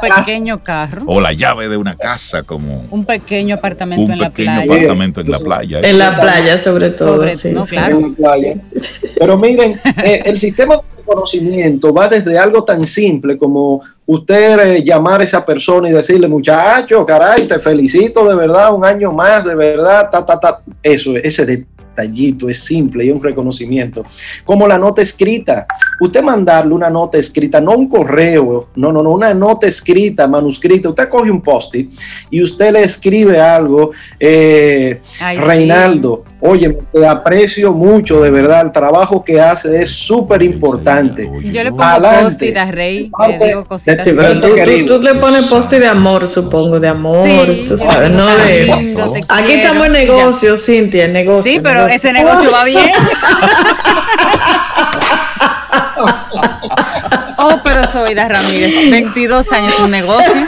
pequeño, 0.00 0.62
carro. 0.62 1.02
O 1.06 1.20
la 1.20 1.32
llave 1.34 1.68
de 1.68 1.76
una 1.76 1.96
casa, 1.96 2.44
como. 2.44 2.86
Un 2.90 3.04
pequeño 3.04 3.56
apartamento 3.56 4.10
en 4.10 4.18
la 4.18 4.30
playa. 4.30 4.52
Un 4.52 4.58
pequeño 4.58 4.74
apartamento 4.74 5.20
en 5.20 5.30
la 5.30 5.38
playa. 5.40 5.80
En 5.82 5.98
la 5.98 6.18
playa, 6.18 6.56
sobre 6.56 6.90
todo. 6.90 7.26
no, 7.52 7.64
claro. 7.64 8.12
Pero 9.18 9.38
miren, 9.38 9.78
eh, 10.02 10.22
el 10.24 10.38
sistema 10.38 10.80
conocimiento 11.14 11.92
va 11.92 12.08
desde 12.08 12.38
algo 12.38 12.64
tan 12.64 12.84
simple 12.84 13.38
como 13.38 13.80
usted 14.06 14.58
eh, 14.58 14.84
llamar 14.84 15.20
a 15.20 15.24
esa 15.24 15.44
persona 15.44 15.88
y 15.88 15.92
decirle, 15.92 16.28
muchacho, 16.28 17.04
caray, 17.06 17.46
te 17.46 17.58
felicito 17.58 18.26
de 18.28 18.34
verdad, 18.34 18.74
un 18.74 18.84
año 18.84 19.12
más, 19.12 19.44
de 19.44 19.54
verdad, 19.54 20.10
ta, 20.10 20.24
ta, 20.24 20.38
ta. 20.38 20.60
Eso, 20.82 21.16
ese 21.16 21.46
detallito 21.94 22.48
es 22.48 22.62
simple 22.62 23.04
y 23.04 23.10
un 23.10 23.22
reconocimiento. 23.22 24.02
Como 24.44 24.66
la 24.66 24.78
nota 24.78 25.00
escrita. 25.00 25.66
Usted 26.00 26.22
mandarle 26.22 26.74
una 26.74 26.90
nota 26.90 27.18
escrita, 27.18 27.60
no 27.60 27.72
un 27.72 27.88
correo, 27.88 28.68
no, 28.74 28.92
no, 28.92 29.02
no, 29.02 29.10
una 29.10 29.32
nota 29.32 29.66
escrita, 29.66 30.26
manuscrita. 30.26 30.88
Usted 30.88 31.08
coge 31.08 31.30
un 31.30 31.40
post-it 31.40 31.92
y 32.30 32.42
usted 32.42 32.72
le 32.72 32.82
escribe 32.82 33.40
algo, 33.40 33.92
eh, 34.18 35.00
Reinaldo. 35.38 36.24
Oye, 36.46 36.76
te 36.92 37.06
aprecio 37.06 37.72
mucho, 37.72 38.20
de 38.20 38.30
verdad, 38.30 38.66
el 38.66 38.72
trabajo 38.72 39.24
que 39.24 39.40
hace 39.40 39.80
es 39.80 39.90
súper 39.90 40.42
importante. 40.42 41.26
Yo 41.42 41.64
le 41.64 41.70
pongo 41.70 41.84
post-it 42.20 42.54
a 42.58 42.70
Rey, 42.70 43.10
le 43.28 43.46
digo 43.46 43.64
cositas. 43.64 44.06
pero 44.06 44.38
tú, 44.86 45.00
le 45.00 45.14
pones 45.14 45.46
post-it 45.46 45.80
de 45.80 45.86
amor, 45.86 46.28
supongo, 46.28 46.78
de 46.78 46.88
amor, 46.88 47.48
tú 47.66 47.78
sabes, 47.78 48.10
no 48.10 48.26
de... 48.26 49.24
Aquí 49.26 49.52
estamos 49.52 49.86
en 49.86 49.94
negocio, 49.94 50.58
Cintia, 50.58 51.06
en 51.06 51.14
negocio. 51.14 51.50
Sí, 51.50 51.60
pero 51.62 51.88
ese 51.88 52.12
negocio 52.12 52.52
va 52.52 52.64
bien. 52.64 52.90
oh, 57.38 57.58
pero 57.64 57.84
soy 57.84 58.12
de 58.12 58.28
Ramírez, 58.28 58.90
22 58.90 59.50
años 59.50 59.78
un 59.78 59.90
negocio. 59.90 60.46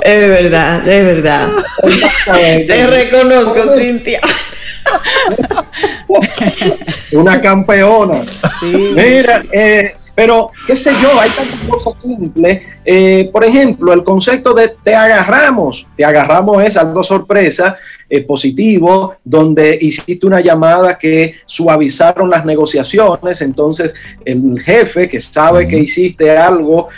Es 0.00 0.28
verdad, 0.28 0.88
es 0.88 1.04
verdad. 1.04 1.50
Te 2.66 2.86
reconozco, 2.86 3.76
Cintia. 3.76 4.18
Una 7.12 7.40
campeona. 7.40 8.20
Mira, 8.62 9.42
eh, 9.52 9.94
pero 10.14 10.50
qué 10.66 10.76
sé 10.76 10.92
yo, 11.02 11.20
hay 11.20 11.30
tantas 11.30 11.60
cosas 11.68 12.00
simples. 12.00 12.62
Eh, 12.84 13.28
por 13.32 13.44
ejemplo, 13.44 13.92
el 13.92 14.04
concepto 14.04 14.54
de 14.54 14.72
te 14.82 14.94
agarramos. 14.94 15.86
Te 15.96 16.04
agarramos 16.04 16.62
es 16.62 16.76
algo 16.76 17.02
sorpresa, 17.02 17.76
eh, 18.08 18.22
positivo, 18.22 19.16
donde 19.24 19.76
hiciste 19.80 20.26
una 20.26 20.40
llamada 20.40 20.96
que 20.98 21.34
suavizaron 21.46 22.30
las 22.30 22.44
negociaciones. 22.44 23.40
Entonces, 23.40 23.94
el 24.24 24.60
jefe 24.60 25.08
que 25.08 25.20
sabe 25.20 25.66
que 25.66 25.78
hiciste 25.78 26.36
algo 26.36 26.88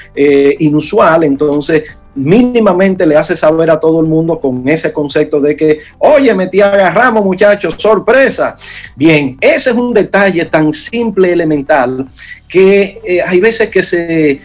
inusual, 0.59 1.24
entonces 1.24 1.84
mínimamente 2.17 3.07
le 3.07 3.17
hace 3.17 3.37
saber 3.37 3.71
a 3.71 3.79
todo 3.79 4.01
el 4.01 4.07
mundo 4.07 4.41
con 4.41 4.67
ese 4.69 4.93
concepto 4.93 5.41
de 5.41 5.55
que, 5.55 5.81
oye, 5.99 6.35
metí 6.35 6.61
agarramos 6.61 7.23
muchachos, 7.25 7.75
sorpresa. 7.79 8.57
Bien, 8.97 9.37
ese 9.41 9.71
es 9.71 9.77
un 9.77 9.93
detalle 9.93 10.47
tan 10.47 10.73
simple, 10.73 11.33
elemental, 11.33 12.09
que 12.49 13.01
eh, 13.05 13.23
hay 13.23 13.39
veces 13.39 13.69
que 13.69 13.83
se, 13.83 14.41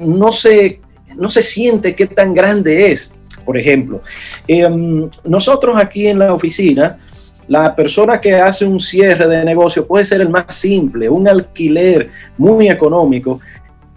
no, 0.00 0.32
se, 0.32 0.80
no 1.18 1.30
se 1.30 1.42
siente 1.42 1.94
qué 1.94 2.06
tan 2.06 2.32
grande 2.32 2.90
es. 2.90 3.14
Por 3.44 3.58
ejemplo, 3.58 4.00
em, 4.48 5.10
nosotros 5.24 5.76
aquí 5.76 6.06
en 6.06 6.18
la 6.18 6.32
oficina, 6.32 6.98
la 7.46 7.76
persona 7.76 8.18
que 8.18 8.34
hace 8.34 8.64
un 8.64 8.80
cierre 8.80 9.28
de 9.28 9.44
negocio 9.44 9.86
puede 9.86 10.06
ser 10.06 10.22
el 10.22 10.30
más 10.30 10.54
simple, 10.54 11.10
un 11.10 11.28
alquiler 11.28 12.08
muy 12.38 12.70
económico, 12.70 13.40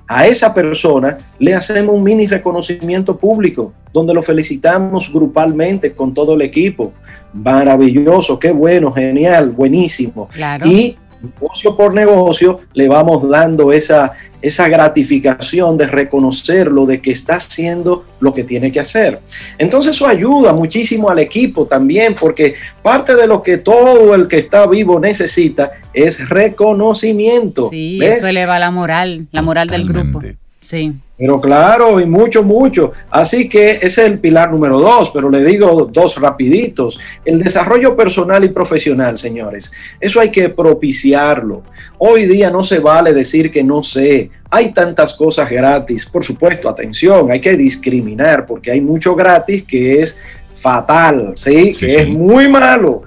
a 0.08 0.26
esa 0.28 0.54
persona 0.54 1.18
le 1.38 1.54
hacemos 1.54 1.96
un 1.96 2.04
mini 2.04 2.28
reconocimiento 2.28 3.18
público 3.18 3.74
donde 3.92 4.14
lo 4.14 4.22
felicitamos 4.22 5.12
grupalmente 5.12 5.94
con 5.94 6.14
todo 6.14 6.36
el 6.36 6.42
equipo. 6.42 6.94
Maravilloso, 7.34 8.40
qué 8.40 8.52
bueno, 8.52 8.92
genial, 8.92 9.50
buenísimo. 9.50 10.30
Y 10.64 10.96
negocio 11.34 11.76
por 11.76 11.94
negocio 11.94 12.62
le 12.74 12.88
vamos 12.88 13.28
dando 13.30 13.72
esa, 13.72 14.14
esa 14.42 14.68
gratificación 14.68 15.78
de 15.78 15.88
reconocerlo, 15.88 16.86
de 16.86 17.02
que 17.02 17.12
está 17.12 17.36
haciendo 17.36 18.06
lo 18.20 18.34
que 18.34 18.44
tiene 18.44 18.72
que 18.72 18.80
hacer. 18.80 19.20
Entonces 19.58 19.96
eso 19.96 20.08
ayuda 20.08 20.54
muchísimo 20.54 21.10
al 21.10 21.20
equipo 21.20 21.66
también, 21.66 22.16
porque 22.20 22.56
parte 22.82 23.16
de 23.16 23.28
lo 23.28 23.42
que 23.42 23.58
todo 23.58 24.14
el 24.16 24.28
que 24.28 24.38
está 24.38 24.68
vivo 24.68 25.00
necesita 25.00 25.72
es 25.94 26.30
reconocimiento. 26.30 27.70
Sí, 27.70 28.00
eso 28.02 28.28
eleva 28.28 28.60
la 28.60 28.72
moral, 28.72 29.28
la 29.32 29.42
moral 29.42 29.68
del 29.68 29.88
grupo. 29.88 30.22
Sí. 30.60 30.94
Pero 31.18 31.42
claro, 31.42 32.00
y 32.00 32.06
mucho, 32.06 32.44
mucho. 32.44 32.92
Así 33.10 33.50
que 33.50 33.72
ese 33.72 33.86
es 33.88 33.98
el 33.98 34.20
pilar 34.20 34.52
número 34.52 34.80
dos, 34.80 35.10
pero 35.12 35.30
le 35.30 35.44
digo 35.44 35.90
dos 35.92 36.20
rapiditos. 36.22 37.00
El 37.26 37.44
desarrollo 37.44 37.96
personal 37.96 38.44
y 38.44 38.50
profesional, 38.50 39.18
señores. 39.18 39.72
Eso 40.00 40.20
hay 40.20 40.30
que 40.30 40.50
propiciarlo. 40.50 41.64
Hoy 41.98 42.26
día 42.26 42.52
no 42.52 42.64
se 42.64 42.80
vale 42.80 43.14
decir 43.14 43.52
que 43.52 43.64
no 43.64 43.82
sé. 43.82 44.30
Hay 44.52 44.74
tantas 44.74 45.16
cosas 45.16 45.50
gratis. 45.50 46.06
Por 46.06 46.24
supuesto, 46.24 46.70
atención, 46.70 47.32
hay 47.32 47.42
que 47.42 47.58
discriminar 47.58 48.46
porque 48.46 48.72
hay 48.72 48.82
mucho 48.82 49.16
gratis 49.16 49.64
que 49.64 50.02
es 50.02 50.20
fatal, 50.54 51.34
¿sí? 51.36 51.72
que 51.72 52.02
es 52.02 52.10
muy 52.10 52.48
malo 52.48 53.04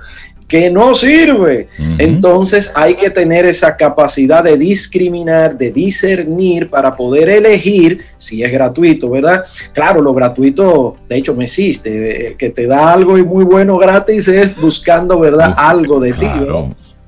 que 0.51 0.69
no 0.69 0.97
sirve. 0.97 1.69
Entonces 1.99 2.73
hay 2.75 2.97
que 2.97 3.09
tener 3.09 3.47
esa 3.47 3.77
capacidad 3.77 4.43
de 4.43 4.59
discriminar, 4.59 5.57
de 5.57 5.71
discernir 5.71 6.69
para 6.69 6.97
poder 6.97 7.29
elegir 7.29 8.01
si 8.17 8.43
es 8.43 8.51
gratuito, 8.51 9.09
¿verdad? 9.09 9.45
Claro, 9.73 10.03
lo 10.03 10.13
gratuito, 10.13 10.97
de 11.09 11.19
hecho, 11.19 11.35
no 11.35 11.43
existe. 11.43 12.27
El 12.27 12.37
que 12.37 12.51
te 12.51 12.67
da 12.67 12.93
algo 12.93 13.17
y 13.17 13.23
muy 13.23 13.45
bueno 13.45 13.79
gratis 13.79 14.27
es 14.27 14.61
buscando, 14.61 15.21
¿verdad? 15.21 15.55
algo 15.57 16.01
de 16.01 16.13
ti. 16.15 16.27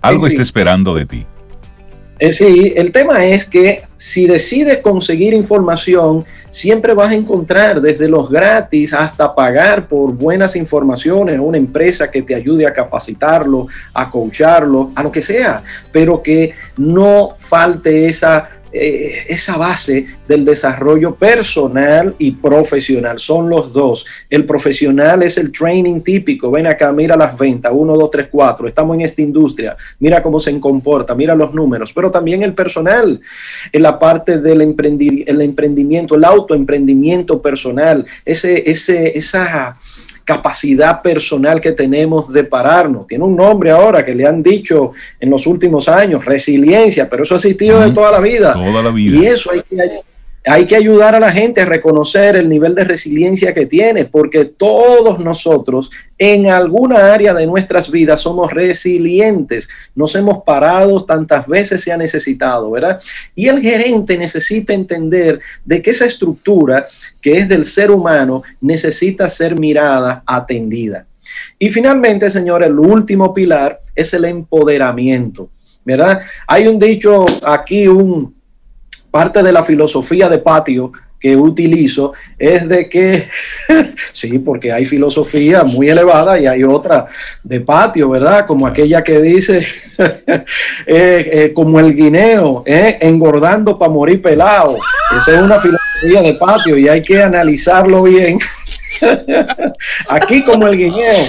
Algo 0.01 0.27
está 0.29 0.43
esperando 0.43 0.95
de 0.95 1.05
ti. 1.05 1.27
Sí, 2.31 2.73
el 2.77 2.93
tema 2.93 3.25
es 3.25 3.47
que 3.47 3.83
si 3.97 4.29
decides 4.29 4.79
conseguir 4.79 5.35
información, 5.35 6.25
siempre 6.51 6.95
vas 6.95 7.11
a 7.11 7.15
encontrar 7.15 7.81
desde 7.81 8.07
los 8.07 8.31
gratis 8.31 8.95
hasta 8.95 9.35
pagar 9.35 9.89
por 9.89 10.13
buenas 10.13 10.55
informaciones, 10.55 11.41
una 11.41 11.59
empresa 11.59 12.09
que 12.11 12.23
te 12.23 12.35
ayude 12.37 12.65
a 12.65 12.73
capacitarlo, 12.73 13.67
a 13.93 14.09
coacharlo, 14.09 14.93
a 14.95 15.03
lo 15.03 15.11
que 15.11 15.21
sea, 15.21 15.65
pero 15.91 16.23
que 16.23 16.53
no 16.77 17.35
falte 17.39 18.09
esa 18.09 18.49
eh, 18.73 19.25
esa 19.29 19.57
base 19.57 20.07
del 20.27 20.45
desarrollo 20.45 21.15
personal 21.15 22.15
y 22.19 22.33
profesional. 22.33 23.19
Son 23.19 23.49
los 23.49 23.73
dos. 23.73 24.07
El 24.31 24.47
profesional 24.47 25.23
es 25.23 25.37
el 25.39 25.53
training 25.53 26.01
típico. 26.01 26.51
Ven 26.51 26.67
acá, 26.67 26.93
mira 26.93 27.17
las 27.17 27.37
ventas, 27.37 27.73
1, 27.75 27.97
2, 27.97 28.11
3, 28.11 28.29
4. 28.31 28.69
Estamos 28.69 28.95
en 28.95 29.03
esta 29.03 29.21
industria. 29.23 29.77
Mira 29.99 30.23
cómo 30.23 30.41
se 30.41 30.59
comporta, 30.59 31.15
mira 31.15 31.35
los 31.35 31.53
números. 31.53 31.93
Pero 31.93 32.11
también 32.11 32.43
el 32.43 32.55
personal, 32.55 33.21
en 33.73 33.83
la 33.83 33.99
parte 33.99 34.39
del 34.39 34.63
el 34.63 35.41
emprendimiento, 35.41 36.15
el 36.15 36.25
autoemprendimiento 36.25 37.43
personal, 37.43 38.07
ese, 38.25 38.71
ese, 38.71 39.17
esa 39.17 39.77
capacidad 40.25 41.03
personal 41.03 41.61
que 41.61 41.73
tenemos 41.73 42.33
de 42.33 42.45
pararnos. 42.45 43.07
Tiene 43.07 43.25
un 43.25 43.37
nombre 43.37 43.71
ahora 43.71 44.05
que 44.05 44.15
le 44.15 44.27
han 44.27 44.43
dicho 44.43 44.93
en 45.19 45.31
los 45.31 45.47
últimos 45.47 45.89
años, 45.89 46.25
resiliencia, 46.25 47.09
pero 47.09 47.25
eso 47.25 47.35
ha 47.35 47.39
existido 47.39 47.81
de 47.81 47.91
toda 47.91 48.11
la 48.11 48.21
vida. 48.21 48.53
Toda 48.53 48.83
la 48.83 48.91
vida. 48.91 49.19
Y 49.19 49.27
eso 49.27 49.51
hay 49.53 49.63
que 49.63 50.03
hay 50.45 50.67
que 50.67 50.75
ayudar 50.75 51.15
a 51.15 51.21
la 51.21 51.31
gente 51.31 51.61
a 51.61 51.65
reconocer 51.65 52.35
el 52.35 52.49
nivel 52.49 52.75
de 52.75 52.85
resiliencia 52.85 53.55
que 53.55 53.67
tiene, 53.67 54.07
porque 54.07 54.45
todos 54.45 55.21
nosotros 55.21 55.91
en 56.19 56.51
alguna 56.51 57.13
área 57.13 57.33
de 57.33 57.47
nuestras 57.47 57.91
vidas 57.91 58.23
somos 58.23 58.53
resilientes. 58.53 59.69
Nos 59.95 60.15
hemos 60.17 60.43
parado 60.43 61.05
tantas 61.05 61.47
veces 61.47 61.81
se 61.81 61.93
ha 61.93 61.97
necesitado, 61.97 62.71
¿verdad? 62.73 63.01
Y 63.37 63.47
el 63.49 63.61
gerente 63.61 64.19
necesita 64.19 64.73
entender 64.73 65.41
de 65.65 65.81
que 65.81 65.91
esa 65.91 66.07
estructura 66.07 66.87
que 67.21 67.39
es 67.39 67.49
del 67.49 67.65
ser 67.65 67.93
humano 67.93 68.43
necesita 68.61 69.31
ser 69.31 69.59
mirada, 69.59 70.25
atendida. 70.27 71.07
Y 71.59 71.71
finalmente, 71.71 72.29
señores, 72.31 72.69
el 72.69 72.79
último 72.79 73.33
pilar 73.33 73.79
es 73.95 74.13
el 74.13 74.25
empoderamiento, 74.25 75.49
¿verdad? 75.85 76.21
Hay 76.49 76.67
un 76.67 76.81
dicho 76.81 77.25
aquí, 77.45 77.87
un 77.87 78.42
parte 79.13 79.43
de 79.43 79.53
la 79.53 79.63
filosofía 79.63 80.29
de 80.29 80.39
patio 80.39 80.91
que 81.21 81.37
utilizo 81.37 82.15
es 82.37 82.69
de 82.69 82.89
que, 82.89 83.29
sí, 84.13 84.41
porque 84.41 84.73
hay 84.73 84.85
filosofía 84.85 85.63
muy 85.63 85.89
elevada 85.89 86.41
y 86.41 86.47
hay 86.47 86.65
otra 86.65 87.07
de 87.45 87.61
patio, 87.61 88.11
¿verdad? 88.11 88.45
Como 88.45 88.67
aquella 88.67 89.05
que 89.05 89.21
dice, 89.21 89.59
eh, 89.99 90.45
eh, 90.87 91.53
como 91.55 91.79
el 91.79 91.95
guineo, 91.95 92.65
eh, 92.67 92.99
engordando 93.01 93.79
para 93.79 93.93
morir 93.93 94.21
pelado. 94.21 94.77
Esa 95.17 95.37
es 95.37 95.43
una 95.43 95.61
filosofía 95.61 96.23
de 96.23 96.35
patio 96.35 96.77
y 96.77 96.89
hay 96.89 97.05
que 97.05 97.23
analizarlo 97.23 98.03
bien. 98.03 98.41
Aquí 100.09 100.43
como 100.43 100.69
el 100.69 100.79
guineo. 100.79 101.27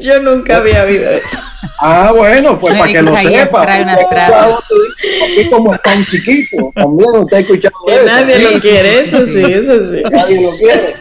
yo 0.00 0.22
nunca 0.22 0.58
había 0.58 0.84
oído 0.84 1.10
eso. 1.10 1.38
Ah, 1.80 2.12
bueno, 2.14 2.58
pues 2.58 2.74
para 2.76 2.92
que 2.92 3.02
lo 3.02 3.16
sepa. 3.16 3.62
Aquí 3.62 5.50
como 5.50 5.76
tan 5.78 6.04
chiquito, 6.04 6.72
también 6.74 7.10
usted 7.16 7.36
ha 7.36 7.40
escuchado 7.40 7.74
eso. 7.88 8.04
Nadie 8.04 8.38
lo 8.38 8.60
quiere, 8.60 9.00
eso 9.00 9.26
sí, 9.26 9.42
eso 9.44 9.92
sí. 9.92 10.02
Nadie 10.10 10.42
lo 10.42 10.56
quiere. 10.56 10.94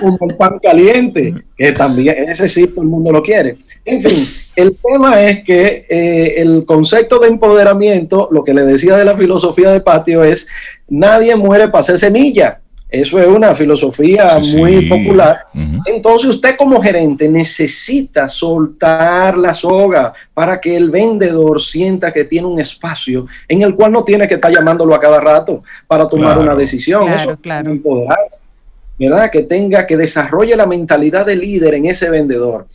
Como 0.00 0.18
el 0.28 0.36
pan 0.36 0.58
caliente, 0.62 1.34
que 1.56 1.72
también, 1.72 2.28
ese 2.28 2.48
sí 2.48 2.66
todo 2.66 2.82
el 2.82 2.88
mundo 2.88 3.12
lo 3.12 3.22
quiere. 3.22 3.58
En 3.84 4.00
fin, 4.02 4.28
el 4.56 4.76
tema 4.76 5.22
es 5.22 5.44
que 5.44 5.86
eh, 5.88 6.34
el 6.38 6.64
concepto 6.66 7.18
de 7.18 7.28
empoderamiento, 7.28 8.28
lo 8.30 8.44
que 8.44 8.54
le 8.54 8.62
decía 8.62 8.96
de 8.96 9.04
la 9.04 9.16
filosofía 9.16 9.70
de 9.70 9.80
patio 9.80 10.24
es, 10.24 10.48
nadie 10.88 11.36
muere 11.36 11.68
para 11.68 11.84
ser 11.84 11.98
semilla. 11.98 12.60
Eso 12.94 13.18
es 13.18 13.26
una 13.26 13.54
filosofía 13.56 14.38
muy 14.56 14.88
popular. 14.88 15.46
Entonces 15.84 16.30
usted 16.30 16.56
como 16.56 16.80
gerente 16.80 17.28
necesita 17.28 18.28
soltar 18.28 19.36
la 19.36 19.52
soga 19.52 20.12
para 20.32 20.60
que 20.60 20.76
el 20.76 20.90
vendedor 20.90 21.60
sienta 21.60 22.12
que 22.12 22.24
tiene 22.24 22.46
un 22.46 22.60
espacio 22.60 23.26
en 23.48 23.62
el 23.62 23.74
cual 23.74 23.90
no 23.90 24.04
tiene 24.04 24.28
que 24.28 24.34
estar 24.34 24.52
llamándolo 24.52 24.94
a 24.94 25.00
cada 25.00 25.20
rato 25.20 25.64
para 25.88 26.06
tomar 26.06 26.38
una 26.38 26.54
decisión. 26.54 27.08
Eso 27.08 27.36
claro. 27.36 27.76
¿verdad? 28.96 29.28
Que 29.28 29.42
tenga, 29.42 29.86
que 29.88 29.96
desarrolle 29.96 30.54
la 30.54 30.66
mentalidad 30.66 31.26
de 31.26 31.34
líder 31.34 31.74
en 31.74 31.86
ese 31.86 32.08
vendedor. 32.08 32.68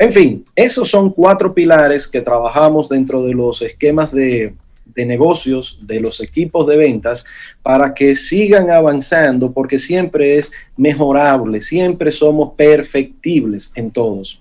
En 0.00 0.12
fin, 0.12 0.44
esos 0.56 0.88
son 0.90 1.10
cuatro 1.10 1.54
pilares 1.54 2.08
que 2.08 2.20
trabajamos 2.20 2.88
dentro 2.88 3.22
de 3.22 3.34
los 3.34 3.62
esquemas 3.62 4.10
de, 4.10 4.52
de 5.00 5.06
negocios 5.06 5.78
de 5.80 5.98
los 6.00 6.20
equipos 6.20 6.66
de 6.66 6.76
ventas 6.76 7.24
para 7.62 7.94
que 7.94 8.14
sigan 8.14 8.70
avanzando 8.70 9.52
porque 9.52 9.78
siempre 9.78 10.38
es 10.38 10.52
mejorable, 10.76 11.60
siempre 11.60 12.10
somos 12.10 12.52
perfectibles 12.56 13.72
en 13.74 13.90
todos. 13.90 14.38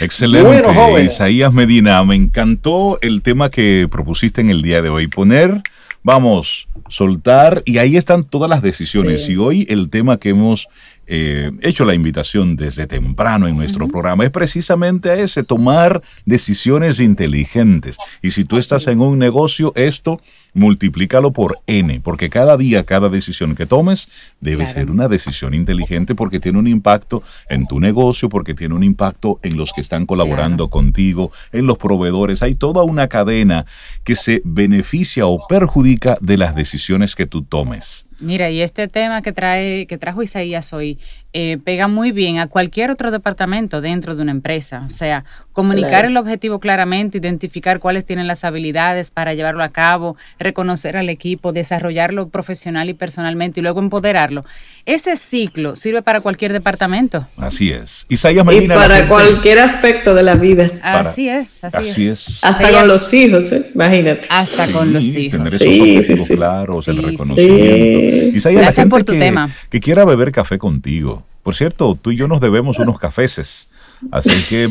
Excelente, 0.00 0.62
bueno, 0.62 0.98
Isaías 1.00 1.52
Medina, 1.52 2.02
me 2.04 2.14
encantó 2.14 2.98
el 3.02 3.22
tema 3.22 3.50
que 3.50 3.88
propusiste 3.90 4.40
en 4.40 4.50
el 4.50 4.62
día 4.62 4.80
de 4.80 4.88
hoy, 4.88 5.08
poner, 5.08 5.60
vamos, 6.02 6.68
soltar, 6.88 7.62
y 7.64 7.78
ahí 7.78 7.96
están 7.96 8.22
todas 8.24 8.48
las 8.48 8.62
decisiones. 8.62 9.28
Y 9.28 9.36
hoy 9.36 9.66
el 9.68 9.90
tema 9.90 10.18
que 10.18 10.30
hemos 10.30 10.68
eh, 11.06 11.52
hecho 11.62 11.84
la 11.84 11.94
invitación 11.94 12.56
desde 12.56 12.86
temprano 12.86 13.46
en 13.46 13.56
nuestro 13.56 13.88
programa 13.88 14.24
es 14.24 14.30
precisamente 14.30 15.10
a 15.10 15.14
ese, 15.14 15.42
tomar 15.42 16.02
decisiones 16.24 17.00
inteligentes. 17.00 17.96
Y 18.22 18.30
si 18.32 18.44
tú 18.44 18.58
estás 18.58 18.86
en 18.88 19.00
un 19.00 19.18
negocio, 19.18 19.72
esto 19.76 20.20
multiplícalo 20.54 21.32
por 21.32 21.58
N, 21.66 22.00
porque 22.00 22.30
cada 22.30 22.56
día, 22.56 22.84
cada 22.84 23.10
decisión 23.10 23.54
que 23.54 23.66
tomes 23.66 24.08
debe 24.40 24.66
ser 24.66 24.90
una 24.90 25.06
decisión 25.06 25.52
inteligente 25.52 26.14
porque 26.14 26.40
tiene 26.40 26.58
un 26.58 26.66
impacto 26.66 27.22
en 27.50 27.66
tu 27.66 27.78
negocio, 27.78 28.30
porque 28.30 28.54
tiene 28.54 28.74
un 28.74 28.82
impacto 28.82 29.38
en 29.42 29.58
los 29.58 29.72
que 29.74 29.82
están 29.82 30.06
colaborando 30.06 30.70
contigo, 30.70 31.30
en 31.52 31.66
los 31.66 31.76
proveedores. 31.76 32.42
Hay 32.42 32.54
toda 32.54 32.84
una 32.84 33.08
cadena 33.08 33.66
que 34.02 34.16
se 34.16 34.40
beneficia 34.44 35.26
o 35.26 35.46
perjudica 35.46 36.16
de 36.20 36.38
las 36.38 36.54
decisiones 36.54 37.14
que 37.14 37.26
tú 37.26 37.42
tomes. 37.42 38.05
Mira, 38.18 38.48
y 38.48 38.62
este 38.62 38.88
tema 38.88 39.20
que 39.20 39.32
trae, 39.32 39.86
que 39.86 39.98
trajo 39.98 40.22
Isaías 40.22 40.72
hoy, 40.72 40.98
eh, 41.34 41.58
pega 41.62 41.86
muy 41.86 42.12
bien 42.12 42.38
a 42.38 42.46
cualquier 42.46 42.90
otro 42.90 43.10
departamento 43.10 43.82
dentro 43.82 44.16
de 44.16 44.22
una 44.22 44.30
empresa. 44.30 44.84
O 44.86 44.90
sea, 44.90 45.26
comunicar 45.52 46.06
el 46.06 46.16
objetivo 46.16 46.58
claramente, 46.58 47.18
identificar 47.18 47.78
cuáles 47.78 48.06
tienen 48.06 48.26
las 48.26 48.42
habilidades 48.44 49.10
para 49.10 49.34
llevarlo 49.34 49.62
a 49.62 49.68
cabo, 49.68 50.16
reconocer 50.38 50.96
al 50.96 51.10
equipo, 51.10 51.52
desarrollarlo 51.52 52.30
profesional 52.30 52.88
y 52.88 52.94
personalmente 52.94 53.60
y 53.60 53.62
luego 53.62 53.80
empoderarlo. 53.80 54.46
Ese 54.86 55.16
ciclo 55.16 55.76
sirve 55.76 56.00
para 56.00 56.20
cualquier 56.20 56.52
departamento. 56.52 57.26
Así 57.36 57.72
es. 57.72 58.06
Isaías 58.08 58.46
Medina. 58.46 58.74
Y 58.74 58.78
para 58.78 59.08
cualquier 59.08 59.58
aspecto 59.58 60.14
de 60.14 60.22
la 60.22 60.36
vida. 60.36 60.70
así 60.82 61.28
es, 61.28 61.62
así, 61.64 62.08
es. 62.08 62.38
Hasta 62.42 62.70
con 62.70 62.88
los 62.88 63.12
hijos, 63.12 63.52
¿eh? 63.52 63.70
imagínate. 63.74 64.26
Hasta 64.30 64.68
con 64.72 64.92
los 64.92 65.04
hijos. 65.04 65.38
Tener 65.38 65.54
esos 65.54 65.68
objetivos 65.68 66.28
claros, 66.28 66.88
el 66.88 67.02
reconocimiento. 67.02 68.36
Isaías, 68.36 68.62
Gracias 68.62 68.86
por 68.86 69.04
tu 69.04 69.18
tema. 69.18 69.54
Que 69.68 69.80
quiera 69.80 70.04
beber 70.04 70.32
café 70.32 70.58
contigo 70.58 71.24
por 71.46 71.54
cierto, 71.54 71.94
tú 71.94 72.10
y 72.10 72.16
yo 72.16 72.26
nos 72.26 72.40
debemos 72.40 72.80
unos 72.80 72.98
cafeces. 72.98 73.68
Así 74.10 74.30
que. 74.48 74.68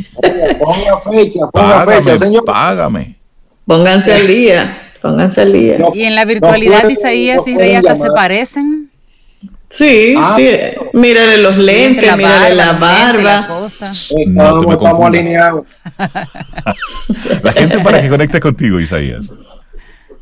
Ponga 0.59 1.01
fecha, 1.09 1.39
ponga 1.49 1.85
fecha, 1.85 2.17
señor. 2.17 2.43
Págame. 2.43 3.15
Pónganse 3.65 4.13
al 4.13 4.27
día. 4.27 4.77
pónganse 5.01 5.39
al 5.43 5.53
día. 5.53 5.77
y 5.93 6.03
en 6.03 6.15
la 6.15 6.25
virtualidad, 6.25 6.89
Isaías 6.89 7.47
y 7.47 7.57
Rey 7.57 7.75
hasta 7.75 7.95
se 7.95 8.09
parecen. 8.09 8.91
Sí, 9.75 10.15
ah, 10.17 10.33
sí. 10.37 10.47
Mírale 10.93 11.39
los 11.39 11.57
lentes, 11.57 12.15
mírale 12.15 12.55
la 12.55 12.71
barba. 12.73 13.67
No, 14.27 14.71
estamos 14.71 15.05
alineados. 15.05 15.65
la 17.43 17.51
gente 17.51 17.79
para 17.79 18.01
que 18.01 18.07
conecte 18.07 18.39
contigo, 18.39 18.79
Isaías. 18.79 19.29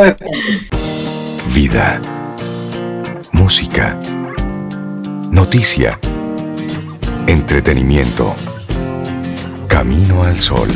Vida. 1.54 2.02
Música. 3.32 3.98
Noticia. 5.32 5.98
Entretenimiento. 7.26 8.36
Camino 9.66 10.24
al 10.24 10.38
sol. 10.38 10.68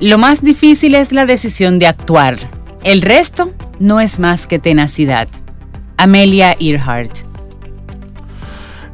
Lo 0.00 0.18
más 0.18 0.42
difícil 0.42 0.96
es 0.96 1.12
la 1.12 1.26
decisión 1.26 1.78
de 1.78 1.86
actuar. 1.86 2.38
El 2.82 3.02
resto 3.02 3.54
no 3.78 4.00
es 4.00 4.18
más 4.18 4.48
que 4.48 4.58
tenacidad. 4.58 5.28
Amelia 5.96 6.56
Earhart. 6.58 7.25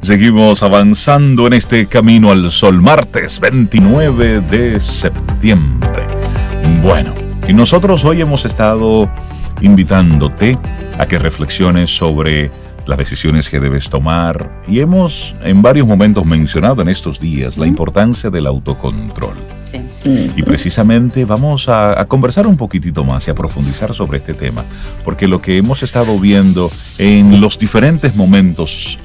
Seguimos 0.03 0.61
avanzando 0.63 1.47
en 1.47 1.53
este 1.53 1.87
camino 1.87 2.29
al 2.29 2.51
sol 2.51 2.81
martes 2.81 3.39
29 3.39 4.41
de 4.41 4.77
septiembre. 4.81 6.05
Bueno, 6.81 7.13
y 7.47 7.53
nosotros 7.53 8.03
hoy 8.03 8.19
hemos 8.19 8.43
estado 8.43 9.09
invitándote 9.61 10.59
a 10.99 11.05
que 11.05 11.17
reflexiones 11.17 11.95
sobre 11.95 12.51
las 12.85 12.97
decisiones 12.97 13.49
que 13.49 13.61
debes 13.61 13.89
tomar 13.89 14.61
y 14.67 14.81
hemos 14.81 15.35
en 15.41 15.61
varios 15.61 15.87
momentos 15.87 16.25
mencionado 16.25 16.81
en 16.81 16.89
estos 16.89 17.17
días 17.17 17.57
la 17.57 17.65
importancia 17.65 18.29
del 18.29 18.45
autocontrol. 18.45 19.37
Y 20.03 20.43
precisamente 20.43 21.23
vamos 21.23 21.69
a, 21.69 22.05
conversar 22.09 22.45
un 22.45 22.57
poquitito 22.57 23.05
más 23.05 23.25
y 23.29 23.31
a 23.31 23.35
profundizar 23.35 23.93
sobre 23.93 24.17
este 24.17 24.33
tema, 24.33 24.65
porque 25.05 25.29
lo 25.29 25.41
que 25.41 25.57
hemos 25.57 25.81
estado 25.81 26.19
viendo 26.19 26.69
en 26.97 27.39
los 27.39 27.57
diferentes 27.57 28.17
momentos 28.17 28.99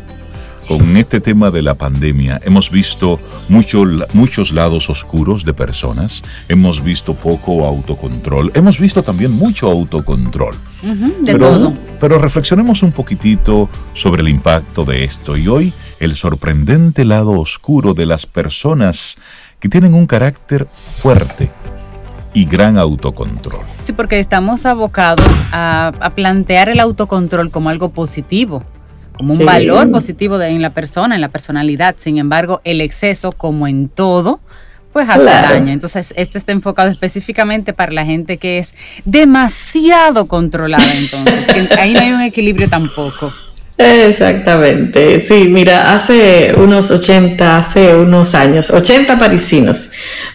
con 0.69 0.99
este 0.99 1.19
tema 1.19 1.51
de 1.51 1.63
la 1.63 1.75
pandemia 1.75 2.39
hemos 2.45 2.71
visto 2.71 3.19
mucho, 3.49 3.85
muchos 4.13 4.53
lados 4.53 4.91
oscuros 4.91 5.43
de 5.47 5.55
personas, 5.55 6.23
hemos 6.47 6.85
visto 6.85 7.15
poco 7.15 7.65
autocontrol, 7.65 8.53
hemos 8.55 8.79
visto 8.79 9.03
también 9.03 9.33
mucho 9.33 9.71
autocontrol. 9.71 10.55
pero, 11.25 11.73
pero 11.99 12.19
reflexionemos 12.19 12.83
un 12.83 12.93
poquitito 12.93 13.71
sobre 13.95 14.21
el 14.21 14.29
impacto 14.29 14.85
de 14.85 15.05
esto 15.05 15.39
y 15.39 15.49
hoy 15.49 15.73
el 16.01 16.17
sorprendente 16.17 17.07
lado 17.07 17.31
oscuro 17.31 17.95
de 17.95 18.05
las 18.05 18.27
personas 18.27 19.17
que 19.61 19.71
tienen 19.71 19.95
un 19.95 20.07
carácter 20.07 20.69
fuerte 21.01 21.51
y 22.35 22.45
gran 22.45 22.77
autocontrol. 22.77 23.63
Sí, 23.81 23.95
porque 23.95 24.21
estamos 24.21 24.67
abocados 24.67 25.43
a, 25.51 25.93
a 25.99 26.11
plantear 26.11 26.69
el 26.69 26.79
autocontrol 26.79 27.51
como 27.51 27.71
algo 27.71 27.89
positivo 27.89 28.63
como 29.19 29.35
un 29.35 29.45
valor 29.45 29.91
positivo 29.91 30.39
de, 30.39 30.49
en 30.49 30.63
la 30.63 30.71
persona, 30.71 31.17
en 31.17 31.21
la 31.21 31.29
personalidad. 31.29 31.97
Sin 31.99 32.19
embargo, 32.19 32.61
el 32.65 32.81
exceso, 32.81 33.33
como 33.33 33.67
en 33.67 33.89
todo, 33.89 34.41
pues 34.93 35.09
hace 35.09 35.25
daño. 35.25 35.73
Entonces, 35.73 36.15
esto 36.17 36.39
está 36.39 36.53
enfocado 36.53 36.89
específicamente 36.89 37.73
para 37.73 37.93
la 37.93 38.05
gente 38.05 38.39
que 38.39 38.59
es 38.59 38.73
demasiado 39.05 40.27
controlada, 40.27 40.93
entonces, 40.95 41.47
que 41.47 41.69
ahí 41.79 41.93
no 41.93 42.01
hay 42.01 42.13
un 42.13 42.23
equilibrio 42.23 42.69
tampoco. 42.69 43.33
Exactamente, 43.77 45.21
sí, 45.21 45.49
mira, 45.49 45.95
hace 45.95 46.53
unos 46.57 46.91
80, 46.91 47.59
hace 47.59 47.95
unos 47.95 48.35
años, 48.35 48.71
80 48.71 49.21
parisinos 49.21 49.93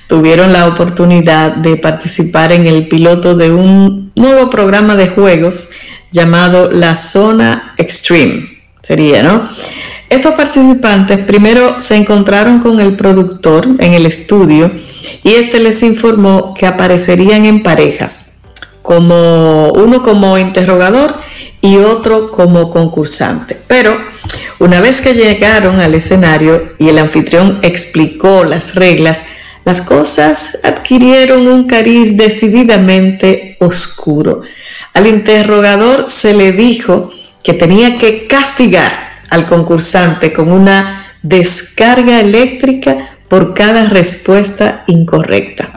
tuvieron 0.07 0.53
la 0.53 0.65
oportunidad 0.67 1.57
de 1.57 1.75
participar 1.75 2.53
en 2.53 2.67
el 2.67 2.87
piloto 2.87 3.35
de 3.35 3.51
un 3.51 4.13
nuevo 4.15 4.49
programa 4.49 4.95
de 4.95 5.09
juegos 5.09 5.71
llamado 6.13 6.71
La 6.71 6.95
Zona 6.95 7.73
Extreme 7.77 8.52
sería, 8.83 9.23
¿no? 9.23 9.47
Estos 10.09 10.33
participantes 10.35 11.17
primero 11.25 11.81
se 11.81 11.95
encontraron 11.95 12.59
con 12.59 12.79
el 12.79 12.95
productor 12.95 13.65
en 13.79 13.93
el 13.93 14.05
estudio 14.05 14.71
y 15.23 15.35
este 15.35 15.59
les 15.59 15.81
informó 15.81 16.53
que 16.53 16.67
aparecerían 16.67 17.45
en 17.45 17.63
parejas, 17.63 18.41
como 18.83 19.71
uno 19.71 20.03
como 20.03 20.37
interrogador 20.37 21.15
y 21.61 21.77
otro 21.77 22.29
como 22.29 22.69
concursante. 22.69 23.57
Pero 23.67 23.97
una 24.59 24.81
vez 24.81 25.01
que 25.01 25.15
llegaron 25.15 25.79
al 25.79 25.95
escenario 25.95 26.73
y 26.77 26.89
el 26.89 26.99
anfitrión 26.99 27.59
explicó 27.63 28.43
las 28.43 28.75
reglas, 28.75 29.23
las 29.65 29.81
cosas 29.81 30.59
adquirieron 30.63 31.47
un 31.47 31.67
cariz 31.67 32.17
decididamente 32.17 33.57
oscuro. 33.61 34.41
Al 34.93 35.07
interrogador 35.07 36.09
se 36.09 36.33
le 36.33 36.51
dijo 36.51 37.11
que 37.43 37.53
tenía 37.53 37.97
que 37.97 38.27
castigar 38.27 38.91
al 39.29 39.45
concursante 39.45 40.31
con 40.31 40.51
una 40.51 41.13
descarga 41.21 42.19
eléctrica 42.19 43.17
por 43.27 43.53
cada 43.53 43.89
respuesta 43.89 44.83
incorrecta. 44.87 45.71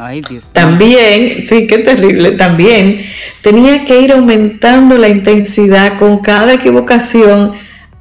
también, 0.53 1.47
sí, 1.47 1.67
qué 1.67 1.79
terrible, 1.79 2.33
también 2.33 3.03
tenía 3.41 3.85
que 3.85 4.01
ir 4.01 4.13
aumentando 4.13 4.99
la 4.99 5.09
intensidad 5.09 5.99
con 5.99 6.19
cada 6.19 6.55
equivocación 6.55 7.53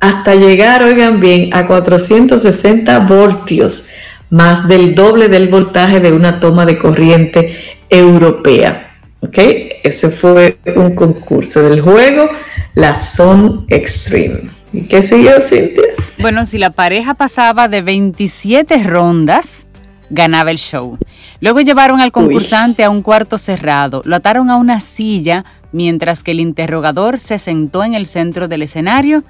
hasta 0.01 0.35
llegar, 0.35 0.83
oigan 0.83 1.19
bien, 1.19 1.49
a 1.53 1.67
460 1.67 2.99
voltios, 2.99 3.91
más 4.29 4.67
del 4.67 4.93
doble 4.93 5.29
del 5.29 5.47
voltaje 5.47 5.99
de 5.99 6.11
una 6.11 6.39
toma 6.39 6.65
de 6.65 6.77
corriente 6.77 7.57
europea. 7.89 8.97
¿Ok? 9.21 9.37
Ese 9.83 10.09
fue 10.09 10.57
un 10.75 10.93
concurso 10.93 11.61
del 11.61 11.81
juego 11.81 12.29
la 12.75 12.93
Son 12.93 13.65
Extreme. 13.69 14.49
¿Y 14.73 14.81
qué 14.83 15.01
siguió, 15.01 15.39
Cintia? 15.41 15.83
Bueno, 16.19 16.45
si 16.45 16.57
la 16.57 16.69
pareja 16.69 17.13
pasaba 17.13 17.69
de 17.69 17.81
27 17.81 18.83
rondas, 18.83 19.65
ganaba 20.09 20.51
el 20.51 20.57
show. 20.57 20.97
Luego 21.39 21.61
llevaron 21.61 22.01
al 22.01 22.11
concursante 22.11 22.83
a 22.83 22.89
un 22.89 23.01
cuarto 23.01 23.37
cerrado, 23.37 24.01
lo 24.05 24.17
ataron 24.17 24.49
a 24.49 24.57
una 24.57 24.81
silla 24.81 25.45
mientras 25.71 26.21
que 26.21 26.31
el 26.31 26.41
interrogador 26.41 27.19
se 27.19 27.39
sentó 27.39 27.83
en 27.83 27.93
el 27.93 28.05
centro 28.05 28.49
del 28.49 28.61
escenario 28.61 29.23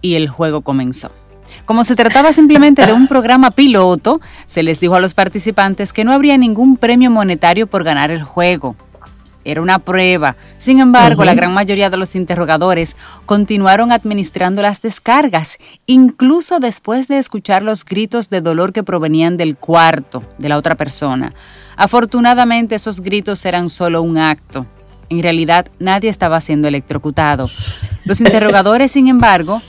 y 0.00 0.14
el 0.14 0.28
juego 0.28 0.60
comenzó. 0.60 1.10
Como 1.64 1.82
se 1.82 1.96
trataba 1.96 2.32
simplemente 2.32 2.86
de 2.86 2.92
un 2.92 3.08
programa 3.08 3.50
piloto, 3.50 4.20
se 4.46 4.62
les 4.62 4.78
dijo 4.78 4.94
a 4.94 5.00
los 5.00 5.14
participantes 5.14 5.92
que 5.92 6.04
no 6.04 6.12
habría 6.12 6.38
ningún 6.38 6.76
premio 6.76 7.10
monetario 7.10 7.66
por 7.66 7.82
ganar 7.82 8.12
el 8.12 8.22
juego 8.22 8.76
era 9.50 9.62
una 9.62 9.78
prueba. 9.78 10.36
Sin 10.58 10.80
embargo, 10.80 11.24
la 11.24 11.34
gran 11.34 11.52
mayoría 11.52 11.90
de 11.90 11.96
los 11.96 12.14
interrogadores 12.14 12.96
continuaron 13.26 13.92
administrando 13.92 14.62
las 14.62 14.82
descargas, 14.82 15.58
incluso 15.86 16.60
después 16.60 17.08
de 17.08 17.18
escuchar 17.18 17.62
los 17.62 17.84
gritos 17.84 18.28
de 18.30 18.40
dolor 18.40 18.72
que 18.72 18.82
provenían 18.82 19.36
del 19.36 19.56
cuarto 19.56 20.22
de 20.38 20.48
la 20.48 20.58
otra 20.58 20.74
persona. 20.74 21.34
Afortunadamente, 21.76 22.74
esos 22.74 23.00
gritos 23.00 23.44
eran 23.44 23.68
solo 23.68 24.02
un 24.02 24.18
acto. 24.18 24.66
En 25.08 25.22
realidad, 25.22 25.68
nadie 25.78 26.10
estaba 26.10 26.40
siendo 26.40 26.68
electrocutado. 26.68 27.46
Los 28.04 28.20
interrogadores, 28.22 28.92
sin 28.92 29.08
embargo, 29.08 29.62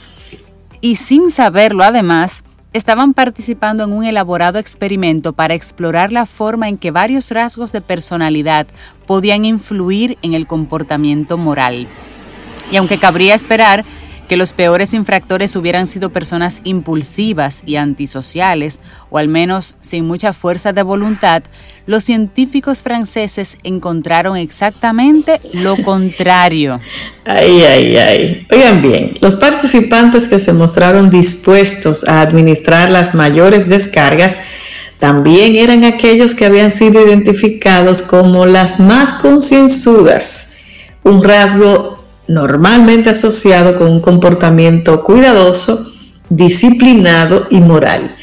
y 0.80 0.96
sin 0.96 1.30
saberlo 1.30 1.84
además, 1.84 2.44
estaban 2.72 3.14
participando 3.14 3.84
en 3.84 3.92
un 3.92 4.04
elaborado 4.04 4.58
experimento 4.58 5.32
para 5.32 5.54
explorar 5.54 6.12
la 6.12 6.26
forma 6.26 6.68
en 6.68 6.78
que 6.78 6.90
varios 6.90 7.30
rasgos 7.30 7.72
de 7.72 7.80
personalidad 7.80 8.66
podían 9.06 9.44
influir 9.44 10.18
en 10.22 10.34
el 10.34 10.46
comportamiento 10.46 11.36
moral. 11.36 11.88
Y 12.70 12.76
aunque 12.76 12.98
cabría 12.98 13.34
esperar 13.34 13.84
que 14.30 14.36
los 14.36 14.52
peores 14.52 14.94
infractores 14.94 15.56
hubieran 15.56 15.88
sido 15.88 16.10
personas 16.10 16.60
impulsivas 16.62 17.64
y 17.66 17.74
antisociales, 17.74 18.78
o 19.10 19.18
al 19.18 19.26
menos 19.26 19.74
sin 19.80 20.06
mucha 20.06 20.32
fuerza 20.32 20.72
de 20.72 20.84
voluntad, 20.84 21.42
los 21.84 22.04
científicos 22.04 22.84
franceses 22.84 23.58
encontraron 23.64 24.36
exactamente 24.36 25.40
lo 25.54 25.74
contrario. 25.82 26.80
Ay, 27.24 27.64
ay, 27.64 27.96
ay. 27.96 28.46
Oigan 28.52 28.80
bien, 28.80 29.14
los 29.20 29.34
participantes 29.34 30.28
que 30.28 30.38
se 30.38 30.52
mostraron 30.52 31.10
dispuestos 31.10 32.06
a 32.06 32.20
administrar 32.20 32.88
las 32.88 33.16
mayores 33.16 33.68
descargas 33.68 34.42
también 35.00 35.56
eran 35.56 35.82
aquellos 35.82 36.36
que 36.36 36.46
habían 36.46 36.70
sido 36.70 37.04
identificados 37.04 38.02
como 38.02 38.46
las 38.46 38.78
más 38.78 39.14
concienzudas, 39.14 40.52
un 41.02 41.20
rasgo 41.24 41.99
normalmente 42.30 43.10
asociado 43.10 43.76
con 43.76 43.88
un 43.88 44.00
comportamiento 44.00 45.02
cuidadoso, 45.02 45.92
disciplinado 46.28 47.48
y 47.50 47.60
moral. 47.60 48.16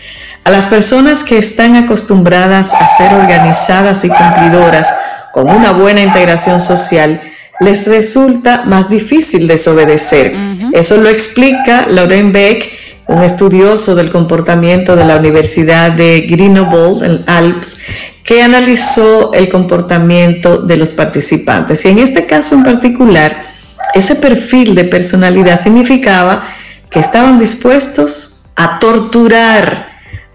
A 0.46 0.50
las 0.50 0.70
personas 0.70 1.26
que 1.26 1.38
están 1.38 1.76
acostumbradas 1.76 2.74
a 2.74 2.88
ser 2.88 3.14
organizadas 3.14 4.06
y 4.06 4.10
cumplidoras 4.10 4.96
con 5.34 5.50
una 5.50 5.74
buena 5.74 6.02
integración 6.02 6.62
social, 6.62 7.20
les 7.60 7.86
resulta 7.86 8.64
más 8.66 8.90
difícil 8.90 9.46
desobedecer. 9.46 10.34
Eso 10.72 10.98
lo 10.98 11.10
explica 11.10 11.86
Lauren 11.90 12.32
Beck, 12.32 12.66
un 13.08 13.24
estudioso 13.24 13.94
del 13.94 14.10
comportamiento 14.10 14.96
de 14.96 15.04
la 15.04 15.18
Universidad 15.18 15.92
de 15.92 16.22
Grenoble 16.30 17.06
en 17.06 17.24
Alps, 17.28 17.80
que 18.24 18.42
analizó 18.42 19.34
el 19.34 19.50
comportamiento 19.50 20.62
de 20.62 20.78
los 20.78 20.94
participantes. 20.94 21.84
Y 21.84 21.90
en 21.90 22.00
este 22.00 22.26
caso 22.26 22.56
en 22.56 22.64
particular, 22.64 23.47
ese 23.94 24.16
perfil 24.16 24.76
de 24.76 24.84
personalidad 24.84 25.60
significaba 25.60 26.48
que 26.90 27.00
estaban 27.00 27.40
dispuestos 27.40 28.52
a 28.56 28.80
torturar 28.80 29.88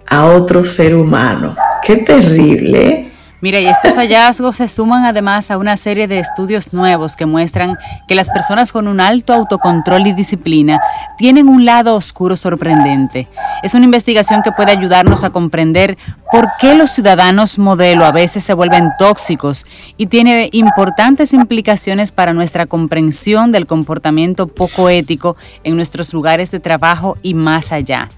a 0.07 0.27
otro 0.27 0.65
ser 0.65 0.95
humano. 0.95 1.57
Qué 1.83 1.97
terrible. 1.97 2.89
¿eh? 2.89 3.12
Mira, 3.43 3.59
y 3.59 3.67
estos 3.67 3.97
hallazgos 3.97 4.55
se 4.55 4.69
suman 4.69 5.05
además 5.05 5.51
a 5.51 5.59
una 5.59 5.77
serie 5.77 6.07
de 6.07 6.21
estudios 6.21 6.73
nuevos 6.73 7.17
que 7.17 7.27
muestran 7.27 7.77
que 8.07 8.15
las 8.15 8.31
personas 8.31 8.71
con 8.71 8.87
un 8.87 9.01
alto 9.01 9.35
autocontrol 9.35 10.07
y 10.07 10.13
disciplina 10.13 10.81
tienen 11.19 11.49
un 11.49 11.65
lado 11.65 11.97
oscuro 11.97 12.37
sorprendente. 12.37 13.27
Es 13.65 13.75
una 13.75 13.85
investigación 13.85 14.43
que 14.43 14.53
puede 14.53 14.71
ayudarnos 14.71 15.25
a 15.25 15.31
comprender 15.31 15.99
por 16.31 16.47
qué 16.61 16.77
los 16.77 16.93
ciudadanos 16.93 17.59
modelo 17.59 18.05
a 18.05 18.13
veces 18.13 18.45
se 18.45 18.55
vuelven 18.55 18.93
tóxicos 18.97 19.67
y 19.97 20.07
tiene 20.07 20.49
importantes 20.53 21.33
implicaciones 21.33 22.13
para 22.13 22.35
nuestra 22.35 22.67
comprensión 22.67 23.51
del 23.51 23.67
comportamiento 23.67 24.47
poco 24.47 24.89
ético 24.89 25.37
en 25.65 25.75
nuestros 25.75 26.15
lugares 26.15 26.53
de 26.53 26.61
trabajo 26.61 27.19
y 27.23 27.35
más 27.35 27.73
allá. 27.73 28.09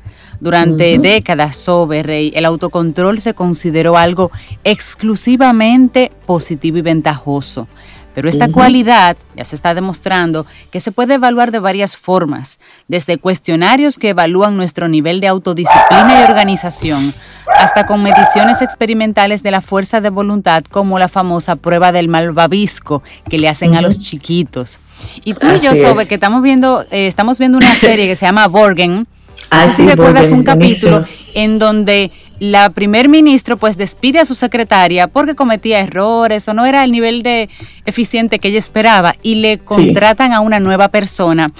Durante 0.44 0.98
décadas, 0.98 1.56
Sobe 1.56 2.00
el 2.34 2.44
autocontrol 2.44 3.18
se 3.18 3.32
consideró 3.32 3.96
algo 3.96 4.30
exclusivamente 4.62 6.12
positivo 6.26 6.76
y 6.76 6.82
ventajoso. 6.82 7.66
Pero 8.14 8.28
esta 8.28 8.48
cualidad 8.48 9.16
ya 9.34 9.44
se 9.44 9.56
está 9.56 9.74
demostrando 9.74 10.44
que 10.70 10.80
se 10.80 10.92
puede 10.92 11.14
evaluar 11.14 11.50
de 11.50 11.60
varias 11.60 11.96
formas, 11.96 12.60
desde 12.88 13.16
cuestionarios 13.16 13.98
que 13.98 14.10
evalúan 14.10 14.56
nuestro 14.58 14.86
nivel 14.86 15.22
de 15.22 15.28
autodisciplina 15.28 16.20
y 16.20 16.24
organización, 16.30 17.14
hasta 17.56 17.86
con 17.86 18.02
mediciones 18.02 18.60
experimentales 18.60 19.42
de 19.42 19.50
la 19.50 19.62
fuerza 19.62 20.02
de 20.02 20.10
voluntad, 20.10 20.62
como 20.70 20.98
la 20.98 21.08
famosa 21.08 21.56
prueba 21.56 21.90
del 21.90 22.08
malvavisco 22.08 23.02
que 23.30 23.38
le 23.38 23.48
hacen 23.48 23.76
a 23.76 23.80
los 23.80 23.98
chiquitos. 23.98 24.78
Y 25.24 25.32
tú 25.32 25.46
y 25.48 25.60
yo, 25.60 25.74
Sobe, 25.74 26.06
que 26.06 26.14
estamos 26.14 26.42
viendo, 26.42 26.82
eh, 26.90 27.06
estamos 27.06 27.38
viendo 27.38 27.56
una 27.56 27.72
serie 27.72 28.06
que 28.06 28.14
se 28.14 28.26
llama 28.26 28.46
Borgen, 28.46 29.08
Ah, 29.50 29.68
si 29.70 29.86
recuerdas 29.86 30.30
un 30.30 30.42
capítulo 30.42 31.06
en 31.34 31.58
donde 31.58 32.10
la 32.40 32.70
primer 32.70 33.08
ministro 33.08 33.56
pues 33.56 33.76
despide 33.76 34.18
a 34.18 34.24
su 34.24 34.34
secretaria 34.34 35.06
porque 35.06 35.34
cometía 35.34 35.80
errores 35.80 36.48
o 36.48 36.54
no 36.54 36.66
era 36.66 36.84
el 36.84 36.92
nivel 36.92 37.22
de 37.22 37.48
eficiente 37.86 38.38
que 38.38 38.48
ella 38.48 38.58
esperaba 38.58 39.14
y 39.22 39.36
le 39.36 39.58
contratan 39.58 40.32
a 40.32 40.40
una 40.40 40.60
nueva 40.60 40.88
persona 40.88 41.52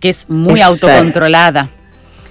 que 0.00 0.10
es 0.10 0.28
muy 0.28 0.60
autocontrolada. 0.60 1.70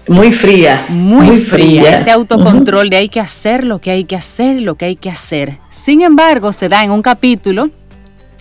Muy 0.08 0.32
fría. 0.34 0.84
Muy, 0.90 1.40
fría. 1.40 1.96
Ese 1.96 2.12
autocontrol 2.12 2.90
de 2.90 2.98
hay 2.98 3.10
que 3.10 3.22
hacer 3.22 3.64
lo 3.64 3.80
que 3.80 3.92
hay 3.92 4.04
que 4.04 4.18
hacer, 4.18 4.60
lo 4.60 4.76
que 4.76 4.86
hay 4.86 4.96
que 4.98 5.10
hacer. 5.10 5.60
Sin 5.70 6.02
embargo, 6.02 6.52
se 6.52 6.68
da 6.68 6.84
en 6.84 6.92
un 6.92 7.02
capítulo 7.02 7.70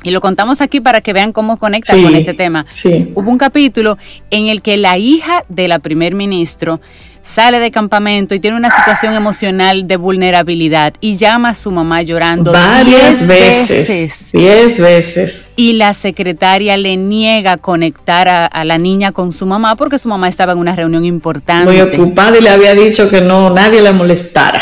y 0.03 0.11
lo 0.11 0.21
contamos 0.21 0.61
aquí 0.61 0.81
para 0.81 1.01
que 1.01 1.13
vean 1.13 1.33
cómo 1.33 1.57
conecta 1.57 1.95
con 1.95 2.15
este 2.15 2.35
tema. 2.35 2.67
Hubo 3.15 3.31
un 3.31 3.39
capítulo 3.39 3.99
en 4.31 4.49
el 4.49 4.63
que 4.63 4.77
la 4.77 4.99
hija 4.99 5.45
de 5.49 5.69
la 5.69 5.79
primer 5.79 6.15
ministro 6.15 6.81
sale 7.23 7.61
de 7.61 7.71
campamento 7.71 8.35
y 8.35 8.41
tiene 8.41 8.57
una 8.57 8.71
situación 8.71 9.15
emocional 9.15 9.87
de 9.87 9.97
vulnerabilidad 9.97 10.95
y 11.01 11.15
llama 11.15 11.51
a 11.51 11.55
su 11.55 11.71
mamá 11.71 12.03
llorando 12.03 12.51
varias 12.53 13.27
veces, 13.27 14.33
Diez 14.33 14.81
veces. 14.81 15.53
Y 15.57 15.75
la 15.75 15.95
secretaria 15.95 16.77
le 16.77 16.97
niega 16.97 17.57
conectar 17.59 18.29
a, 18.29 18.47
a, 18.47 18.65
la 18.65 18.79
niña 18.79 19.13
con 19.13 19.31
su 19.31 19.47
mamá 19.47 19.77
porque 19.77 19.99
su 19.99 20.09
mamá 20.09 20.29
estaba 20.29 20.53
en 20.53 20.59
una 20.59 20.75
reunión 20.75 21.05
importante. 21.05 21.71
Muy 21.71 21.81
ocupada 21.81 22.37
y 22.39 22.43
le 22.43 22.51
había 22.51 22.75
dicho 22.75 23.09
que 23.09 23.21
no, 23.21 23.51
nadie 23.51 23.81
la 23.81 23.93
molestara. 23.93 24.61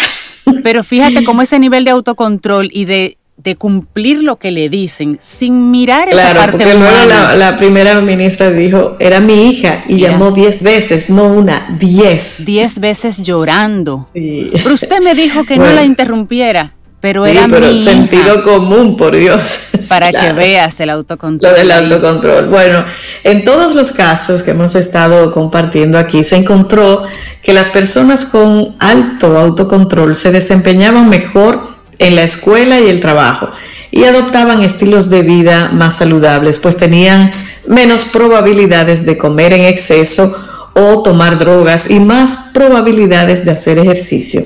Pero 0.62 0.84
fíjate 0.84 1.24
cómo 1.24 1.42
ese 1.42 1.58
nivel 1.58 1.84
de 1.84 1.92
autocontrol 1.92 2.68
y 2.72 2.84
de 2.84 3.16
de 3.42 3.56
cumplir 3.56 4.22
lo 4.22 4.36
que 4.36 4.50
le 4.50 4.68
dicen 4.68 5.18
sin 5.20 5.70
mirar 5.70 6.08
esa 6.08 6.34
parte 6.34 6.58
porque 6.58 6.74
luego 6.74 7.06
la, 7.36 7.56
primera 7.56 8.00
ministra 8.00 8.50
dijo 8.50 8.96
era 8.98 9.20
mi 9.20 9.50
hija 9.50 9.84
y 9.88 9.98
llamó 9.98 10.30
diez 10.30 10.62
veces 10.62 11.10
no 11.10 11.24
una 11.24 11.76
diez. 11.78 12.44
Diez 12.44 12.80
veces 12.80 13.18
llorando. 13.22 14.08
Pero 14.12 14.74
usted 14.74 15.00
me 15.00 15.14
dijo 15.14 15.44
que 15.44 15.56
no 15.56 15.72
la 15.72 15.84
interrumpiera 15.84 16.74
pero 17.00 17.24
era 17.24 17.46
pero 17.48 17.80
sentido 17.80 18.44
común 18.44 18.96
por 18.96 19.16
Dios. 19.16 19.58
Para 19.88 20.12
que 20.12 20.34
veas 20.34 20.78
el 20.80 20.90
autocontrol 20.90 21.50
lo 21.50 21.58
del 21.58 21.70
autocontrol. 21.70 22.48
Bueno 22.48 22.84
en 23.24 23.44
todos 23.44 23.74
los 23.74 23.92
casos 23.92 24.42
que 24.42 24.52
hemos 24.52 24.74
estado 24.74 25.32
compartiendo 25.32 25.98
aquí 25.98 26.24
se 26.24 26.36
encontró 26.36 27.04
que 27.42 27.52
las 27.52 27.68
personas 27.70 28.26
con 28.26 28.76
alto 28.78 29.38
autocontrol 29.38 30.14
se 30.14 30.30
desempeñaban 30.30 31.08
mejor 31.08 31.79
en 32.00 32.16
la 32.16 32.24
escuela 32.24 32.80
y 32.80 32.88
el 32.88 32.98
trabajo 32.98 33.50
y 33.92 34.04
adoptaban 34.04 34.62
estilos 34.62 35.10
de 35.10 35.22
vida 35.22 35.70
más 35.72 35.98
saludables, 35.98 36.58
pues 36.58 36.76
tenían 36.76 37.30
menos 37.66 38.06
probabilidades 38.06 39.04
de 39.04 39.18
comer 39.18 39.52
en 39.52 39.64
exceso 39.64 40.36
o 40.74 41.02
tomar 41.02 41.38
drogas 41.38 41.90
y 41.90 42.00
más 42.00 42.50
probabilidades 42.54 43.44
de 43.44 43.52
hacer 43.52 43.78
ejercicio. 43.78 44.42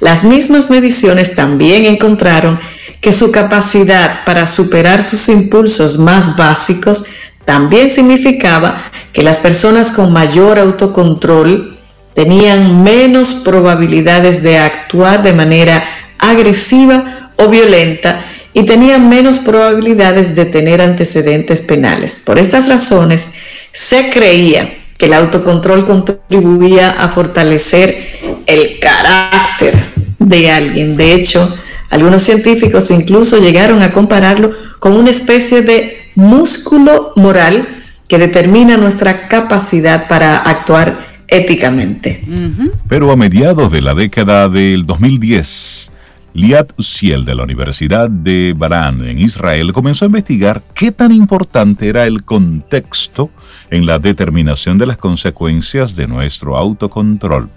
Las 0.00 0.24
mismas 0.24 0.70
mediciones 0.70 1.34
también 1.34 1.84
encontraron 1.84 2.60
que 3.00 3.12
su 3.12 3.32
capacidad 3.32 4.24
para 4.24 4.46
superar 4.46 5.02
sus 5.02 5.28
impulsos 5.28 5.98
más 5.98 6.36
básicos 6.36 7.04
también 7.44 7.90
significaba 7.90 8.90
que 9.12 9.22
las 9.22 9.40
personas 9.40 9.92
con 9.92 10.12
mayor 10.12 10.58
autocontrol 10.58 11.78
tenían 12.14 12.82
menos 12.82 13.34
probabilidades 13.34 14.42
de 14.42 14.58
actuar 14.58 15.22
de 15.22 15.32
manera 15.32 15.84
agresiva 16.18 17.32
o 17.36 17.48
violenta 17.48 18.24
y 18.52 18.64
tenían 18.64 19.08
menos 19.08 19.40
probabilidades 19.40 20.36
de 20.36 20.44
tener 20.46 20.80
antecedentes 20.80 21.60
penales. 21.60 22.22
Por 22.24 22.38
estas 22.38 22.68
razones, 22.68 23.34
se 23.72 24.10
creía 24.10 24.72
que 24.96 25.06
el 25.06 25.14
autocontrol 25.14 25.84
contribuía 25.84 26.90
a 26.90 27.08
fortalecer 27.08 27.96
el 28.46 28.78
carácter 28.78 29.76
de 30.20 30.50
alguien. 30.50 30.96
De 30.96 31.14
hecho, 31.14 31.52
algunos 31.90 32.22
científicos 32.22 32.90
incluso 32.90 33.38
llegaron 33.38 33.82
a 33.82 33.92
compararlo 33.92 34.52
con 34.78 34.92
una 34.92 35.10
especie 35.10 35.62
de 35.62 36.10
músculo 36.14 37.12
moral 37.16 37.66
que 38.08 38.18
determina 38.18 38.76
nuestra 38.76 39.26
capacidad 39.28 40.06
para 40.06 40.36
actuar 40.36 41.22
éticamente. 41.26 42.20
Pero 42.88 43.10
a 43.10 43.16
mediados 43.16 43.72
de 43.72 43.80
la 43.80 43.94
década 43.94 44.48
del 44.48 44.86
2010, 44.86 45.90
Liat 46.36 46.72
Uziel 46.76 47.24
de 47.24 47.36
la 47.36 47.44
Universidad 47.44 48.10
de 48.10 48.54
Baran 48.56 49.04
en 49.04 49.20
Israel 49.20 49.72
comenzó 49.72 50.04
a 50.04 50.06
investigar 50.06 50.64
qué 50.74 50.90
tan 50.90 51.12
importante 51.12 51.88
era 51.88 52.06
el 52.06 52.24
contexto 52.24 53.30
en 53.70 53.86
la 53.86 54.00
determinación 54.00 54.76
de 54.76 54.86
las 54.86 54.96
consecuencias 54.96 55.94
de 55.94 56.08
nuestro 56.08 56.56
autocontrol. 56.56 57.50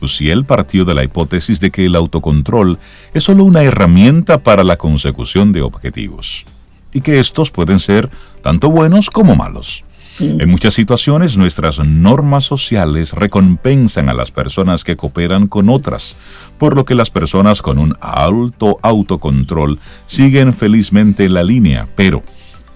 Uziel 0.00 0.44
partió 0.44 0.84
de 0.84 0.94
la 0.94 1.04
hipótesis 1.04 1.60
de 1.60 1.70
que 1.70 1.86
el 1.86 1.94
autocontrol 1.94 2.80
es 3.14 3.22
solo 3.22 3.44
una 3.44 3.62
herramienta 3.62 4.38
para 4.38 4.64
la 4.64 4.76
consecución 4.76 5.52
de 5.52 5.62
objetivos 5.62 6.44
y 6.92 7.02
que 7.02 7.20
estos 7.20 7.52
pueden 7.52 7.78
ser 7.78 8.10
tanto 8.42 8.68
buenos 8.68 9.10
como 9.10 9.36
malos. 9.36 9.84
En 10.20 10.48
muchas 10.48 10.74
situaciones 10.74 11.36
nuestras 11.36 11.78
normas 11.78 12.44
sociales 12.44 13.12
recompensan 13.12 14.08
a 14.08 14.14
las 14.14 14.30
personas 14.30 14.82
que 14.82 14.96
cooperan 14.96 15.46
con 15.46 15.68
otras, 15.68 16.16
por 16.58 16.74
lo 16.74 16.84
que 16.84 16.94
las 16.94 17.10
personas 17.10 17.62
con 17.62 17.78
un 17.78 17.96
alto 18.00 18.78
autocontrol 18.82 19.78
siguen 20.06 20.54
felizmente 20.54 21.28
la 21.28 21.44
línea, 21.44 21.88
pero 21.94 22.22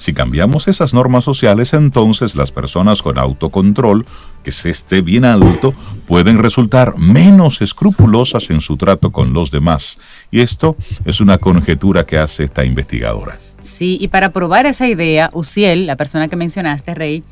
si 0.03 0.13
cambiamos 0.13 0.67
esas 0.67 0.95
normas 0.95 1.23
sociales, 1.23 1.75
entonces 1.75 2.35
las 2.35 2.51
personas 2.51 3.03
con 3.03 3.19
autocontrol, 3.19 4.05
que 4.43 4.51
se 4.51 4.71
esté 4.71 5.01
bien 5.01 5.25
alto, 5.25 5.75
pueden 6.09 6.39
resultar 6.39 6.99
menos 6.99 7.63
escrupulosas 7.63 8.51
en 8.51 8.61
su 8.61 8.77
trato 8.77 9.13
con 9.13 9.33
los 9.33 9.53
demás. 9.53 10.01
Y 10.33 10.41
esto 10.41 10.77
es 11.05 11.21
una 11.21 11.39
conjetura 11.39 12.05
que 12.05 12.19
hace 12.19 12.43
esta 12.43 12.65
investigadora. 12.65 13.39
Sí, 13.63 13.97
y 14.01 14.09
para 14.09 14.33
probar 14.33 14.67
esa 14.67 14.89
idea, 14.89 15.31
Uciel, 15.33 15.87
la 15.87 15.97
persona 15.97 16.29
que 16.29 16.37
mencionaste, 16.37 16.95
Rey, 16.95 17.25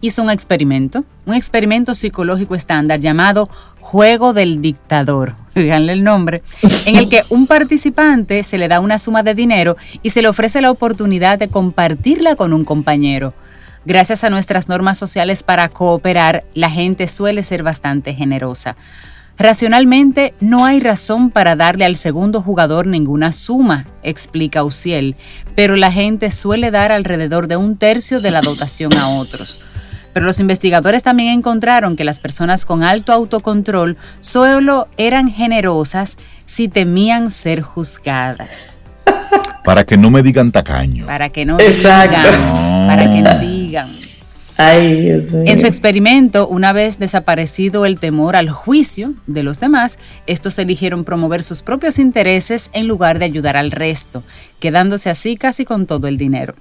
hizo 0.00 0.22
un 0.22 0.30
experimento, 0.30 1.04
un 1.26 1.34
experimento 1.34 1.94
psicológico 1.94 2.54
estándar 2.54 3.00
llamado 3.00 3.50
Juego 3.80 4.32
del 4.32 4.62
Dictador, 4.62 5.34
díganle 5.54 5.92
el 5.92 6.04
nombre, 6.04 6.42
en 6.86 6.96
el 6.96 7.08
que 7.08 7.22
un 7.30 7.46
participante 7.46 8.42
se 8.44 8.58
le 8.58 8.68
da 8.68 8.80
una 8.80 8.98
suma 8.98 9.22
de 9.22 9.34
dinero 9.34 9.76
y 10.02 10.10
se 10.10 10.22
le 10.22 10.28
ofrece 10.28 10.60
la 10.60 10.70
oportunidad 10.70 11.38
de 11.38 11.48
compartirla 11.48 12.36
con 12.36 12.52
un 12.52 12.64
compañero. 12.64 13.34
gracias 13.84 14.24
a 14.24 14.30
nuestras 14.30 14.68
normas 14.68 14.98
sociales 14.98 15.42
para 15.42 15.68
cooperar, 15.68 16.44
la 16.54 16.70
gente 16.70 17.08
suele 17.08 17.42
ser 17.42 17.62
bastante 17.62 18.14
generosa. 18.14 18.76
Racionalmente, 19.40 20.34
no 20.40 20.66
hay 20.66 20.80
razón 20.80 21.30
para 21.30 21.56
darle 21.56 21.86
al 21.86 21.96
segundo 21.96 22.42
jugador 22.42 22.86
ninguna 22.86 23.32
suma, 23.32 23.86
explica 24.02 24.64
Uciel, 24.64 25.16
pero 25.54 25.76
la 25.76 25.90
gente 25.90 26.30
suele 26.30 26.70
dar 26.70 26.92
alrededor 26.92 27.46
de 27.48 27.56
un 27.56 27.78
tercio 27.78 28.20
de 28.20 28.32
la 28.32 28.42
dotación 28.42 28.94
a 28.98 29.08
otros. 29.08 29.62
Pero 30.12 30.26
los 30.26 30.40
investigadores 30.40 31.02
también 31.02 31.30
encontraron 31.30 31.96
que 31.96 32.04
las 32.04 32.20
personas 32.20 32.66
con 32.66 32.82
alto 32.82 33.14
autocontrol 33.14 33.96
solo 34.20 34.88
eran 34.98 35.30
generosas 35.30 36.18
si 36.44 36.68
temían 36.68 37.30
ser 37.30 37.62
juzgadas. 37.62 38.82
Para 39.64 39.86
que 39.86 39.96
no 39.96 40.10
me 40.10 40.22
digan 40.22 40.52
tacaño. 40.52 41.06
Para 41.06 41.30
que 41.30 41.46
no 41.46 41.56
digan. 41.56 42.86
Para 42.86 43.04
que 43.04 43.22
no 43.22 43.38
digan. 43.38 43.88
Ay, 44.62 45.00
Dios 45.00 45.32
mío. 45.32 45.50
En 45.50 45.58
su 45.58 45.66
experimento, 45.66 46.46
una 46.46 46.74
vez 46.74 46.98
desaparecido 46.98 47.86
el 47.86 47.98
temor 47.98 48.36
al 48.36 48.50
juicio 48.50 49.14
de 49.26 49.42
los 49.42 49.58
demás, 49.58 49.98
estos 50.26 50.58
eligieron 50.58 51.04
promover 51.04 51.42
sus 51.42 51.62
propios 51.62 51.98
intereses 51.98 52.68
en 52.74 52.86
lugar 52.86 53.18
de 53.18 53.24
ayudar 53.24 53.56
al 53.56 53.70
resto, 53.70 54.22
quedándose 54.58 55.08
así 55.08 55.38
casi 55.38 55.64
con 55.64 55.86
todo 55.86 56.08
el 56.08 56.18
dinero. 56.18 56.54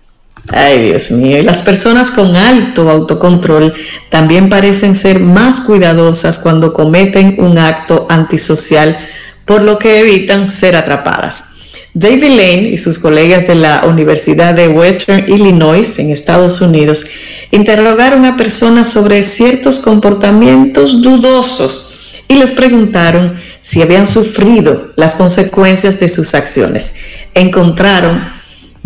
Ay, 0.48 0.82
Dios 0.82 1.12
mío. 1.12 1.40
Y 1.40 1.42
las 1.42 1.62
personas 1.62 2.12
con 2.12 2.38
alto 2.38 2.90
autocontrol 2.90 3.74
también 4.10 4.48
parecen 4.48 4.96
ser 4.96 5.20
más 5.20 5.60
cuidadosas 5.60 6.40
cuando 6.40 6.72
cometen 6.72 7.36
un 7.40 7.58
acto 7.58 8.08
antisocial, 8.10 8.98
por 9.44 9.62
lo 9.62 9.78
que 9.78 10.00
evitan 10.00 10.50
ser 10.50 10.78
atrapadas. 10.78 11.59
David 12.00 12.30
Lane 12.30 12.70
y 12.72 12.78
sus 12.78 12.98
colegas 12.98 13.48
de 13.48 13.56
la 13.56 13.84
Universidad 13.86 14.54
de 14.54 14.70
Western 14.70 15.26
Illinois 15.28 16.00
en 16.00 16.12
Estados 16.12 16.62
Unidos 16.62 17.06
interrogaron 17.52 18.24
a 18.24 18.38
personas 18.38 18.88
sobre 18.88 19.22
ciertos 19.24 19.80
comportamientos 19.80 21.02
dudosos 21.02 22.22
y 22.30 22.36
les 22.36 22.54
preguntaron 22.54 23.38
si 23.64 23.82
habían 23.82 24.08
sufrido 24.08 24.94
las 24.96 25.16
consecuencias 25.16 26.00
de 26.00 26.08
sus 26.08 26.36
acciones. 26.36 26.96
Encontraron 27.34 28.30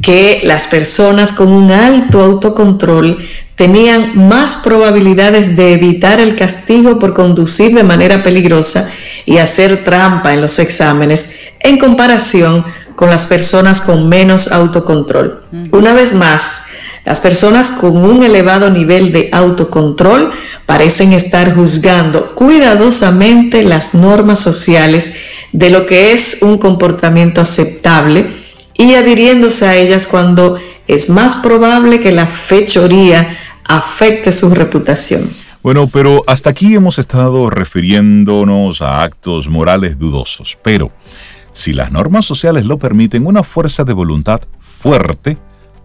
que 0.01 0.41
las 0.43 0.65
personas 0.65 1.33
con 1.33 1.49
un 1.49 1.71
alto 1.71 2.19
autocontrol 2.19 3.29
tenían 3.55 4.27
más 4.27 4.55
probabilidades 4.55 5.55
de 5.55 5.73
evitar 5.73 6.19
el 6.19 6.35
castigo 6.35 6.97
por 6.97 7.13
conducir 7.13 7.75
de 7.75 7.83
manera 7.83 8.23
peligrosa 8.23 8.91
y 9.27 9.37
hacer 9.37 9.83
trampa 9.83 10.33
en 10.33 10.41
los 10.41 10.57
exámenes 10.57 11.29
en 11.59 11.77
comparación 11.77 12.65
con 12.95 13.09
las 13.09 13.25
personas 13.25 13.81
con 13.81 14.09
menos 14.09 14.51
autocontrol. 14.51 15.43
Una 15.71 15.93
vez 15.93 16.13
más, 16.13 16.67
las 17.05 17.19
personas 17.19 17.71
con 17.71 17.97
un 17.97 18.23
elevado 18.23 18.69
nivel 18.69 19.11
de 19.11 19.29
autocontrol 19.31 20.31
parecen 20.65 21.11
estar 21.11 21.53
juzgando 21.53 22.33
cuidadosamente 22.35 23.63
las 23.63 23.93
normas 23.93 24.39
sociales 24.39 25.15
de 25.51 25.69
lo 25.69 25.85
que 25.85 26.13
es 26.13 26.39
un 26.41 26.57
comportamiento 26.57 27.41
aceptable 27.41 28.27
y 28.75 28.93
adhiriéndose 28.95 29.67
a 29.67 29.75
ellas 29.75 30.07
cuando 30.07 30.57
es 30.87 31.09
más 31.09 31.35
probable 31.37 31.99
que 31.99 32.11
la 32.11 32.25
fechoría 32.27 33.37
afecte 33.65 34.31
su 34.31 34.53
reputación. 34.53 35.29
Bueno, 35.61 35.87
pero 35.87 36.23
hasta 36.27 36.49
aquí 36.49 36.75
hemos 36.75 36.99
estado 36.99 37.49
refiriéndonos 37.49 38.81
a 38.81 39.01
actos 39.01 39.47
morales 39.47 39.97
dudosos, 39.97 40.57
pero 40.61 40.91
si 41.53 41.73
las 41.73 41.91
normas 41.91 42.25
sociales 42.25 42.65
lo 42.65 42.77
permiten, 42.77 43.25
una 43.25 43.43
fuerza 43.43 43.83
de 43.83 43.93
voluntad 43.93 44.41
fuerte 44.59 45.37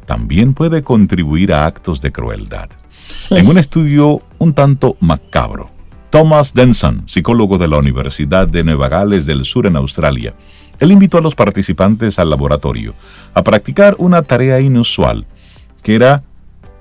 también 0.06 0.54
puede 0.54 0.82
contribuir 0.82 1.52
a 1.52 1.66
actos 1.66 2.00
de 2.00 2.10
crueldad. 2.10 2.70
En 3.30 3.46
un 3.46 3.58
estudio 3.58 4.22
un 4.38 4.54
tanto 4.54 4.96
macabro, 5.00 5.70
Thomas 6.10 6.54
Denson, 6.54 7.02
psicólogo 7.06 7.58
de 7.58 7.68
la 7.68 7.78
Universidad 7.78 8.48
de 8.48 8.64
Nueva 8.64 8.88
Gales 8.88 9.26
del 9.26 9.44
Sur 9.44 9.66
en 9.66 9.76
Australia, 9.76 10.34
él 10.80 10.92
invitó 10.92 11.18
a 11.18 11.20
los 11.20 11.34
participantes 11.34 12.18
al 12.18 12.30
laboratorio 12.30 12.94
a 13.34 13.42
practicar 13.42 13.96
una 13.98 14.22
tarea 14.22 14.60
inusual, 14.60 15.26
que 15.82 15.94
era 15.94 16.22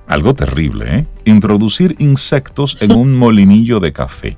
algo 0.08 0.34
terrible, 0.34 1.00
¿eh? 1.00 1.08
introducir 1.26 1.96
insectos 2.00 2.82
en 2.82 2.94
un 2.94 3.16
molinillo 3.16 3.80
de 3.80 3.92
café. 3.92 4.38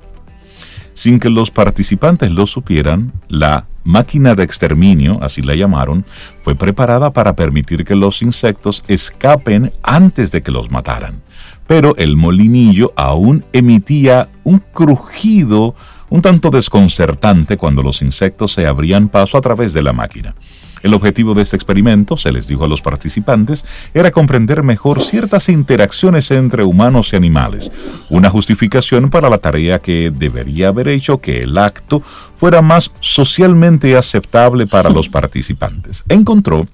Sin 1.00 1.18
que 1.18 1.30
los 1.30 1.50
participantes 1.50 2.30
lo 2.30 2.44
supieran, 2.44 3.14
la 3.28 3.64
máquina 3.84 4.34
de 4.34 4.42
exterminio, 4.42 5.18
así 5.22 5.40
la 5.40 5.54
llamaron, 5.54 6.04
fue 6.42 6.54
preparada 6.54 7.10
para 7.10 7.34
permitir 7.34 7.86
que 7.86 7.96
los 7.96 8.20
insectos 8.20 8.84
escapen 8.86 9.72
antes 9.82 10.30
de 10.30 10.42
que 10.42 10.50
los 10.50 10.70
mataran. 10.70 11.22
Pero 11.66 11.96
el 11.96 12.18
molinillo 12.18 12.92
aún 12.96 13.46
emitía 13.54 14.28
un 14.44 14.58
crujido 14.58 15.74
un 16.10 16.20
tanto 16.20 16.50
desconcertante 16.50 17.56
cuando 17.56 17.82
los 17.82 18.02
insectos 18.02 18.52
se 18.52 18.66
abrían 18.66 19.08
paso 19.08 19.38
a 19.38 19.40
través 19.40 19.72
de 19.72 19.82
la 19.82 19.94
máquina. 19.94 20.34
El 20.82 20.94
objetivo 20.94 21.34
de 21.34 21.42
este 21.42 21.56
experimento, 21.56 22.16
se 22.16 22.32
les 22.32 22.46
dijo 22.46 22.64
a 22.64 22.68
los 22.68 22.82
participantes, 22.82 23.64
era 23.94 24.10
comprender 24.10 24.62
mejor 24.62 25.02
ciertas 25.02 25.48
interacciones 25.48 26.30
entre 26.30 26.64
humanos 26.64 27.12
y 27.12 27.16
animales, 27.16 27.70
una 28.08 28.30
justificación 28.30 29.10
para 29.10 29.28
la 29.28 29.38
tarea 29.38 29.80
que 29.80 30.10
debería 30.10 30.68
haber 30.68 30.88
hecho 30.88 31.18
que 31.18 31.40
el 31.40 31.58
acto 31.58 32.02
fuera 32.34 32.62
más 32.62 32.92
socialmente 33.00 33.96
aceptable 33.96 34.66
para 34.66 34.90
los 34.90 35.08
participantes. 35.08 36.04
Encontró 36.08 36.66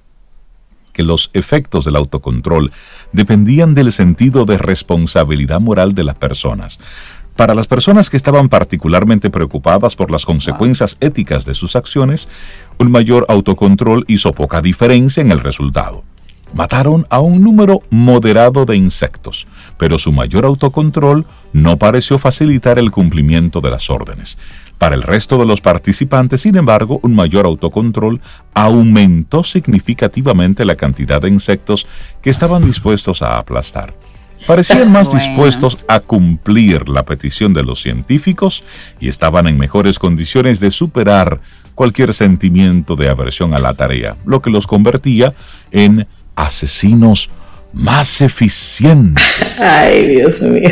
que 0.97 1.03
los 1.03 1.31
efectos 1.35 1.85
del 1.85 1.97
autocontrol 1.97 2.73
dependían 3.13 3.75
del 3.75 3.93
sentido 3.93 4.47
de 4.47 4.57
responsabilidad 4.57 5.61
moral 5.61 5.95
de 5.95 6.05
las 6.05 6.15
personas. 6.15 6.79
Para 7.37 7.55
las 7.55 7.67
personas 7.67 8.09
que 8.09 8.17
estaban 8.17 8.49
particularmente 8.49 9.29
preocupadas 9.29 9.95
por 9.95 10.11
las 10.11 10.25
consecuencias 10.25 10.97
éticas 11.01 11.45
de 11.45 11.55
sus 11.55 11.77
acciones, 11.77 12.29
un 12.79 12.91
mayor 12.91 13.27
autocontrol 13.29 14.07
hizo 14.09 14.33
poca 14.33 14.63
diferencia 14.63 15.21
en 15.21 15.31
el 15.31 15.41
resultado. 15.41 16.03
Mataron 16.55 17.07
a 17.11 17.21
un 17.21 17.43
número 17.43 17.83
moderado 17.91 18.65
de 18.65 18.77
insectos, 18.77 19.47
pero 19.77 19.99
su 19.99 20.13
mayor 20.13 20.47
autocontrol 20.47 21.27
no 21.53 21.77
pareció 21.79 22.19
facilitar 22.19 22.79
el 22.79 22.91
cumplimiento 22.91 23.61
de 23.61 23.71
las 23.71 23.91
órdenes. 23.91 24.39
Para 24.79 24.95
el 24.95 25.03
resto 25.03 25.37
de 25.37 25.45
los 25.45 25.61
participantes, 25.61 26.41
sin 26.41 26.57
embargo, 26.57 27.01
un 27.03 27.15
mayor 27.15 27.45
autocontrol 27.45 28.23
aumentó 28.55 29.45
significativamente 29.45 30.65
la 30.65 30.77
cantidad 30.77 31.21
de 31.21 31.29
insectos 31.29 31.87
que 32.23 32.31
estaban 32.31 32.65
dispuestos 32.65 33.21
a 33.21 33.37
aplastar 33.37 33.95
parecían 34.47 34.91
más 34.91 35.13
dispuestos 35.13 35.79
a 35.89 36.01
cumplir 36.01 36.89
la 36.89 37.05
petición 37.05 37.53
de 37.53 37.63
los 37.63 37.83
científicos 37.83 38.65
y 39.01 39.09
estaban 39.09 39.47
en 39.47 39.59
mejores 39.59 39.99
condiciones 39.99 40.61
de 40.61 40.71
superar 40.71 41.41
cualquier 41.75 42.15
sentimiento 42.15 42.97
de 42.97 43.09
aversión 43.09 43.55
a 43.55 43.59
la 43.59 43.75
tarea, 43.75 44.17
lo 44.25 44.41
que 44.41 44.51
los 44.51 44.67
convertía 44.67 45.35
en 45.71 46.07
asesinos 46.35 47.31
más 47.73 48.21
eficientes. 48.23 49.25
Ay, 49.61 50.07
Dios 50.07 50.43
mío. 50.43 50.71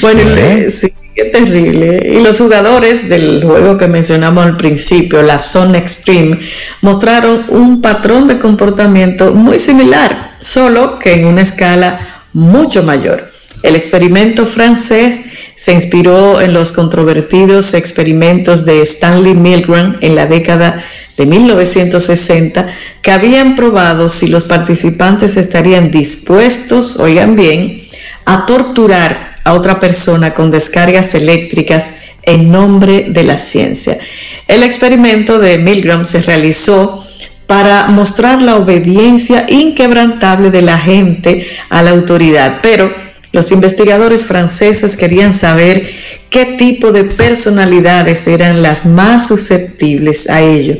bueno, 0.00 0.22
¿eh? 0.36 0.70
sí, 0.70 0.92
qué 1.14 1.24
terrible. 1.24 2.00
Y 2.14 2.20
los 2.22 2.38
jugadores 2.38 3.08
del 3.08 3.44
juego 3.44 3.76
que 3.76 3.88
mencionamos 3.88 4.46
al 4.46 4.56
principio, 4.56 5.22
la 5.22 5.38
Zone 5.38 5.78
Extreme, 5.78 6.38
mostraron 6.80 7.44
un 7.48 7.82
patrón 7.82 8.26
de 8.28 8.38
comportamiento 8.38 9.34
muy 9.34 9.58
similar, 9.58 10.36
solo 10.40 10.98
que 10.98 11.14
en 11.14 11.26
una 11.26 11.42
escala 11.42 12.17
mucho 12.38 12.82
mayor. 12.82 13.30
El 13.62 13.74
experimento 13.74 14.46
francés 14.46 15.24
se 15.56 15.72
inspiró 15.72 16.40
en 16.40 16.54
los 16.54 16.70
controvertidos 16.72 17.74
experimentos 17.74 18.64
de 18.64 18.82
Stanley 18.82 19.34
Milgram 19.34 19.96
en 20.00 20.14
la 20.14 20.26
década 20.26 20.84
de 21.16 21.26
1960 21.26 22.68
que 23.02 23.10
habían 23.10 23.56
probado 23.56 24.08
si 24.08 24.28
los 24.28 24.44
participantes 24.44 25.36
estarían 25.36 25.90
dispuestos, 25.90 27.00
oigan 27.00 27.34
bien, 27.34 27.82
a 28.24 28.46
torturar 28.46 29.38
a 29.42 29.54
otra 29.54 29.80
persona 29.80 30.34
con 30.34 30.52
descargas 30.52 31.14
eléctricas 31.14 31.94
en 32.22 32.52
nombre 32.52 33.06
de 33.08 33.24
la 33.24 33.38
ciencia. 33.38 33.98
El 34.46 34.62
experimento 34.62 35.38
de 35.40 35.58
Milgram 35.58 36.06
se 36.06 36.22
realizó 36.22 37.04
para 37.48 37.86
mostrar 37.86 38.42
la 38.42 38.56
obediencia 38.56 39.46
inquebrantable 39.48 40.50
de 40.50 40.60
la 40.60 40.76
gente 40.76 41.48
a 41.70 41.82
la 41.82 41.90
autoridad. 41.90 42.58
Pero 42.62 42.94
los 43.32 43.50
investigadores 43.52 44.26
franceses 44.26 44.96
querían 44.96 45.32
saber 45.32 45.90
qué 46.28 46.44
tipo 46.58 46.92
de 46.92 47.04
personalidades 47.04 48.28
eran 48.28 48.60
las 48.60 48.84
más 48.84 49.26
susceptibles 49.26 50.28
a 50.28 50.42
ello. 50.42 50.76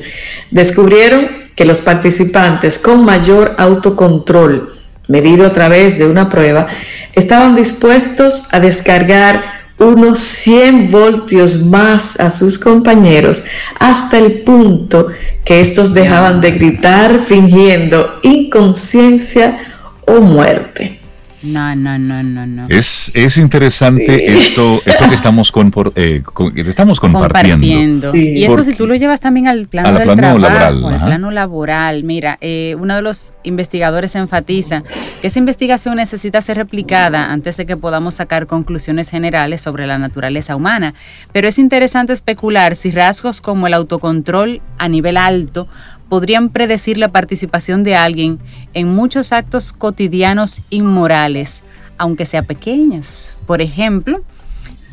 Descubrieron 0.51 1.49
que 1.57 1.65
los 1.65 1.81
participantes 1.81 2.79
con 2.79 3.03
mayor 3.03 3.55
autocontrol, 3.57 4.75
medido 5.09 5.47
a 5.47 5.55
través 5.55 5.99
de 5.99 6.05
una 6.05 6.29
prueba, 6.29 6.67
estaban 7.15 7.57
dispuestos 7.57 8.49
a 8.53 8.61
descargar 8.61 9.58
unos 9.79 10.19
100 10.21 10.91
voltios 10.91 11.63
más 11.65 12.19
a 12.19 12.31
sus 12.31 12.59
compañeros 12.59 13.45
hasta 13.79 14.19
el 14.19 14.41
punto 14.41 15.09
que 15.45 15.61
estos 15.61 15.95
dejaban 15.95 16.41
de 16.41 16.53
gritar 16.53 17.21
fingiendo 17.21 18.19
inconsciencia 18.23 19.59
o 20.07 20.21
muerte. 20.21 20.98
No, 21.43 21.75
no, 21.77 21.99
no, 21.99 22.23
no, 22.23 22.47
no. 22.47 22.67
Es, 22.69 23.13
es 23.15 23.39
interesante 23.39 24.33
esto, 24.33 24.81
esto 24.85 25.09
que 25.09 25.15
estamos, 25.15 25.53
con, 25.53 25.73
eh, 25.95 26.23
estamos 26.57 26.99
compartiendo. 26.99 28.15
Y 28.15 28.45
eso 28.45 28.65
si 28.65 28.75
tú 28.75 28.87
lo 28.87 28.95
llevas 28.95 29.21
también 29.21 29.47
al 29.47 29.69
plano 29.69 29.93
del 29.93 30.17
trabajo, 30.17 30.39
laboral, 30.39 30.85
al 30.85 31.01
plano 31.05 31.31
laboral. 31.31 32.05
Mira, 32.05 32.39
eh, 32.41 32.77
uno 32.79 32.97
de 32.97 33.03
los 33.03 33.35
investigadores 33.45 34.15
enfatiza 34.17 34.83
que 35.21 35.29
esa 35.29 35.39
investigación 35.39 35.97
necesita 35.97 36.41
ser 36.41 36.57
replicada 36.57 37.31
antes 37.31 37.57
de 37.57 37.67
que 37.67 37.77
podamos 37.77 38.17
sacar 38.17 38.47
conclusiones 38.47 39.11
generales 39.11 39.61
sobre 39.61 39.87
la 39.87 39.99
naturaleza 39.99 40.57
humana. 40.57 40.95
Pero 41.33 41.49
es 41.49 41.59
interesante 41.59 42.13
especular 42.13 42.75
si 42.75 42.91
rasgos 42.91 43.41
como 43.41 43.67
el 43.67 43.75
autocontrol 43.75 44.61
a 44.79 44.89
nivel 44.89 45.17
alto 45.17 45.69
podrían 46.09 46.49
predecir 46.51 46.99
la 46.99 47.09
participación 47.09 47.85
de 47.85 47.95
alguien 47.95 48.39
en 48.75 48.89
muchos 48.89 49.33
actos 49.33 49.73
cotidianos 49.73 50.63
inmorales, 50.71 51.63
aunque 51.97 52.27
sea 52.27 52.43
pequeños. 52.43 53.37
Por 53.47 53.61
ejemplo, 53.61 54.23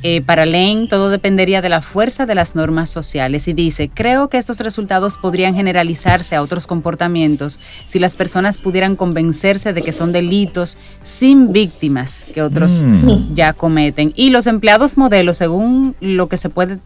eh, 0.08 0.22
para 0.22 0.46
Lane 0.46 0.86
todo 0.88 1.10
dependería 1.10 1.64
de 1.64 1.70
la 1.70 1.82
fuerza 1.82 2.28
de 2.28 2.36
las 2.36 2.54
normas 2.54 2.92
sociales 2.92 3.48
y 3.48 3.54
dice, 3.54 3.90
creo 3.92 4.30
que 4.30 4.38
estos 4.38 4.60
resultados 4.60 5.18
podrían 5.18 5.56
generalizarse 5.56 6.36
a 6.36 6.44
otros 6.44 6.68
comportamientos 6.68 7.60
si 7.88 7.98
las 7.98 8.14
personas 8.14 8.60
pudieran 8.60 8.98
convencerse 8.98 9.74
de 9.74 9.82
que 9.82 9.92
son 9.92 10.12
delitos 10.12 10.78
sin 11.02 11.52
víctimas 11.52 12.26
que 12.36 12.44
otros 12.44 12.84
mm. 12.84 13.34
ya 13.34 13.54
cometen. 13.54 14.14
Y 14.16 14.30
los 14.30 14.46
empleados 14.46 14.96
modelos, 14.96 15.38
según 15.38 15.96
lo 16.02 16.30
que 16.30 16.38
se 16.38 16.50
puede 16.50 16.78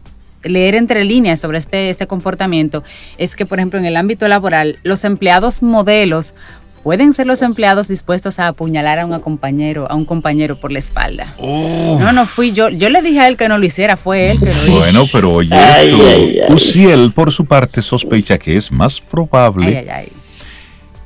leer 0.42 0.74
entre 0.74 1.04
líneas 1.04 1.40
sobre 1.40 1.58
este, 1.58 1.90
este 1.90 2.06
comportamiento 2.06 2.82
es 3.18 3.36
que, 3.36 3.46
por 3.46 3.58
ejemplo, 3.58 3.78
en 3.78 3.84
el 3.84 3.96
ámbito 3.96 4.26
laboral, 4.28 4.78
los 4.82 5.04
empleados 5.04 5.62
modelos 5.62 6.34
pueden 6.82 7.12
ser 7.12 7.26
los 7.26 7.42
empleados 7.42 7.88
dispuestos 7.88 8.38
a 8.38 8.48
apuñalar 8.48 8.98
a 8.98 9.06
un 9.06 9.18
compañero, 9.20 9.90
a 9.90 9.94
un 9.94 10.04
compañero 10.04 10.56
por 10.58 10.72
la 10.72 10.78
espalda. 10.78 11.26
No, 11.38 12.12
no 12.12 12.26
fui 12.26 12.52
yo. 12.52 12.68
Yo 12.68 12.88
le 12.88 13.02
dije 13.02 13.20
a 13.20 13.28
él 13.28 13.36
que 13.36 13.48
no 13.48 13.58
lo 13.58 13.66
hiciera, 13.66 13.96
fue 13.96 14.30
él 14.30 14.38
que 14.38 14.46
lo 14.46 14.50
hizo. 14.50 14.78
Bueno, 14.78 15.04
pero 15.12 15.34
oye, 15.34 16.42
Uciel 16.48 17.12
por 17.12 17.32
su 17.32 17.44
parte 17.44 17.82
sospecha 17.82 18.38
que 18.38 18.56
es 18.56 18.72
más 18.72 19.00
probable 19.00 19.84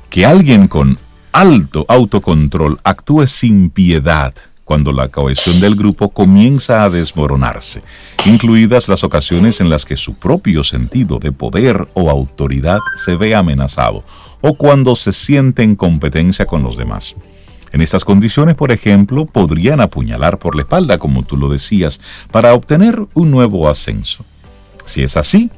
que 0.09 0.25
alguien 0.25 0.67
con 0.67 0.97
alto 1.33 1.85
autocontrol 1.89 2.79
actúe 2.83 3.27
sin 3.27 3.69
piedad 3.69 4.33
cuando 4.65 4.91
la 4.91 5.07
cohesión 5.09 5.61
del 5.61 5.75
grupo 5.75 6.09
comienza 6.09 6.83
a 6.83 6.89
desmoronarse, 6.89 7.83
incluidas 8.25 8.89
las 8.89 9.03
ocasiones 9.03 9.61
en 9.61 9.69
las 9.69 9.85
que 9.85 9.95
su 9.95 10.19
propio 10.19 10.63
sentido 10.63 11.19
de 11.19 11.31
poder 11.31 11.87
o 11.93 12.09
autoridad 12.09 12.79
se 12.97 13.15
ve 13.15 13.35
amenazado, 13.35 14.03
o 14.41 14.55
cuando 14.55 14.95
se 14.95 15.13
siente 15.13 15.63
en 15.63 15.75
competencia 15.75 16.45
con 16.45 16.63
los 16.63 16.75
demás. 16.75 17.15
En 17.71 17.81
estas 17.81 18.03
condiciones, 18.03 18.55
por 18.55 18.71
ejemplo, 18.71 19.25
podrían 19.25 19.81
apuñalar 19.81 20.39
por 20.39 20.55
la 20.55 20.63
espalda, 20.63 20.97
como 20.97 21.23
tú 21.23 21.37
lo 21.37 21.49
decías, 21.49 22.01
para 22.31 22.53
obtener 22.53 23.05
un 23.13 23.31
nuevo 23.31 23.69
ascenso. 23.69 24.25
Si 24.85 25.03
es 25.03 25.17
así, 25.17 25.51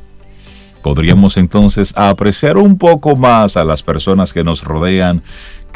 podríamos 0.81 1.38
entonces 1.38 1.93
apreciar 1.95 2.57
un 2.57 2.77
poco 2.77 3.15
más 3.15 3.55
a 3.55 3.63
las 3.63 3.84
personas 3.84 4.34
que 4.34 4.43
nos 4.43 4.63
rodean 4.63 5.21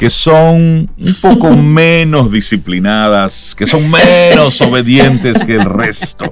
que 0.02 0.10
son 0.10 0.90
un 0.98 1.14
poco 1.20 1.50
menos 1.56 2.32
disciplinadas, 2.32 3.54
que 3.54 3.68
son 3.68 3.88
menos 3.88 4.60
obedientes 4.60 5.44
que 5.44 5.54
el 5.54 5.64
resto. 5.64 6.28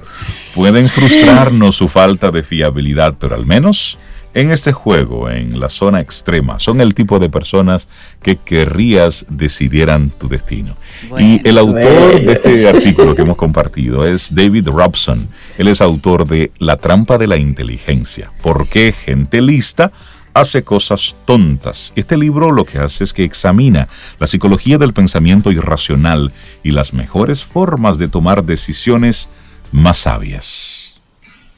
Pueden 0.56 0.86
frustrarnos 0.86 1.76
su 1.76 1.86
falta 1.86 2.32
de 2.32 2.42
fiabilidad, 2.42 3.14
pero 3.20 3.36
al 3.36 3.46
menos 3.46 3.96
en 4.34 4.50
este 4.50 4.72
juego, 4.72 5.30
en 5.30 5.60
la 5.60 5.68
zona 5.68 6.00
extrema, 6.00 6.58
son 6.58 6.80
el 6.80 6.94
tipo 6.94 7.20
de 7.20 7.30
personas 7.30 7.86
que 8.24 8.38
querrías 8.38 9.24
decidieran 9.28 10.10
tu 10.10 10.28
destino. 10.28 10.74
y 11.20 11.40
el 11.48 11.56
autor 11.56 12.20
de 12.22 12.32
este 12.32 12.68
artículo 12.68 13.14
que 13.14 13.22
hemos 13.22 13.36
compartido 13.36 14.04
es 14.04 14.34
David 14.34 14.66
Robson. 14.66 15.28
Él 15.58 15.68
es 15.68 15.80
autor 15.80 16.26
de 16.26 16.50
La 16.58 16.76
trampa 16.76 17.18
de 17.18 17.28
la 17.28 17.36
inteligencia. 17.36 18.32
¿Por 18.42 18.68
qué 18.68 18.90
gente 18.90 19.40
lista? 19.40 19.92
Hace 20.34 20.62
cosas 20.62 21.16
tontas. 21.24 21.92
Este 21.96 22.16
libro 22.16 22.52
lo 22.52 22.64
que 22.64 22.78
hace 22.78 23.04
es 23.04 23.12
que 23.12 23.24
examina 23.24 23.88
la 24.18 24.26
psicología 24.26 24.78
del 24.78 24.92
pensamiento 24.92 25.50
irracional 25.50 26.32
y 26.62 26.72
las 26.72 26.92
mejores 26.92 27.44
formas 27.44 27.98
de 27.98 28.08
tomar 28.08 28.44
decisiones 28.44 29.28
más 29.72 29.98
sabias. 29.98 30.79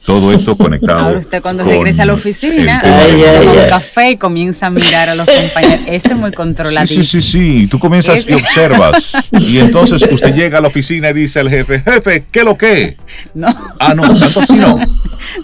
Todo 0.05 0.33
esto 0.33 0.55
conectado. 0.57 0.99
Ahora 0.99 1.19
usted 1.19 1.41
cuando 1.41 1.63
regresa 1.63 2.03
a 2.03 2.05
la 2.05 2.13
oficina, 2.13 2.81
toma 2.81 3.51
un 3.51 3.69
café 3.69 4.11
y 4.11 4.17
comienza 4.17 4.67
a 4.67 4.69
mirar 4.69 5.09
a 5.09 5.15
los 5.15 5.25
compañeros. 5.41 5.85
Ese 5.87 6.09
es 6.09 6.15
muy 6.15 6.31
controladito. 6.31 6.93
Sí, 6.93 7.03
sí, 7.03 7.21
sí, 7.21 7.31
sí. 7.31 7.67
Tú 7.67 7.79
comienzas 7.79 8.27
y 8.27 8.33
observas. 8.33 9.13
Y 9.53 9.59
entonces 9.59 10.01
usted 10.09 10.33
llega 10.33 10.59
a 10.59 10.61
la 10.61 10.67
oficina 10.67 11.09
y 11.09 11.13
dice 11.13 11.39
al 11.39 11.49
jefe, 11.49 11.79
jefe, 11.79 12.25
¿qué 12.31 12.43
lo 12.43 12.57
que? 12.57 12.97
No. 13.33 13.47
Ah, 13.79 13.93
no, 13.93 14.03
tanto 14.03 14.39
así 14.39 14.53
no. 14.53 14.79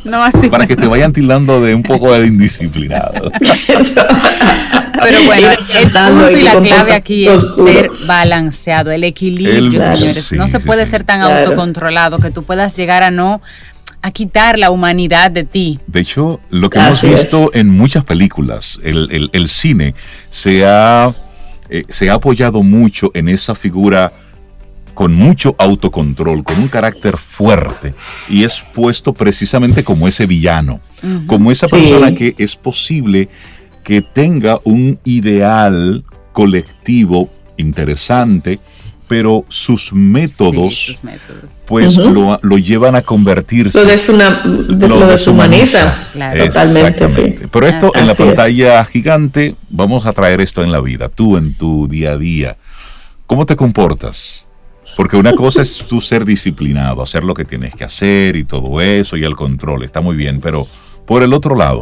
No 0.03 0.23
así. 0.23 0.48
Para 0.48 0.68
que 0.68 0.76
te 0.76 0.88
vayan 0.88 1.11
tildando 1.11 1.61
de 1.61 1.76
un 1.76 1.84
poco 1.84 2.14
de 2.14 2.27
indisciplinado. 2.27 3.31
Pero 5.02 5.23
bueno, 5.26 5.48
el 5.76 5.91
punto 5.91 6.38
y 6.38 6.41
la 6.41 6.60
clave 6.60 6.94
aquí 6.94 7.27
es 7.27 7.56
ser 7.56 7.90
balanceado, 8.06 8.91
el 8.91 9.03
equilibrio, 9.03 9.81
señores. 9.81 10.31
no 10.34 10.48
se 10.48 10.60
puede 10.60 10.86
ser 10.86 11.03
tan 11.03 11.22
autocontrolado 11.22 12.19
que 12.19 12.31
tú 12.31 12.44
puedas 12.44 12.76
llegar 12.76 13.03
a 13.03 13.11
no 13.11 13.41
a 14.01 14.11
quitar 14.11 14.57
la 14.57 14.71
humanidad 14.71 15.31
de 15.31 15.43
ti. 15.43 15.80
De 15.88 16.01
hecho, 16.01 16.39
lo 16.49 16.69
que 16.69 16.80
hemos 16.80 17.01
visto 17.01 17.51
en 17.53 17.69
muchas 17.69 18.03
películas, 18.05 18.80
el, 18.84 19.49
cine 19.49 19.95
se 20.30 20.65
ha, 20.65 21.15
eh, 21.69 21.84
se 21.89 22.09
ha 22.09 22.13
apoyado 22.13 22.63
mucho 22.63 23.11
en 23.13 23.30
esa 23.30 23.55
figura 23.55 24.13
con 24.93 25.13
mucho 25.15 25.55
autocontrol, 25.57 26.43
con 26.43 26.59
un 26.59 26.67
carácter 26.67 27.15
fuerte, 27.15 27.93
y 28.27 28.43
es 28.43 28.61
puesto 28.61 29.13
precisamente 29.13 29.81
como 29.81 30.09
ese 30.09 30.26
villano, 30.26 30.81
como 31.26 31.51
esa 31.51 31.67
persona 31.69 32.13
que 32.13 32.35
es 32.38 32.57
posible 32.57 33.30
que 33.84 34.01
tenga 34.01 34.59
un 34.65 34.99
ideal 35.05 36.03
colectivo 36.34 37.30
interesante, 37.55 38.59
pero 39.10 39.44
sus 39.49 39.91
métodos, 39.91 41.02
pues 41.65 41.98
lo, 41.98 42.38
llevan 42.60 42.95
a 42.95 43.02
convertirse. 43.02 43.80
Lo, 43.80 45.07
deshumaniza. 45.07 45.98
Totalmente. 46.38 47.49
Pero 47.52 47.68
esto 47.68 47.91
en 47.95 48.06
la 48.06 48.14
pantalla 48.14 48.86
gigante, 48.86 49.56
vamos 49.72 50.06
a 50.06 50.14
traer 50.14 50.41
esto 50.41 50.61
en 50.61 50.72
la 50.72 50.80
vida, 50.80 51.10
tú 51.10 51.38
en 51.38 51.56
tu 51.56 51.88
día 51.88 52.11
a 52.11 52.18
día. 52.19 52.57
¿Cómo 53.26 53.48
te 53.48 53.56
comportas? 53.56 54.45
Porque 54.95 55.18
una 55.18 55.34
cosa 55.34 55.64
es 55.64 55.84
tú 55.88 56.02
ser 56.02 56.23
disciplinado, 56.23 57.02
hacer 57.02 57.23
lo 57.23 57.34
que 57.34 57.45
tienes 57.45 57.73
que 57.73 57.86
hacer 57.86 58.36
y 58.36 58.44
todo 58.44 58.80
eso 58.80 59.18
y 59.18 59.23
el 59.23 59.36
control, 59.36 59.84
está 59.84 60.02
muy 60.02 60.15
bien, 60.15 60.40
pero 60.40 60.68
por 61.07 61.23
el 61.23 61.34
otro 61.34 61.56
lado, 61.56 61.81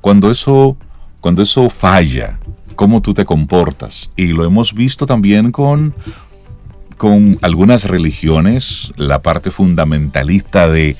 cuando 0.00 0.30
eso, 0.30 0.74
cuando 1.20 1.42
eso 1.42 1.68
falla, 1.68 2.38
cómo 2.76 3.02
tú 3.02 3.12
te 3.12 3.24
comportas. 3.24 4.10
Y 4.16 4.28
lo 4.28 4.44
hemos 4.44 4.72
visto 4.72 5.04
también 5.04 5.50
con 5.50 5.94
con 6.96 7.36
algunas 7.42 7.84
religiones, 7.84 8.92
la 8.96 9.22
parte 9.22 9.50
fundamentalista 9.50 10.68
de, 10.68 10.96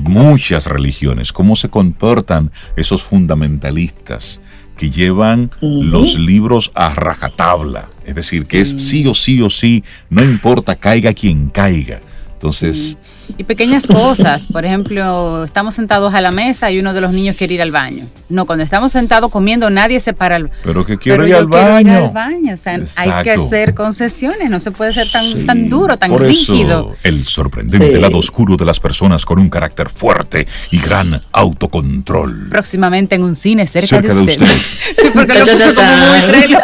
muchas 0.00 0.66
religiones, 0.66 1.32
cómo 1.32 1.56
se 1.56 1.68
comportan 1.68 2.50
esos 2.76 3.02
fundamentalistas 3.02 4.40
que 4.76 4.90
llevan 4.90 5.50
los 5.60 6.18
libros 6.18 6.70
a 6.74 6.94
rajatabla, 6.94 7.88
es 8.04 8.14
decir, 8.14 8.46
que 8.46 8.60
es 8.60 8.74
sí. 8.78 9.06
o 9.06 9.14
sí 9.14 9.42
o 9.42 9.50
sí, 9.50 9.84
no 10.10 10.22
importa, 10.22 10.76
caiga 10.76 11.12
quien 11.14 11.48
caiga. 11.48 12.00
Entonces, 12.34 12.96
y 13.36 13.44
pequeñas 13.44 13.86
cosas, 13.86 14.46
por 14.46 14.64
ejemplo, 14.64 15.44
estamos 15.44 15.74
sentados 15.74 16.14
a 16.14 16.20
la 16.20 16.30
mesa 16.30 16.70
y 16.70 16.78
uno 16.78 16.94
de 16.94 17.00
los 17.00 17.12
niños 17.12 17.36
quiere 17.36 17.54
ir 17.54 17.62
al 17.62 17.70
baño. 17.70 18.06
No, 18.28 18.46
cuando 18.46 18.64
estamos 18.64 18.92
sentados 18.92 19.30
comiendo 19.30 19.70
nadie 19.70 20.00
se 20.00 20.12
para 20.12 20.36
al 20.36 20.50
Pero 20.62 20.84
que 20.84 20.98
quiero 20.98 21.26
ir, 21.26 21.34
al 21.34 21.46
baño. 21.46 22.06
al 22.06 22.10
baño. 22.10 22.54
O 22.54 22.56
sea, 22.56 22.78
hay 22.96 23.22
que 23.22 23.32
hacer 23.32 23.74
concesiones, 23.74 24.50
no 24.50 24.60
se 24.60 24.70
puede 24.70 24.92
ser 24.92 25.10
tan, 25.10 25.46
tan 25.46 25.68
duro, 25.68 25.96
tan 25.98 26.16
rígido. 26.18 26.96
el 27.02 27.24
sorprendente 27.24 27.98
lado 27.98 28.18
oscuro 28.18 28.56
de 28.56 28.64
las 28.64 28.80
personas 28.80 29.24
con 29.24 29.38
un 29.38 29.48
carácter 29.48 29.88
fuerte 29.88 30.46
y 30.70 30.78
gran 30.78 31.20
autocontrol. 31.32 32.48
Próximamente 32.50 33.14
en 33.14 33.22
un 33.22 33.36
cine 33.36 33.66
cerca, 33.66 34.00
de, 34.00 34.08
usted. 34.08 34.38
sí, 34.96 35.08
porque 35.12 35.38
lo 35.38 35.46
puso 35.46 35.74
como 35.74 35.88
muy 35.88 36.56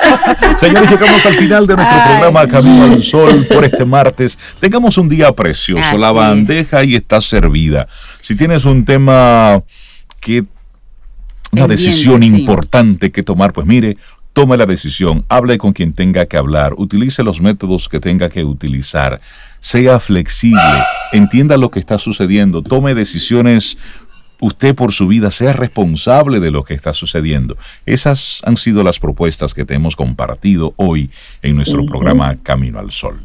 Señores, 0.59 0.91
llegamos 0.91 1.27
al 1.27 1.35
final 1.35 1.67
de 1.67 1.77
nuestro 1.77 2.05
programa 2.05 2.47
Camino 2.47 2.85
al 2.85 3.03
Sol 3.03 3.47
por 3.47 3.65
este 3.65 3.85
martes. 3.85 4.39
Tengamos 4.61 4.99
un 4.99 5.09
día 5.09 5.33
precioso. 5.33 5.97
la 5.99 6.13
banda 6.13 6.54
deja 6.55 6.85
y 6.85 6.95
está 6.95 7.21
servida. 7.21 7.89
Si 8.21 8.35
tienes 8.37 8.65
un 8.65 8.85
tema 8.85 9.63
que 10.21 10.45
una 11.53 11.69
decisión 11.69 12.23
importante 12.23 13.13
que 13.13 13.23
tomar, 13.23 13.53
pues 13.53 13.67
mire, 13.67 13.97
tome 14.33 14.57
la 14.57 14.67
decisión, 14.67 15.25
hable 15.29 15.59
con 15.59 15.73
quien 15.73 15.93
tenga 15.93 16.27
que 16.27 16.37
hablar, 16.37 16.75
utilice 16.77 17.23
los 17.23 17.41
métodos 17.41 17.89
que 17.89 18.01
tenga 18.01 18.29
que 18.29 18.45
utilizar, 18.45 19.21
sea 19.61 20.01
flexible, 20.01 20.85
entienda 21.13 21.57
lo 21.57 21.71
que 21.71 21.79
está 21.79 21.99
sucediendo, 21.99 22.63
tome 22.63 22.95
decisiones 22.95 23.79
usted 24.41 24.75
por 24.75 24.93
su 24.93 25.07
vida 25.07 25.31
sea 25.31 25.53
responsable 25.53 26.41
de 26.41 26.51
lo 26.51 26.65
que 26.65 26.75
está 26.75 26.93
sucediendo. 26.93 27.57
Esas 27.87 28.43
han 28.45 28.57
sido 28.57 28.83
las 28.83 28.99
propuestas 28.99 29.55
que 29.55 29.65
te 29.65 29.75
hemos 29.75 29.97
compartido 29.97 30.75
hoy 30.77 31.11
en 31.41 31.57
nuestro 31.57 31.87
programa 31.87 32.37
Camino 32.43 32.79
al 32.79 32.91
Sol. 32.91 33.25